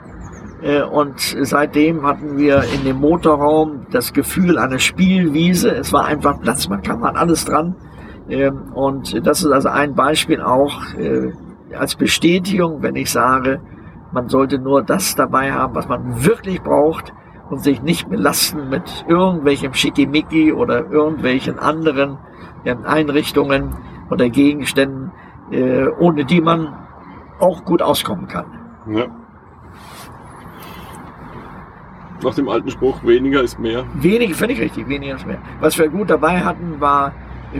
Und 0.92 1.20
seitdem 1.42 2.06
hatten 2.06 2.36
wir 2.36 2.64
in 2.74 2.84
dem 2.84 2.98
Motorraum 2.98 3.86
das 3.90 4.12
Gefühl 4.12 4.58
einer 4.58 4.78
Spielwiese. 4.78 5.70
Es 5.70 5.92
war 5.92 6.04
einfach 6.04 6.40
Platz, 6.40 6.68
man 6.68 6.82
kam 6.82 7.02
an 7.04 7.16
alles 7.16 7.44
dran. 7.44 7.76
Ähm, 8.28 8.72
und 8.74 9.26
das 9.26 9.42
ist 9.42 9.50
also 9.50 9.68
ein 9.70 9.94
Beispiel 9.94 10.40
auch 10.40 10.82
als 11.76 11.94
Bestätigung, 11.94 12.82
wenn 12.82 12.96
ich 12.96 13.10
sage, 13.10 13.60
man 14.12 14.28
sollte 14.28 14.58
nur 14.58 14.82
das 14.82 15.14
dabei 15.14 15.52
haben, 15.52 15.74
was 15.74 15.88
man 15.88 16.24
wirklich 16.24 16.60
braucht 16.62 17.12
und 17.48 17.62
sich 17.62 17.82
nicht 17.82 18.08
belasten 18.08 18.68
mit 18.68 19.04
irgendwelchem 19.08 19.72
Schickimicki 19.72 20.52
oder 20.52 20.90
irgendwelchen 20.90 21.58
anderen 21.58 22.18
Einrichtungen 22.84 23.76
oder 24.10 24.28
Gegenständen, 24.28 25.12
äh, 25.50 25.86
ohne 25.98 26.24
die 26.24 26.40
man 26.40 26.76
auch 27.38 27.64
gut 27.64 27.82
auskommen 27.82 28.28
kann. 28.28 28.59
Ja. 28.86 29.06
Nach 32.22 32.34
dem 32.34 32.48
alten 32.48 32.70
Spruch, 32.70 33.02
weniger 33.02 33.42
ist 33.42 33.58
mehr. 33.58 33.84
Weniger, 33.94 34.34
völlig 34.34 34.60
richtig, 34.60 34.88
weniger 34.88 35.16
ist 35.16 35.26
mehr. 35.26 35.38
Was 35.60 35.78
wir 35.78 35.88
gut 35.88 36.10
dabei 36.10 36.40
hatten, 36.40 36.80
war 36.80 37.12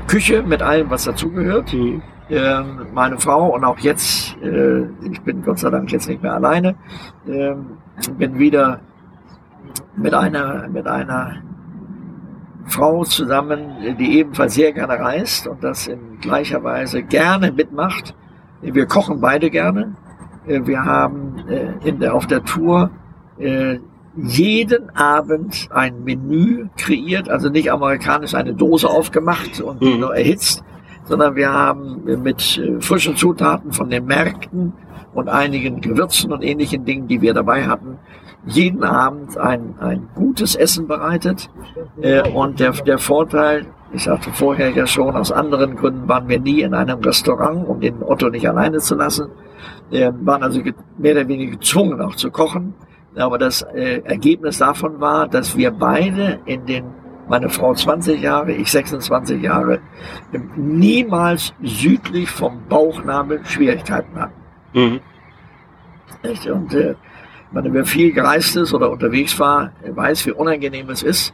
Küche 0.07 0.43
mit 0.43 0.63
allem, 0.63 0.91
was 0.91 1.05
dazugehört. 1.05 1.73
Mhm. 1.73 2.03
Ähm, 2.29 2.87
meine 2.95 3.19
Frau 3.19 3.55
und 3.55 3.65
auch 3.65 3.79
jetzt, 3.79 4.37
äh, 4.41 4.83
ich 5.11 5.21
bin 5.23 5.43
Gott 5.43 5.59
sei 5.59 5.71
Dank 5.71 5.91
jetzt 5.91 6.09
nicht 6.09 6.23
mehr 6.23 6.35
alleine, 6.35 6.77
ähm, 7.27 7.79
bin 8.19 8.39
wieder 8.39 8.81
mit 9.97 10.15
einer, 10.15 10.69
mit 10.69 10.87
einer 10.87 11.43
Frau 12.67 13.03
zusammen, 13.03 13.97
die 13.99 14.19
ebenfalls 14.19 14.55
sehr 14.55 14.73
gerne 14.73 15.01
reist 15.01 15.49
und 15.49 15.65
das 15.65 15.89
in 15.89 16.21
gleicher 16.21 16.63
Weise 16.63 17.03
gerne 17.03 17.51
mitmacht. 17.51 18.15
Wir 18.63 18.87
kochen 18.87 19.21
beide 19.21 19.51
gerne. 19.51 19.97
Äh, 20.47 20.61
wir 20.65 20.85
haben 20.85 21.45
äh, 21.49 21.89
in 21.89 22.01
der, 22.01 22.15
auf 22.15 22.27
der 22.27 22.45
Tour 22.45 22.91
äh, 23.39 23.79
jeden 24.17 24.91
Abend 24.97 25.69
ein 25.71 26.03
Menü 26.05 26.69
kreiert, 26.77 27.29
also 27.29 27.49
nicht 27.49 27.71
amerikanisch 27.71 28.35
eine 28.35 28.55
Dose 28.55 28.89
aufgemacht 28.89 29.61
und 29.61 29.81
mhm. 29.81 30.01
nur 30.01 30.17
erhitzt, 30.17 30.65
sondern 31.05 31.37
wir 31.37 31.53
haben 31.53 32.03
mit 32.05 32.61
frischen 32.81 33.17
Zutaten 33.17 33.73
von 33.73 33.89
den 33.89 34.07
Märkten 34.07 34.73
und 35.15 35.29
einigen 35.29 35.81
Gewürzen 35.81 36.33
und 36.33 36.43
ähnlichen 36.43 36.85
Dingen, 36.85 37.07
die 37.07 37.21
wir 37.21 37.35
dabei 37.35 37.67
hatten, 37.67 37.99
jeden 38.47 38.83
Abend 38.83 39.39
ein, 39.39 39.77
ein 39.79 40.09
gutes 40.15 40.57
Essen 40.57 40.87
bereitet. 40.87 41.51
Und 42.35 42.61
der, 42.61 42.73
der 42.73 42.99
Vorteil, 42.99 43.67
ich 43.93 44.05
sagte 44.05 44.31
vorher 44.33 44.71
ja 44.71 44.87
schon, 44.87 45.17
aus 45.17 45.33
anderen 45.33 45.77
Gründen 45.77 46.09
waren 46.09 46.29
wir 46.29 46.41
nie 46.41 46.63
in 46.63 46.75
einem 46.75 46.99
Restaurant, 47.01 47.67
um 47.67 47.81
den 47.81 48.03
Otto 48.03 48.29
nicht 48.29 48.49
alleine 48.49 48.79
zu 48.79 48.95
lassen, 48.95 49.31
äh, 49.91 50.11
waren 50.21 50.43
also 50.43 50.61
mehr 50.99 51.13
oder 51.13 51.29
weniger 51.29 51.53
gezwungen 51.53 52.01
auch 52.01 52.15
zu 52.15 52.31
kochen. 52.31 52.75
Aber 53.17 53.39
das 53.39 53.63
äh, 53.63 54.03
Ergebnis 54.05 54.59
davon 54.59 55.01
war, 55.01 55.27
dass 55.29 55.57
wir 55.57 55.71
beide 55.71 56.41
in 56.47 56.65
den 56.67 56.85
meine 57.29 57.49
Frau 57.49 57.73
20 57.73 58.21
Jahre, 58.21 58.53
ich 58.53 58.73
26 58.73 59.41
Jahre, 59.41 59.79
niemals 60.57 61.55
südlich 61.63 62.29
vom 62.29 62.61
Bauchnabel 62.69 63.41
Schwierigkeiten 63.45 64.21
hatten. 64.21 64.41
Mhm. 64.75 65.01
Und 66.53 66.75
äh, 66.75 66.97
meine, 67.53 67.73
wer 67.73 67.85
viel 67.85 68.13
gereist 68.13 68.57
ist 68.57 68.75
oder 68.75 68.91
unterwegs 68.91 69.39
war, 69.39 69.73
weiß, 69.87 70.27
wie 70.27 70.33
unangenehm 70.33 70.91
es 70.91 71.05
ist, 71.05 71.33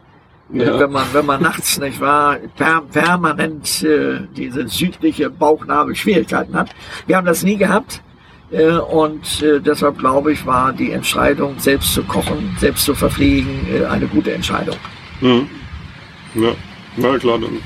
ja. 0.52 0.78
wenn 0.78 0.92
man 0.92 1.04
wenn 1.12 1.26
man 1.26 1.42
nachts 1.42 1.78
nicht 1.80 2.00
war, 2.00 2.36
per, 2.56 2.82
permanent 2.82 3.82
äh, 3.82 4.20
diese 4.36 4.68
südliche 4.68 5.30
Bauchnabel 5.30 5.94
Schwierigkeiten 5.94 6.54
hat. 6.54 6.74
Wir 7.06 7.16
haben 7.16 7.26
das 7.26 7.42
nie 7.42 7.56
gehabt. 7.56 8.02
Äh, 8.50 8.78
und 8.78 9.42
äh, 9.42 9.60
deshalb 9.60 9.98
glaube 9.98 10.32
ich, 10.32 10.46
war 10.46 10.72
die 10.72 10.92
Entscheidung, 10.92 11.58
selbst 11.58 11.94
zu 11.94 12.02
kochen, 12.04 12.56
selbst 12.58 12.84
zu 12.84 12.94
verpflegen, 12.94 13.66
äh, 13.72 13.84
eine 13.86 14.06
gute 14.06 14.32
Entscheidung. 14.32 14.76
Mhm. 15.20 15.48
Ja, 16.34 16.52
na 16.96 17.18
klar, 17.18 17.38
dann 17.38 17.58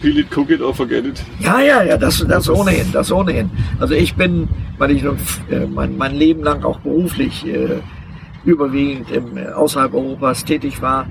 Peel 0.00 0.18
it, 0.18 0.26
cook 0.36 0.50
it 0.50 0.60
or 0.60 0.74
forget 0.74 1.06
it. 1.06 1.24
Ja, 1.40 1.60
ja, 1.60 1.82
ja, 1.82 1.96
das, 1.96 2.24
das 2.28 2.50
ohnehin, 2.50 2.92
das 2.92 3.10
ohnehin. 3.10 3.50
Also 3.80 3.94
ich 3.94 4.14
bin, 4.14 4.48
weil 4.76 4.90
ich 4.90 5.02
mein, 5.72 5.96
mein 5.96 6.14
Leben 6.14 6.42
lang 6.42 6.62
auch 6.62 6.78
beruflich 6.80 7.46
überwiegend 8.44 9.10
im, 9.10 9.38
außerhalb 9.54 9.94
Europas 9.94 10.44
tätig 10.44 10.82
war, 10.82 11.06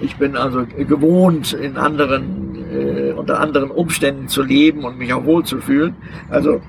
ich 0.00 0.16
bin 0.16 0.34
also 0.34 0.64
gewohnt, 0.64 1.52
in 1.52 1.76
anderen, 1.76 3.14
unter 3.18 3.38
anderen 3.38 3.70
Umständen 3.70 4.28
zu 4.28 4.42
leben 4.42 4.84
und 4.84 4.96
mich 4.96 5.12
auch 5.12 5.26
wohl 5.26 5.44
zu 5.44 5.60
fühlen. 5.60 5.94
Also 6.30 6.62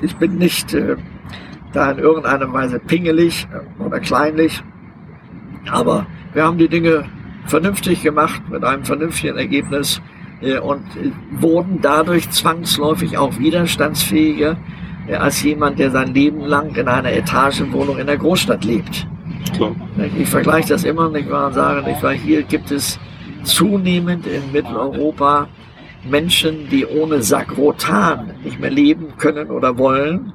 ich 0.00 0.16
bin 0.16 0.38
nicht 0.38 0.74
äh, 0.74 0.96
da 1.72 1.90
in 1.90 1.98
irgendeiner 1.98 2.52
Weise 2.52 2.78
pingelig 2.78 3.46
äh, 3.52 3.82
oder 3.82 4.00
kleinlich, 4.00 4.62
aber 5.70 6.06
wir 6.32 6.44
haben 6.44 6.58
die 6.58 6.68
Dinge 6.68 7.04
vernünftig 7.46 8.02
gemacht, 8.02 8.42
mit 8.50 8.64
einem 8.64 8.84
vernünftigen 8.84 9.36
Ergebnis 9.36 10.00
äh, 10.40 10.58
und 10.58 10.82
wurden 11.40 11.80
dadurch 11.80 12.30
zwangsläufig 12.30 13.18
auch 13.18 13.38
widerstandsfähiger 13.38 14.56
äh, 15.06 15.14
als 15.14 15.42
jemand, 15.42 15.78
der 15.78 15.90
sein 15.90 16.14
Leben 16.14 16.40
lang 16.40 16.74
in 16.74 16.88
einer 16.88 17.12
Etagenwohnung 17.12 17.98
in 17.98 18.06
der 18.06 18.18
Großstadt 18.18 18.64
lebt. 18.64 19.06
Klar. 19.54 19.74
Ich 20.18 20.28
vergleiche 20.28 20.70
das 20.70 20.84
immer 20.84 21.08
nicht 21.08 21.30
wahr 21.30 21.48
und 21.48 21.54
sage, 21.54 21.86
nicht 21.86 22.02
wahr, 22.02 22.12
hier 22.12 22.42
gibt 22.42 22.70
es 22.70 22.98
zunehmend 23.44 24.26
in 24.26 24.52
Mitteleuropa 24.52 25.48
Menschen, 26.10 26.68
die 26.70 26.86
ohne 26.86 27.22
Sakrotan 27.22 28.34
nicht 28.44 28.60
mehr 28.60 28.70
leben 28.70 29.16
können 29.18 29.50
oder 29.50 29.78
wollen 29.78 30.32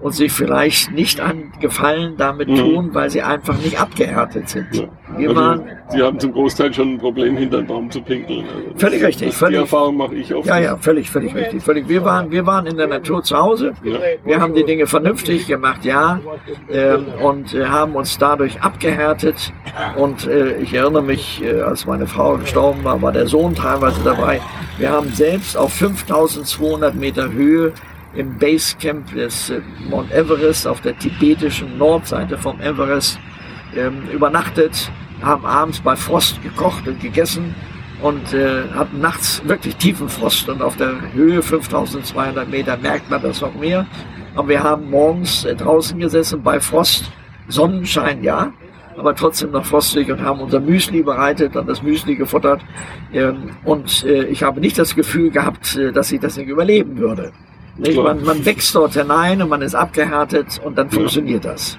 und 0.00 0.12
sich 0.14 0.32
vielleicht 0.32 0.92
nicht 0.92 1.20
an 1.20 1.52
Gefallen 1.60 2.16
damit 2.16 2.48
mhm. 2.48 2.56
tun, 2.56 2.90
weil 2.92 3.10
sie 3.10 3.22
einfach 3.22 3.56
nicht 3.58 3.80
abgehärtet 3.80 4.48
sind. 4.48 4.66
Ja. 4.72 4.88
Wir 5.16 5.28
also, 5.30 5.40
waren, 5.40 5.62
sie 5.90 6.02
haben 6.02 6.18
zum 6.18 6.32
Großteil 6.32 6.74
schon 6.74 6.94
ein 6.94 6.98
Problem, 6.98 7.36
hinter 7.36 7.58
den 7.58 7.66
Baum 7.66 7.90
zu 7.90 8.02
pinkeln. 8.02 8.44
Also 8.44 8.78
völlig 8.78 9.00
das, 9.00 9.08
richtig. 9.08 9.28
Das, 9.28 9.36
völlig, 9.38 9.56
die 9.56 9.62
Erfahrung 9.62 9.96
mache 9.96 10.14
ich 10.16 10.34
auch. 10.34 10.44
Ja, 10.44 10.58
ja, 10.58 10.76
völlig, 10.76 11.08
völlig 11.10 11.34
richtig. 11.34 11.62
Völlig. 11.62 11.88
Wir, 11.88 12.04
waren, 12.04 12.30
wir 12.30 12.44
waren 12.46 12.66
in 12.66 12.76
der 12.76 12.88
Natur 12.88 13.22
zu 13.22 13.36
Hause. 13.36 13.72
Ja. 13.84 13.98
Wir 14.24 14.40
haben 14.40 14.54
die 14.54 14.64
Dinge 14.64 14.86
vernünftig 14.86 15.46
gemacht, 15.46 15.84
ja, 15.84 16.20
äh, 16.68 16.96
und 17.22 17.54
äh, 17.54 17.66
haben 17.66 17.94
uns 17.94 18.18
dadurch 18.18 18.60
abgehärtet. 18.60 19.52
Und 19.96 20.26
äh, 20.26 20.58
ich 20.58 20.74
erinnere 20.74 21.02
mich, 21.02 21.42
äh, 21.42 21.60
als 21.60 21.86
meine 21.86 22.06
Frau 22.06 22.36
gestorben 22.36 22.82
war, 22.82 23.00
war 23.00 23.12
der 23.12 23.26
Sohn 23.26 23.54
teilweise 23.54 24.00
dabei. 24.04 24.40
Wir 24.78 24.90
haben 24.90 25.08
selbst 25.10 25.56
auf 25.56 25.72
5200 25.72 26.94
Meter 26.94 27.30
Höhe 27.30 27.72
im 28.16 28.38
Basecamp 28.38 29.12
des 29.14 29.50
äh, 29.50 29.60
Mount 29.88 30.12
Everest 30.12 30.66
auf 30.66 30.80
der 30.80 30.96
tibetischen 30.98 31.78
Nordseite 31.78 32.38
vom 32.38 32.60
Everest 32.60 33.18
ähm, 33.76 34.02
übernachtet, 34.12 34.90
haben 35.22 35.44
abends 35.44 35.80
bei 35.80 35.96
Frost 35.96 36.42
gekocht 36.42 36.86
und 36.86 37.00
gegessen 37.00 37.54
und 38.02 38.32
äh, 38.32 38.64
hatten 38.74 39.00
nachts 39.00 39.42
wirklich 39.46 39.76
tiefen 39.76 40.08
Frost 40.08 40.48
und 40.48 40.62
auf 40.62 40.76
der 40.76 41.12
Höhe 41.12 41.42
5200 41.42 42.48
Meter 42.48 42.76
merkt 42.76 43.10
man 43.10 43.22
das 43.22 43.40
noch 43.40 43.54
mehr. 43.54 43.86
Aber 44.34 44.48
wir 44.48 44.62
haben 44.62 44.90
morgens 44.90 45.44
äh, 45.44 45.54
draußen 45.54 45.98
gesessen 45.98 46.42
bei 46.42 46.60
Frost, 46.60 47.10
Sonnenschein 47.48 48.22
ja, 48.22 48.52
aber 48.96 49.14
trotzdem 49.14 49.50
noch 49.50 49.64
frostig 49.64 50.10
und 50.10 50.22
haben 50.22 50.40
unser 50.40 50.60
Müsli 50.60 51.02
bereitet 51.02 51.56
und 51.56 51.68
das 51.68 51.82
Müsli 51.82 52.14
gefuttert. 52.14 52.62
Ähm, 53.12 53.50
und 53.64 54.04
äh, 54.04 54.24
ich 54.24 54.42
habe 54.42 54.60
nicht 54.60 54.78
das 54.78 54.94
Gefühl 54.94 55.30
gehabt, 55.30 55.76
äh, 55.76 55.92
dass 55.92 56.12
ich 56.12 56.20
das 56.20 56.36
nicht 56.36 56.48
überleben 56.48 56.98
würde. 56.98 57.32
Man, 57.76 58.22
man, 58.22 58.44
wächst 58.44 58.74
dort 58.74 58.94
hinein 58.94 59.42
und 59.42 59.48
man 59.48 59.60
ist 59.62 59.74
abgehärtet 59.74 60.60
und 60.64 60.78
dann 60.78 60.88
funktioniert 60.90 61.44
das. 61.44 61.76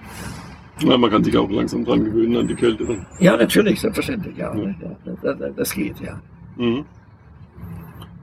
Ja, 0.79 0.97
man 0.97 1.09
kann 1.09 1.23
sich 1.23 1.37
auch 1.37 1.49
langsam 1.49 1.85
dran 1.85 2.03
gewöhnen 2.03 2.35
an 2.35 2.47
die 2.47 2.55
Kälte. 2.55 2.85
Dann. 2.85 3.05
Ja, 3.19 3.37
natürlich, 3.37 3.79
selbstverständlich, 3.79 4.35
ja. 4.35 4.53
ja. 4.53 4.75
Das, 5.23 5.37
das, 5.55 5.73
geht, 5.73 5.99
ja. 6.01 6.19
Mhm. 6.57 6.83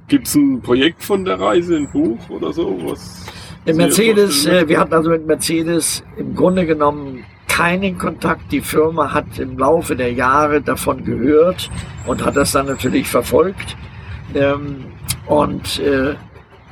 Gibt 0.08 0.26
es 0.26 0.34
ein 0.34 0.60
Projekt 0.60 1.02
von 1.02 1.24
der 1.24 1.40
Reise, 1.40 1.76
ein 1.76 1.90
Buch 1.90 2.28
oder 2.28 2.52
so? 2.52 2.78
Was 2.84 3.24
Mercedes, 3.64 4.46
äh, 4.46 4.68
wir 4.68 4.78
hatten 4.78 4.92
also 4.92 5.10
mit 5.10 5.26
Mercedes 5.26 6.02
im 6.16 6.34
Grunde 6.34 6.66
genommen 6.66 7.24
keinen 7.48 7.96
Kontakt. 7.96 8.50
Die 8.50 8.60
Firma 8.60 9.12
hat 9.12 9.38
im 9.38 9.56
Laufe 9.58 9.94
der 9.94 10.12
Jahre 10.12 10.60
davon 10.60 11.04
gehört 11.04 11.70
und 12.06 12.24
hat 12.24 12.36
das 12.36 12.52
dann 12.52 12.66
natürlich 12.66 13.08
verfolgt. 13.08 13.76
Ähm, 14.34 14.84
und 15.26 15.78
äh, 15.78 16.14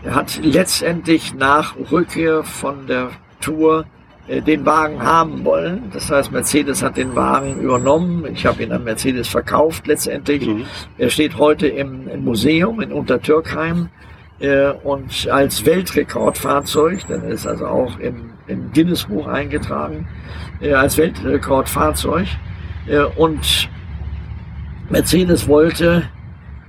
er 0.03 0.14
hat 0.14 0.40
letztendlich 0.42 1.34
nach 1.34 1.74
Rückkehr 1.90 2.42
von 2.42 2.86
der 2.86 3.11
Tour 3.40 3.84
äh, 4.28 4.40
den 4.40 4.64
Wagen 4.64 5.03
haben 5.03 5.44
wollen. 5.44 5.90
Das 5.92 6.11
heißt, 6.11 6.32
Mercedes 6.32 6.82
hat 6.82 6.96
den 6.96 7.14
Wagen 7.14 7.61
übernommen. 7.61 8.24
Ich 8.32 8.46
habe 8.46 8.62
ihn 8.62 8.72
an 8.72 8.84
Mercedes 8.84 9.28
verkauft 9.28 9.86
letztendlich. 9.86 10.46
Mhm. 10.46 10.64
Er 10.98 11.11
steht 11.11 11.36
heute 11.36 11.66
im, 11.66 12.09
im 12.09 12.24
Museum 12.24 12.80
in 12.80 12.92
Untertürkheim 12.92 13.88
äh, 14.40 14.70
und 14.70 15.28
als 15.28 15.66
Weltrekordfahrzeug, 15.66 17.07
dann 17.09 17.24
ist 17.24 17.46
also 17.46 17.66
auch 17.66 17.98
im, 17.98 18.32
im 18.46 18.72
Guinness-Buch 18.72 19.26
eingetragen, 19.26 20.09
äh, 20.61 20.72
als 20.72 20.96
Weltrekordfahrzeug. 20.96 22.26
Äh, 22.86 23.01
und 23.16 23.68
Mercedes 24.88 25.46
wollte 25.46 26.05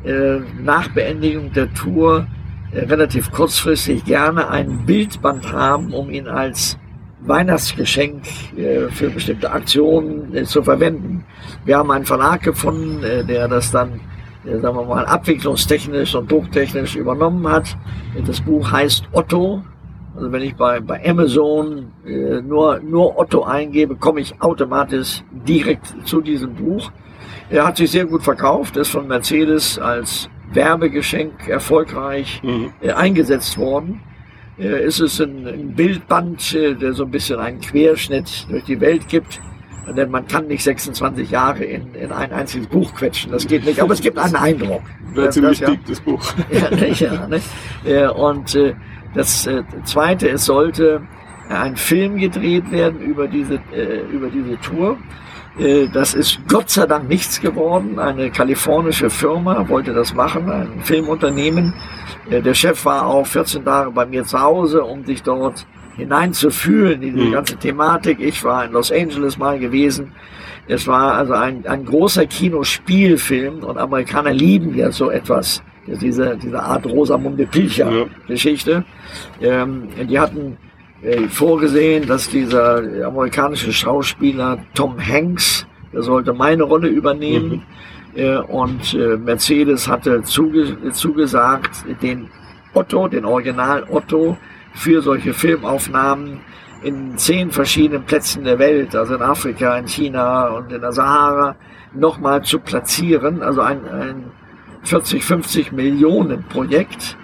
äh, 0.04 0.40
nach 0.62 0.90
Beendigung 0.90 1.54
der 1.54 1.74
Tour 1.74 2.28
relativ 2.74 3.32
kurzfristig 3.32 4.06
gerne 4.06 4.50
ein 4.50 4.86
Bildband 4.86 5.52
haben, 5.52 5.94
um 5.94 6.10
ihn 6.10 6.28
als 6.28 6.78
Weihnachtsgeschenk 7.24 8.24
äh, 8.58 8.90
für 8.90 9.10
bestimmte 9.10 9.52
Aktionen 9.52 10.34
äh, 10.36 10.44
zu 10.44 10.64
verwenden. 10.64 11.24
Wir 11.66 11.78
haben 11.78 11.92
einen 11.92 12.06
Verlag 12.06 12.42
gefunden, 12.42 13.04
äh, 13.04 13.24
der 13.24 13.48
das 13.48 13.72
dann, 13.72 14.00
sagen 14.44 14.76
wir 14.76 14.86
mal, 14.86 15.06
abwicklungstechnisch 15.06 16.16
und 16.16 16.32
drucktechnisch 16.32 16.96
übernommen 16.96 17.48
hat. 17.48 17.78
Das 18.26 18.42
Buch 18.42 18.72
heißt 18.72 19.04
Otto. 19.12 19.62
Also 20.16 20.32
wenn 20.32 20.42
ich 20.42 20.56
bei, 20.56 20.80
bei 20.80 21.08
Amazon 21.08 21.92
nur, 22.44 22.80
nur 22.80 23.20
Otto 23.20 23.44
eingebe, 23.44 23.96
komme 23.96 24.20
ich 24.20 24.42
automatisch 24.42 25.24
direkt 25.32 25.94
zu 26.06 26.22
diesem 26.22 26.56
Buch. 26.56 26.92
Er 27.52 27.68
hat 27.68 27.78
sich 27.78 27.92
sehr 27.92 28.06
gut 28.06 28.24
verkauft, 28.24 28.78
ist 28.78 28.90
von 28.90 29.08
Mercedes 29.08 29.78
als 29.78 30.28
Werbegeschenk 30.54 31.48
erfolgreich 31.48 32.42
mhm. 32.44 32.74
äh, 32.82 32.92
eingesetzt 32.92 33.58
worden. 33.58 34.02
Äh, 34.60 34.86
ist 34.86 35.00
es 35.00 35.20
ein, 35.20 35.48
ein 35.48 35.74
Bildband, 35.74 36.54
äh, 36.54 36.76
der 36.76 36.94
so 36.94 37.06
ein 37.06 37.12
bisschen 37.12 37.40
einen 37.40 37.62
Querschnitt 37.62 38.48
durch 38.50 38.64
die 38.66 38.80
Welt 38.80 39.08
gibt. 39.08 39.42
Denn 39.96 40.12
man 40.12 40.28
kann 40.28 40.48
nicht 40.48 40.64
26 40.64 41.32
Jahre 41.32 41.64
in, 41.64 41.96
in 41.96 42.12
ein 42.12 42.32
einziges 42.32 42.68
Buch 42.68 42.94
quetschen, 42.94 43.32
das 43.32 43.48
geht 43.48 43.66
nicht, 43.66 43.80
aber 43.82 43.94
es 43.94 44.02
gibt 44.02 44.18
einen 44.18 44.36
Eindruck. 44.36 44.84
Wäre 45.14 45.30
ziemlich 45.32 45.60
das, 45.60 45.72
dick, 45.72 45.80
das 45.88 46.00
Buch. 46.00 46.22
ja, 46.52 46.70
nicht, 46.70 47.02
ja, 47.02 47.28
nicht? 47.28 47.46
Äh, 47.84 48.08
und 48.08 48.56
äh, 48.56 48.76
das 49.16 49.48
äh, 49.48 49.64
Zweite, 49.84 50.30
es 50.30 50.46
sollte 50.46 51.02
ein 51.50 51.76
Film 51.76 52.18
gedreht 52.18 52.72
werden 52.72 53.02
über 53.02 53.28
diese, 53.28 53.60
über 54.14 54.30
diese 54.30 54.58
Tour. 54.62 54.98
Äh, 55.60 55.88
das 55.88 56.14
ist 56.14 56.40
Gott 56.48 56.70
sei 56.70 56.86
Dank 56.86 57.10
nichts 57.10 57.42
geworden. 57.42 58.00
Eine 58.00 58.32
kalifornische 58.32 59.10
Firma 59.10 59.68
wollte 59.68 59.94
das 59.94 60.14
machen, 60.14 60.50
ein 60.50 60.82
Filmunternehmen. 60.84 61.74
Äh, 62.30 62.42
der 62.42 62.54
Chef 62.54 62.86
war 62.86 63.06
auch 63.06 63.28
14 63.28 63.66
Tage 63.66 63.92
bei 63.92 64.06
mir 64.06 64.24
zu 64.24 64.40
Hause, 64.40 64.84
um 64.84 65.06
sich 65.06 65.24
dort 65.24 65.66
hineinzufühlen 65.98 67.02
in 67.02 67.16
die 67.16 67.28
mhm. 67.28 67.32
ganze 67.34 67.58
Thematik. 67.58 68.20
Ich 68.20 68.44
war 68.44 68.66
in 68.66 68.72
Los 68.72 68.92
Angeles 68.92 69.38
mal 69.38 69.60
gewesen. 69.60 70.14
Es 70.68 70.88
war 70.88 71.16
also 71.16 71.34
ein, 71.34 71.66
ein 71.68 71.86
großer 71.86 72.26
Kinospielfilm 72.26 73.64
und 73.64 73.78
Amerikaner 73.78 74.32
lieben 74.34 74.76
ja 74.76 74.92
so 74.92 75.10
etwas, 75.10 75.62
diese, 75.86 76.38
diese 76.38 76.62
Art 76.62 76.86
Rosamunde 76.86 77.46
Pilcher-Geschichte. 77.46 78.86
Ja. 79.40 79.64
Ähm, 79.64 79.90
die 80.08 80.20
hatten 80.20 80.58
äh, 81.04 81.28
vorgesehen, 81.30 82.06
dass 82.06 82.30
dieser 82.30 83.08
amerikanische 83.08 83.74
Schauspieler 83.74 84.60
Tom 84.76 85.00
Hanks, 85.00 85.66
der 85.92 86.04
sollte 86.04 86.32
meine 86.32 86.62
Rolle 86.64 86.90
übernehmen. 86.90 87.64
Mhm. 88.14 88.20
Äh, 88.20 88.38
und 88.38 88.94
äh, 88.94 89.18
Mercedes 89.18 89.88
hatte 89.88 90.22
zuge 90.22 90.92
zugesagt, 90.92 91.86
den 92.04 92.30
Otto, 92.74 93.08
den 93.08 93.26
Original 93.26 93.84
Otto, 93.90 94.38
für 94.74 95.02
solche 95.02 95.34
Filmaufnahmen 95.34 96.42
in 96.84 97.18
zehn 97.18 97.50
verschiedenen 97.50 98.04
Plätzen 98.04 98.44
der 98.44 98.60
Welt, 98.60 98.96
also 98.96 99.16
in 99.16 99.22
Afrika, 99.24 99.78
in 99.78 99.88
China 99.88 100.50
und 100.50 100.72
in 100.72 100.82
der 100.82 100.92
Sahara, 100.92 101.56
nochmal 101.94 102.44
zu 102.44 102.60
platzieren. 102.60 103.42
Also 103.42 103.62
ein, 103.62 103.88
ein 103.88 104.24
40, 104.84 105.24
50 105.24 105.72
Millionen 105.72 106.44
Projekt. 106.44 107.18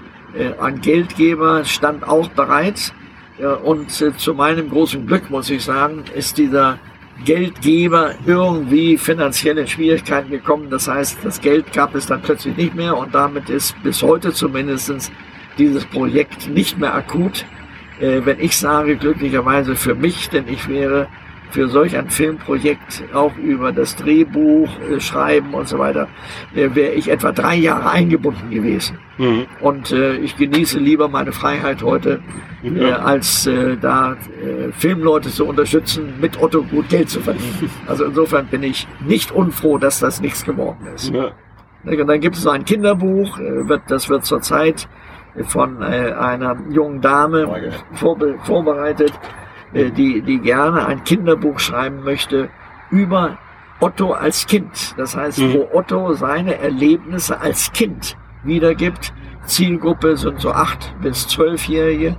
Ein 0.62 0.82
Geldgeber 0.82 1.64
stand 1.64 2.08
auch 2.08 2.28
bereit. 2.28 2.94
Ja, 3.40 3.54
und 3.54 4.02
äh, 4.02 4.16
zu 4.18 4.34
meinem 4.34 4.70
großen 4.70 5.06
Glück 5.06 5.30
muss 5.30 5.50
ich 5.50 5.64
sagen, 5.64 6.04
ist 6.16 6.38
dieser 6.38 6.80
Geldgeber 7.24 8.16
irgendwie 8.26 8.98
finanzielle 8.98 9.68
Schwierigkeiten 9.68 10.32
gekommen. 10.32 10.70
Das 10.70 10.88
heißt, 10.88 11.20
das 11.24 11.40
Geld 11.40 11.72
gab 11.72 11.94
es 11.94 12.08
dann 12.08 12.22
plötzlich 12.22 12.58
nicht 12.58 12.76
mehr 12.76 12.98
und 12.98 13.14
damit 13.14 13.50
ist 13.50 13.76
bis 13.84 14.02
heute 14.02 14.34
zumindest 14.34 15.12
dieses 15.58 15.86
Projekt 15.86 16.50
nicht 16.50 16.80
mehr 16.80 16.96
akut. 16.96 17.46
Äh, 18.00 18.22
wenn 18.26 18.40
ich 18.40 18.58
sage, 18.58 18.98
glücklicherweise 18.98 19.76
für 19.76 19.96
mich, 19.96 20.30
denn 20.30 20.48
ich 20.48 20.68
wäre 20.68 21.08
für 21.50 21.68
solch 21.70 21.98
ein 21.98 22.10
Filmprojekt 22.10 23.04
auch 23.14 23.36
über 23.38 23.72
das 23.72 23.96
Drehbuch 23.96 24.70
äh, 24.80 25.00
schreiben 25.00 25.54
und 25.54 25.68
so 25.68 25.80
weiter, 25.80 26.08
äh, 26.56 26.70
wäre 26.74 26.94
ich 26.94 27.10
etwa 27.10 27.32
drei 27.32 27.56
Jahre 27.56 27.90
eingebunden 27.90 28.50
gewesen. 28.50 28.98
Mhm. 29.18 29.46
Und 29.62 29.92
äh, 29.92 30.18
ich 30.18 30.36
genieße 30.36 30.80
lieber 30.80 31.08
meine 31.08 31.32
Freiheit 31.32 31.82
heute, 31.82 32.22
äh, 32.64 32.90
ja. 32.90 32.98
als 32.98 33.48
äh, 33.48 33.78
da 33.78 34.14
äh, 34.14 34.72
Filmleute 34.72 35.30
zu 35.30 35.46
unterstützen, 35.46 36.14
mit 36.20 36.42
Otto 36.42 36.64
gut 36.64 36.90
Geld 36.90 37.10
zu 37.10 37.22
verdienen. 37.22 37.70
Also 37.88 38.06
insofern 38.06 38.48
bin 38.48 38.64
ich 38.64 38.88
nicht 39.06 39.32
unfroh, 39.32 39.78
dass 39.78 40.00
das 40.00 40.22
nichts 40.22 40.44
geworden 40.44 40.88
ist. 40.94 41.14
Ja. 41.14 41.32
Und 41.84 42.08
dann 42.08 42.20
gibt 42.20 42.36
es 42.36 42.44
noch 42.44 42.54
ein 42.54 42.66
Kinderbuch, 42.66 43.40
wird, 43.40 43.84
das 43.88 44.10
wird 44.10 44.26
zurzeit 44.26 44.90
von 45.46 45.82
einer 45.82 46.58
jungen 46.70 47.00
Dame 47.00 47.48
vorbereitet 47.94 49.14
die, 49.74 50.22
die 50.22 50.40
gerne 50.40 50.86
ein 50.86 51.04
Kinderbuch 51.04 51.60
schreiben 51.60 52.04
möchte 52.04 52.50
über 52.90 53.38
Otto 53.80 54.14
als 54.14 54.46
Kind. 54.48 54.96
Das 54.98 55.16
heißt, 55.16 55.40
mhm. 55.40 55.54
wo 55.54 55.70
Otto 55.74 56.14
seine 56.14 56.58
Erlebnisse 56.60 57.40
als 57.40 57.72
Kind 57.72 58.18
wiedergibt. 58.44 59.14
Zielgruppe 59.46 60.18
sind 60.18 60.42
so 60.42 60.52
acht 60.52 60.94
bis 61.02 61.28
zwölfjährige, 61.28 62.18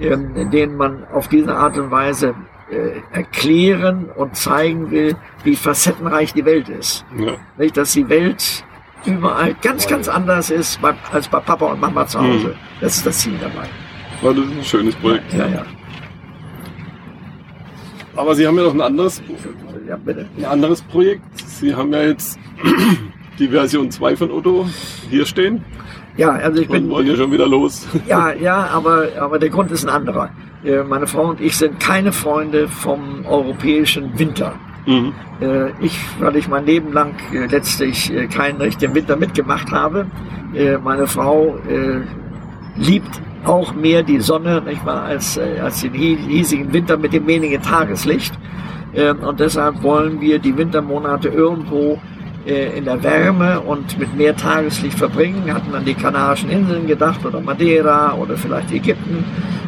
ähm, 0.00 0.50
denen 0.50 0.76
man 0.76 1.04
auf 1.12 1.28
diese 1.28 1.54
Art 1.54 1.76
und 1.76 1.90
Weise 1.90 2.34
äh, 2.70 3.00
erklären 3.12 4.06
und 4.14 4.36
zeigen 4.36 4.90
will, 4.90 5.16
wie 5.44 5.56
facettenreich 5.56 6.32
die 6.32 6.44
Welt 6.44 6.68
ist. 6.68 7.04
Ja. 7.18 7.32
Nicht, 7.58 7.76
dass 7.76 7.92
die 7.92 8.08
Welt 8.08 8.64
überall 9.04 9.54
ganz, 9.60 9.86
ganz 9.86 10.08
anders 10.08 10.50
ist 10.50 10.80
als 11.12 11.28
bei 11.28 11.40
Papa 11.40 11.66
und 11.66 11.80
Mama 11.80 12.06
zu 12.06 12.20
Hause. 12.20 12.48
Mhm. 12.48 12.54
Das 12.80 12.96
ist 12.96 13.06
das 13.06 13.18
Ziel 13.18 13.38
dabei. 13.40 13.66
Ja, 14.22 14.32
das 14.32 14.44
ist 14.44 14.58
ein 14.58 14.64
schönes 14.64 14.94
Projekt. 14.96 15.32
Ja, 15.32 15.46
ja. 15.46 15.64
Aber 18.20 18.34
Sie 18.34 18.46
haben 18.46 18.58
ja 18.58 18.64
noch 18.64 18.74
ein 18.74 18.82
anderes, 18.82 19.22
ja, 19.88 19.98
ein 20.04 20.44
anderes 20.44 20.82
Projekt. 20.82 21.22
Sie 21.38 21.74
haben 21.74 21.90
ja 21.94 22.02
jetzt 22.02 22.38
die 23.38 23.48
Version 23.48 23.90
2 23.90 24.16
von 24.16 24.30
Otto 24.30 24.68
hier 25.08 25.24
stehen. 25.24 25.64
Ja, 26.18 26.32
also 26.32 26.60
ich 26.60 26.68
bin. 26.68 26.84
Und 26.84 26.90
wollen 26.90 27.06
ja 27.06 27.16
schon 27.16 27.32
wieder 27.32 27.48
los. 27.48 27.88
Ja, 28.06 28.32
ja, 28.34 28.66
aber, 28.66 29.08
aber 29.18 29.38
der 29.38 29.48
Grund 29.48 29.70
ist 29.70 29.84
ein 29.84 29.88
anderer. 29.88 30.28
Äh, 30.62 30.82
meine 30.82 31.06
Frau 31.06 31.30
und 31.30 31.40
ich 31.40 31.56
sind 31.56 31.80
keine 31.80 32.12
Freunde 32.12 32.68
vom 32.68 33.24
europäischen 33.26 34.18
Winter. 34.18 34.52
Mhm. 34.84 35.14
Äh, 35.40 35.70
ich, 35.80 35.98
weil 36.18 36.36
ich 36.36 36.46
mein 36.46 36.66
Leben 36.66 36.92
lang 36.92 37.14
äh, 37.32 37.46
letztlich 37.46 38.12
keinen 38.30 38.60
richtigen 38.60 38.94
Winter 38.94 39.16
mitgemacht 39.16 39.70
habe. 39.72 40.06
Meine 40.82 41.06
Frau 41.06 41.60
liebt 42.74 43.20
auch 43.44 43.74
mehr 43.74 44.02
die 44.02 44.20
Sonne, 44.20 44.60
nicht 44.62 44.84
wahr, 44.84 45.04
als, 45.04 45.36
äh, 45.36 45.60
als 45.62 45.80
den 45.80 45.92
hiesigen 45.92 46.72
Winter 46.72 46.96
mit 46.96 47.12
dem 47.12 47.26
wenigen 47.26 47.60
Tageslicht. 47.62 48.34
Ähm, 48.94 49.20
und 49.20 49.40
deshalb 49.40 49.82
wollen 49.82 50.20
wir 50.20 50.38
die 50.38 50.56
Wintermonate 50.56 51.28
irgendwo 51.28 51.98
äh, 52.46 52.76
in 52.76 52.84
der 52.84 53.02
Wärme 53.02 53.60
und 53.60 53.98
mit 53.98 54.16
mehr 54.16 54.36
Tageslicht 54.36 54.98
verbringen. 54.98 55.42
Wir 55.44 55.54
hatten 55.54 55.74
an 55.74 55.84
die 55.84 55.94
Kanarischen 55.94 56.50
Inseln 56.50 56.86
gedacht 56.86 57.24
oder 57.24 57.40
Madeira 57.40 58.14
oder 58.14 58.36
vielleicht 58.36 58.72
Ägypten. 58.72 59.24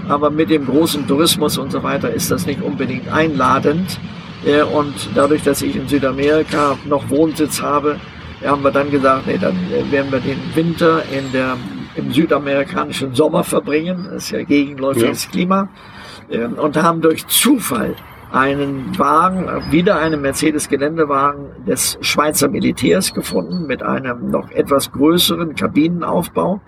Aber 0.08 0.30
mit 0.30 0.50
dem 0.50 0.66
großen 0.66 1.06
Tourismus 1.06 1.58
und 1.58 1.70
so 1.70 1.82
weiter 1.82 2.10
ist 2.10 2.30
das 2.30 2.46
nicht 2.46 2.62
unbedingt 2.62 3.12
einladend. 3.12 3.98
Äh, 4.44 4.62
und 4.62 4.94
dadurch, 5.14 5.42
dass 5.42 5.62
ich 5.62 5.76
in 5.76 5.86
Südamerika 5.86 6.76
noch 6.86 7.08
Wohnsitz 7.10 7.62
habe, 7.62 7.96
haben 8.44 8.64
wir 8.64 8.72
dann 8.72 8.90
gesagt, 8.90 9.26
nee, 9.26 9.38
dann 9.40 9.56
werden 9.90 10.10
wir 10.10 10.18
den 10.18 10.38
Winter 10.54 11.02
in 11.16 11.30
der 11.32 11.56
im 11.94 12.12
südamerikanischen 12.12 13.14
Sommer 13.14 13.44
verbringen, 13.44 14.04
das 14.04 14.24
ist 14.24 14.30
ja 14.30 14.42
gegenläufiges 14.42 15.24
ja. 15.24 15.30
Klima, 15.30 15.68
ähm, 16.30 16.54
und 16.54 16.76
haben 16.76 17.00
durch 17.00 17.26
Zufall 17.26 17.94
einen 18.32 18.98
Wagen, 18.98 19.46
wieder 19.70 19.98
einen 19.98 20.22
Mercedes-Geländewagen 20.22 21.66
des 21.66 21.98
Schweizer 22.00 22.48
Militärs 22.48 23.12
gefunden 23.12 23.66
mit 23.66 23.82
einem 23.82 24.30
noch 24.30 24.50
etwas 24.50 24.90
größeren 24.90 25.54
Kabinenaufbau, 25.54 26.60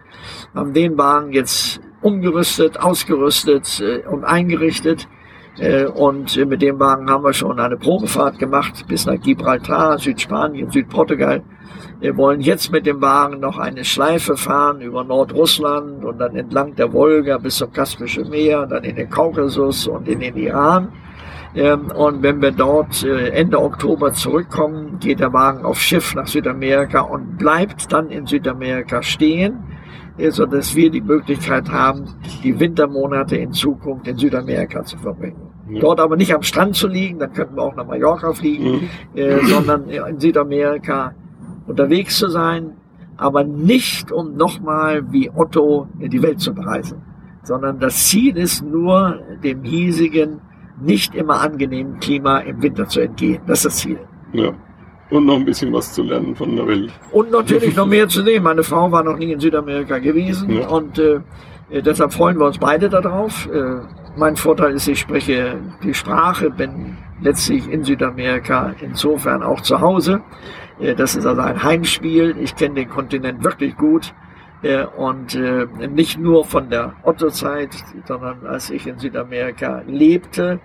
haben 0.55 0.75
den 0.75 0.99
Wagen 0.99 1.33
jetzt 1.33 1.81
umgerüstet, 2.03 2.79
ausgerüstet 2.81 3.81
äh, 3.81 4.07
und 4.07 4.25
eingerichtet. 4.25 5.09
Äh, 5.59 5.87
und 5.87 6.37
mit 6.47 6.63
dem 6.63 6.79
Wagen 6.81 7.09
haben 7.11 7.25
wir 7.25 7.33
schon 7.33 7.61
eine 7.61 7.77
Probefahrt 7.77 8.39
gemacht 8.39 8.85
bis 8.89 9.07
nach 9.07 9.21
Gibraltar, 9.21 9.99
Südspanien, 9.99 10.71
Südportugal. 10.71 11.43
Wir 12.01 12.17
wollen 12.17 12.41
jetzt 12.41 12.73
mit 12.73 12.87
dem 12.87 13.01
Wagen 13.01 13.41
noch 13.41 13.59
eine 13.59 13.85
Schleife 13.85 14.37
fahren 14.37 14.81
über 14.81 15.05
Nordrussland 15.05 16.05
und 16.05 16.19
dann 16.19 16.37
entlang 16.37 16.75
der 16.75 16.93
Wolga 16.93 17.39
bis 17.39 17.57
zum 17.57 17.73
Kaspischen 17.73 18.29
Meer, 18.31 18.67
dann 18.67 18.85
in 18.85 18.97
den 18.97 19.09
Kaukasus 19.09 19.87
und 19.87 20.09
in 20.09 20.21
den 20.21 20.37
Iran. 20.37 20.89
Ähm, 21.55 21.93
und 21.93 22.23
wenn 22.23 22.43
wir 22.43 22.51
dort 22.51 23.05
äh, 23.05 23.29
Ende 23.29 23.61
Oktober 23.61 24.13
zurückkommen, 24.13 24.99
geht 24.99 25.21
der 25.21 25.33
Wagen 25.33 25.65
auf 25.65 25.81
Schiff 25.81 26.15
nach 26.15 26.27
Südamerika 26.27 27.01
und 27.01 27.39
bleibt 27.39 27.93
dann 27.93 28.11
in 28.11 28.27
Südamerika 28.27 29.03
stehen, 29.03 29.63
so 30.31 30.47
dass 30.47 30.75
wir 30.75 30.91
die 30.91 31.01
Möglichkeit 31.01 31.71
haben, 31.71 32.05
die 32.43 32.59
Wintermonate 32.59 33.37
in 33.37 33.53
Zukunft 33.53 34.07
in 34.07 34.17
Südamerika 34.17 34.85
zu 34.85 34.97
verbringen. 34.99 35.51
Ja. 35.69 35.81
Dort 35.81 36.01
aber 36.01 36.17
nicht 36.17 36.35
am 36.35 36.43
Strand 36.43 36.77
zu 36.77 36.89
liegen, 36.89 37.19
dann 37.19 37.33
könnten 37.33 37.57
wir 37.57 37.63
auch 37.63 37.75
nach 37.75 37.87
Mallorca 37.87 38.33
fliegen, 38.33 38.73
mhm. 38.73 38.89
äh, 39.15 39.45
sondern 39.45 39.89
in 39.89 40.21
Südamerika 40.21 41.15
unterwegs 41.67 42.19
zu 42.19 42.29
sein, 42.29 42.73
aber 43.17 43.45
nicht 43.45 44.13
um 44.13 44.37
nochmal 44.37 45.13
wie 45.13 45.31
Otto 45.35 45.89
die 45.99 46.23
Welt 46.23 46.41
zu 46.41 46.55
bereisen, 46.55 47.03
sondern 47.43 47.79
das 47.79 48.09
Ziel 48.09 48.37
ist 48.37 48.63
nur, 48.63 49.21
dem 49.43 49.63
hiesigen 49.63 50.41
nicht 50.81 51.15
immer 51.15 51.41
angenehmen 51.41 52.01
Klima 52.01 52.39
im 52.39 52.61
Winter 52.63 52.87
zu 52.87 53.01
entgehen. 53.01 53.41
Das 53.47 53.61
ist 53.61 53.65
das 53.67 53.77
Ziel. 53.77 53.99
Ja. 54.33 54.53
Und 55.11 55.27
noch 55.27 55.37
ein 55.37 55.45
bisschen 55.45 55.73
was 55.73 55.93
zu 55.93 56.03
lernen 56.03 56.35
von 56.35 56.57
der 56.57 56.67
Welt. 56.67 56.93
Und 57.13 57.31
natürlich 57.31 57.77
noch 57.77 57.87
mehr 57.87 58.09
zu 58.09 58.23
sehen. 58.23 58.43
Meine 58.43 58.63
Frau 58.63 58.91
war 58.91 59.05
noch 59.05 59.17
nie 59.17 59.33
in 59.33 59.41
Südamerika 59.41 59.99
gewesen 59.99 60.51
ja. 60.51 60.67
und 60.69 60.99
äh, 60.99 61.21
deshalb 61.71 62.13
freuen 62.13 62.39
wir 62.39 62.47
uns 62.47 62.59
beide 62.59 62.89
darauf. 62.89 63.47
Äh, 63.53 63.81
mein 64.17 64.37
Vorteil 64.37 64.75
ist, 64.75 64.89
ich 64.89 65.01
spreche 65.01 65.59
die 65.83 65.93
Sprache, 65.93 66.51
bin 66.51 66.97
letztlich 67.21 67.69
in 67.71 67.85
Südamerika 67.85 68.75
insofern 68.81 69.43
auch 69.43 69.61
zu 69.61 69.81
Hause. 69.81 70.23
Äh, 70.81 70.95
das 70.95 71.17
ist 71.17 71.27
also 71.27 71.41
ein 71.41 71.63
Heimspiel. 71.63 72.37
Ich 72.41 72.57
kenne 72.57 72.77
den 72.77 72.89
Kontinent 72.89 73.45
wirklich 73.45 73.77
gut. 73.77 74.15
Äh, 74.63 74.85
und 74.85 75.35
äh, 75.35 75.67
nicht 75.89 76.19
nur 76.19 76.45
von 76.45 76.71
der 76.71 76.95
Otto-Zeit, 77.03 77.77
sondern 78.07 78.47
als 78.47 78.71
ich 78.71 78.87
in 78.87 78.99
Südamerika 78.99 79.83
lebte, 79.87 80.61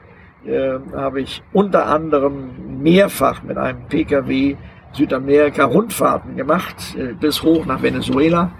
äh, 0.45 0.79
habe 0.95 1.21
ich 1.21 1.43
unter 1.53 1.87
anderem 1.87 2.81
mehrfach 2.81 3.43
mit 3.43 3.57
einem 3.57 3.87
Pkw 3.87 4.55
Südamerika-Rundfahrten 4.91 6.35
gemacht, 6.35 6.97
bis 7.19 7.43
hoch 7.43 7.63
nach 7.67 7.83
Venezuela. 7.83 8.51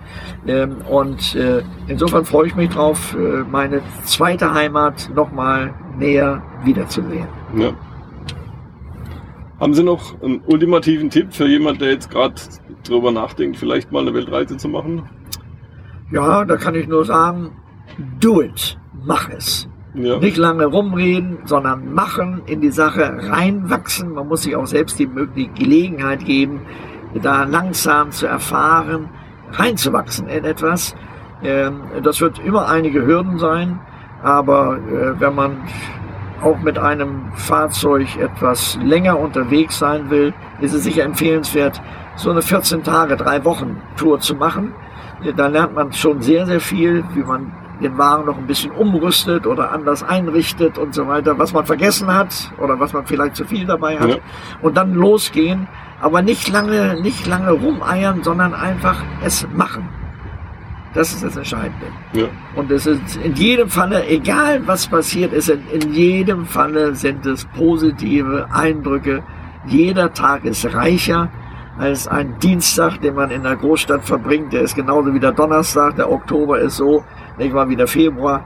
Ähm, 0.46 0.78
und 0.88 1.36
insofern 1.88 2.24
freue 2.24 2.46
ich 2.46 2.56
mich 2.56 2.70
drauf, 2.70 3.18
meine 3.50 3.82
zweite 4.04 4.54
Heimat 4.54 5.10
nochmal 5.16 5.74
näher 5.98 6.44
wiederzusehen. 6.64 7.28
Ja. 7.58 7.72
Haben 9.60 9.74
Sie 9.74 9.84
noch 9.84 10.22
einen 10.22 10.42
ultimativen 10.46 11.10
Tipp 11.10 11.34
für 11.34 11.48
jemand, 11.48 11.82
der 11.82 11.94
jetzt 11.94 12.12
gerade 12.12 12.36
drüber 12.88 13.12
nachdenkt, 13.12 13.58
vielleicht 13.58 13.92
mal 13.92 14.04
eine 14.04 14.14
Weltreise 14.14 14.56
zu 14.56 14.70
machen? 14.70 15.10
Ja, 16.12 16.46
da 16.46 16.58
kann 16.58 16.76
ich 16.76 16.88
nur 16.88 17.06
sagen, 17.06 17.52
do 18.20 18.44
it, 18.44 18.78
mach 19.04 19.30
es. 19.30 19.68
Ja. 19.94 20.20
Nicht 20.20 20.38
lange 20.38 20.66
rumreden, 20.66 21.40
sondern 21.46 21.94
machen, 21.94 22.44
in 22.46 22.62
die 22.62 22.72
Sache 22.72 23.12
reinwachsen. 23.30 24.14
Man 24.14 24.28
muss 24.28 24.44
sich 24.44 24.56
auch 24.56 24.68
selbst 24.68 25.00
die, 25.00 25.10
die 25.36 25.50
Gelegenheit 25.50 26.26
geben, 26.26 26.62
da 27.22 27.44
langsam 27.44 28.12
zu 28.12 28.28
erfahren, 28.28 29.10
reinzuwachsen 29.52 30.28
in 30.28 30.46
etwas. 30.46 30.96
Ähm, 31.44 31.82
das 32.04 32.22
wird 32.22 32.40
immer 32.40 32.68
einige 32.68 33.06
Hürden 33.06 33.40
sein, 33.40 33.80
aber 34.22 34.78
äh, 34.78 35.20
wenn 35.20 35.34
man 35.34 35.58
auch 36.44 36.60
mit 36.60 36.78
einem 36.78 37.32
Fahrzeug 37.34 38.16
etwas 38.18 38.78
länger 38.84 39.20
unterwegs 39.20 39.80
sein 39.80 40.10
will, 40.10 40.34
ist 40.62 40.74
es 40.74 40.84
sicher 40.84 41.04
empfehlenswert, 41.04 41.82
so 42.16 42.30
eine 42.30 42.42
14 42.42 42.84
Tage, 42.84 43.18
drei 43.18 43.44
Wochen 43.44 43.82
Tour 43.98 44.20
zu 44.20 44.36
machen 44.36 44.74
da 45.36 45.48
lernt 45.48 45.76
man 45.76 45.92
schon 45.92 46.22
sehr, 46.22 46.46
sehr 46.46 46.60
viel, 46.60 47.04
wie 47.14 47.24
man 47.24 47.52
den 47.82 47.98
Wagen 47.98 48.26
noch 48.26 48.38
ein 48.38 48.48
bisschen 48.48 48.72
umrüstet 48.72 49.48
oder 49.48 49.72
anders 49.72 50.04
einrichtet 50.04 50.78
und 50.78 50.94
so 50.94 51.08
weiter, 51.08 51.38
was 51.38 51.54
man 51.54 51.66
vergessen 51.66 52.14
hat 52.14 52.52
oder 52.60 52.80
was 52.80 52.94
man 52.94 53.06
vielleicht 53.06 53.36
zu 53.36 53.46
viel 53.46 53.66
dabei 53.66 53.98
hat. 54.00 54.10
Ja. 54.10 54.18
Und 54.62 54.78
dann 54.78 54.94
losgehen, 54.94 55.68
aber 56.02 56.22
nicht 56.22 56.50
lange, 56.50 57.00
nicht 57.02 57.26
lange 57.28 57.52
rumeiern, 57.52 58.24
sondern 58.24 58.54
einfach 58.54 59.02
es 59.24 59.48
machen. 59.54 59.88
Das 60.94 61.14
ist 61.14 61.24
das 61.24 61.38
Entscheidende. 61.38 61.88
Ja. 62.14 62.26
Und 62.56 62.72
es 62.72 62.86
ist 62.86 63.18
in 63.18 63.36
jedem 63.36 63.70
Falle, 63.70 64.08
egal 64.08 64.66
was 64.66 64.88
passiert 64.88 65.34
ist, 65.34 65.50
in 65.50 65.94
jedem 65.94 66.46
Falle 66.46 66.96
sind 66.96 67.26
es 67.26 67.46
positive 67.46 68.48
Eindrücke. 68.52 69.24
Jeder 69.68 70.14
Tag 70.14 70.46
ist 70.46 70.74
reicher 70.74 71.30
als 71.80 72.08
ein 72.08 72.38
Dienstag, 72.40 73.00
den 73.02 73.16
man 73.16 73.32
in 73.32 73.44
der 73.44 73.56
Großstadt 73.56 74.06
verbringt. 74.06 74.52
Der 74.52 74.62
ist 74.62 74.76
genauso 74.76 75.14
wie 75.14 75.20
der 75.20 75.32
Donnerstag. 75.32 75.96
Der 75.96 76.12
Oktober 76.12 76.60
ist 76.60 76.76
so, 76.76 77.04
nicht 77.38 77.54
mal 77.54 77.70
wie 77.70 77.76
der 77.78 77.88
Februar. 77.88 78.46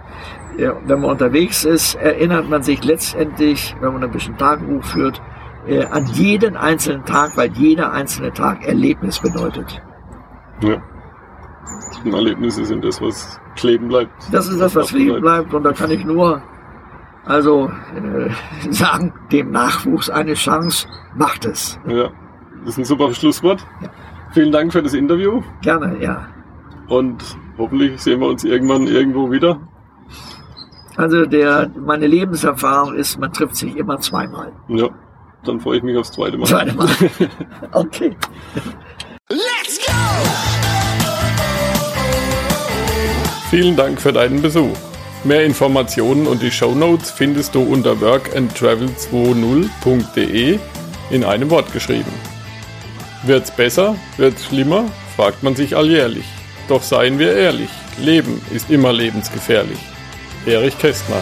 Ja, 0.58 0.74
wenn 0.86 1.02
man 1.02 1.10
unterwegs 1.10 1.66
ist, 1.66 1.96
erinnert 1.96 2.48
man 2.48 2.62
sich 2.62 2.84
letztendlich, 2.84 3.76
wenn 3.82 3.92
man 3.94 4.04
ein 4.04 4.12
bisschen 4.12 4.38
Tagebuch 4.38 4.84
führt, 4.84 5.20
äh, 5.66 5.84
an 5.86 6.06
jeden 6.14 6.56
einzelnen 6.56 7.04
Tag, 7.06 7.36
weil 7.36 7.52
jeder 7.54 7.92
einzelne 7.92 8.32
Tag 8.32 8.64
Erlebnis 8.68 9.20
bedeutet. 9.20 9.82
Ja. 10.62 10.78
Und 12.06 12.14
Erlebnisse 12.14 12.66
sind 12.66 12.86
das, 12.86 13.02
was 13.02 13.42
kleben 13.56 13.88
bleibt. 13.88 14.12
Das 14.32 14.48
ist 14.48 14.60
das, 14.60 14.76
was 14.76 14.90
kleben 14.90 15.22
bleibt. 15.22 15.54
Und 15.56 15.64
da 15.64 15.72
kann 15.72 15.90
ich 15.90 16.06
nur 16.06 16.44
also 17.26 17.72
äh, 17.96 18.30
sagen, 18.72 19.14
dem 19.32 19.50
Nachwuchs 19.52 20.10
eine 20.10 20.34
Chance, 20.34 20.88
macht 21.16 21.46
es. 21.46 21.80
Ja. 21.88 22.12
Das 22.64 22.74
ist 22.74 22.78
ein 22.78 22.86
super 22.86 23.14
Schlusswort. 23.14 23.66
Ja. 23.82 23.90
Vielen 24.32 24.52
Dank 24.52 24.72
für 24.72 24.82
das 24.82 24.94
Interview. 24.94 25.42
Gerne, 25.62 26.02
ja. 26.02 26.28
Und 26.88 27.22
hoffentlich 27.58 28.02
sehen 28.02 28.22
wir 28.22 28.28
uns 28.28 28.44
irgendwann 28.44 28.88
irgendwo 28.88 29.32
wieder. 29.32 29.60
Also 30.96 31.26
der, 31.26 31.70
meine 31.76 32.08
Lebenserfahrung 32.08 32.96
ist, 32.96 33.20
man 33.20 33.34
trifft 33.34 33.58
sich 33.58 33.76
immer 33.76 34.00
zweimal. 34.00 34.54
Ja, 34.70 34.90
dann 35.44 35.60
freue 35.60 35.78
ich 35.78 35.84
mich 35.84 35.98
aufs 35.98 36.12
zweite 36.12 36.38
Mal. 36.38 36.46
Zweite 36.46 36.76
Mal. 36.76 36.90
okay. 37.74 38.16
Let's 39.30 39.86
go! 39.86 39.92
Vielen 43.50 43.76
Dank 43.76 44.00
für 44.00 44.14
deinen 44.14 44.42
Besuch. 44.42 44.78
Mehr 45.24 45.46
Informationen 45.46 46.28
und 46.28 46.42
die 46.42 46.52
Show 46.52 46.76
Notes 46.76 47.12
findest 47.12 47.56
du 47.56 47.62
unter 47.62 47.94
workandtravel20.de 47.94 50.60
in 51.12 51.24
einem 51.24 51.50
Wort 51.50 51.72
geschrieben. 51.72 52.12
Wird's 53.24 53.52
besser? 53.52 53.96
Wird's 54.18 54.46
schlimmer? 54.46 54.86
fragt 55.16 55.44
man 55.44 55.56
sich 55.56 55.78
alljährlich. 55.78 56.26
Doch 56.68 56.84
seien 56.84 57.20
wir 57.20 57.36
ehrlich, 57.36 57.70
Leben 57.98 58.42
ist 58.54 58.70
immer 58.70 58.92
lebensgefährlich. 58.92 59.80
Erich 60.46 60.78
Kästner 60.78 61.22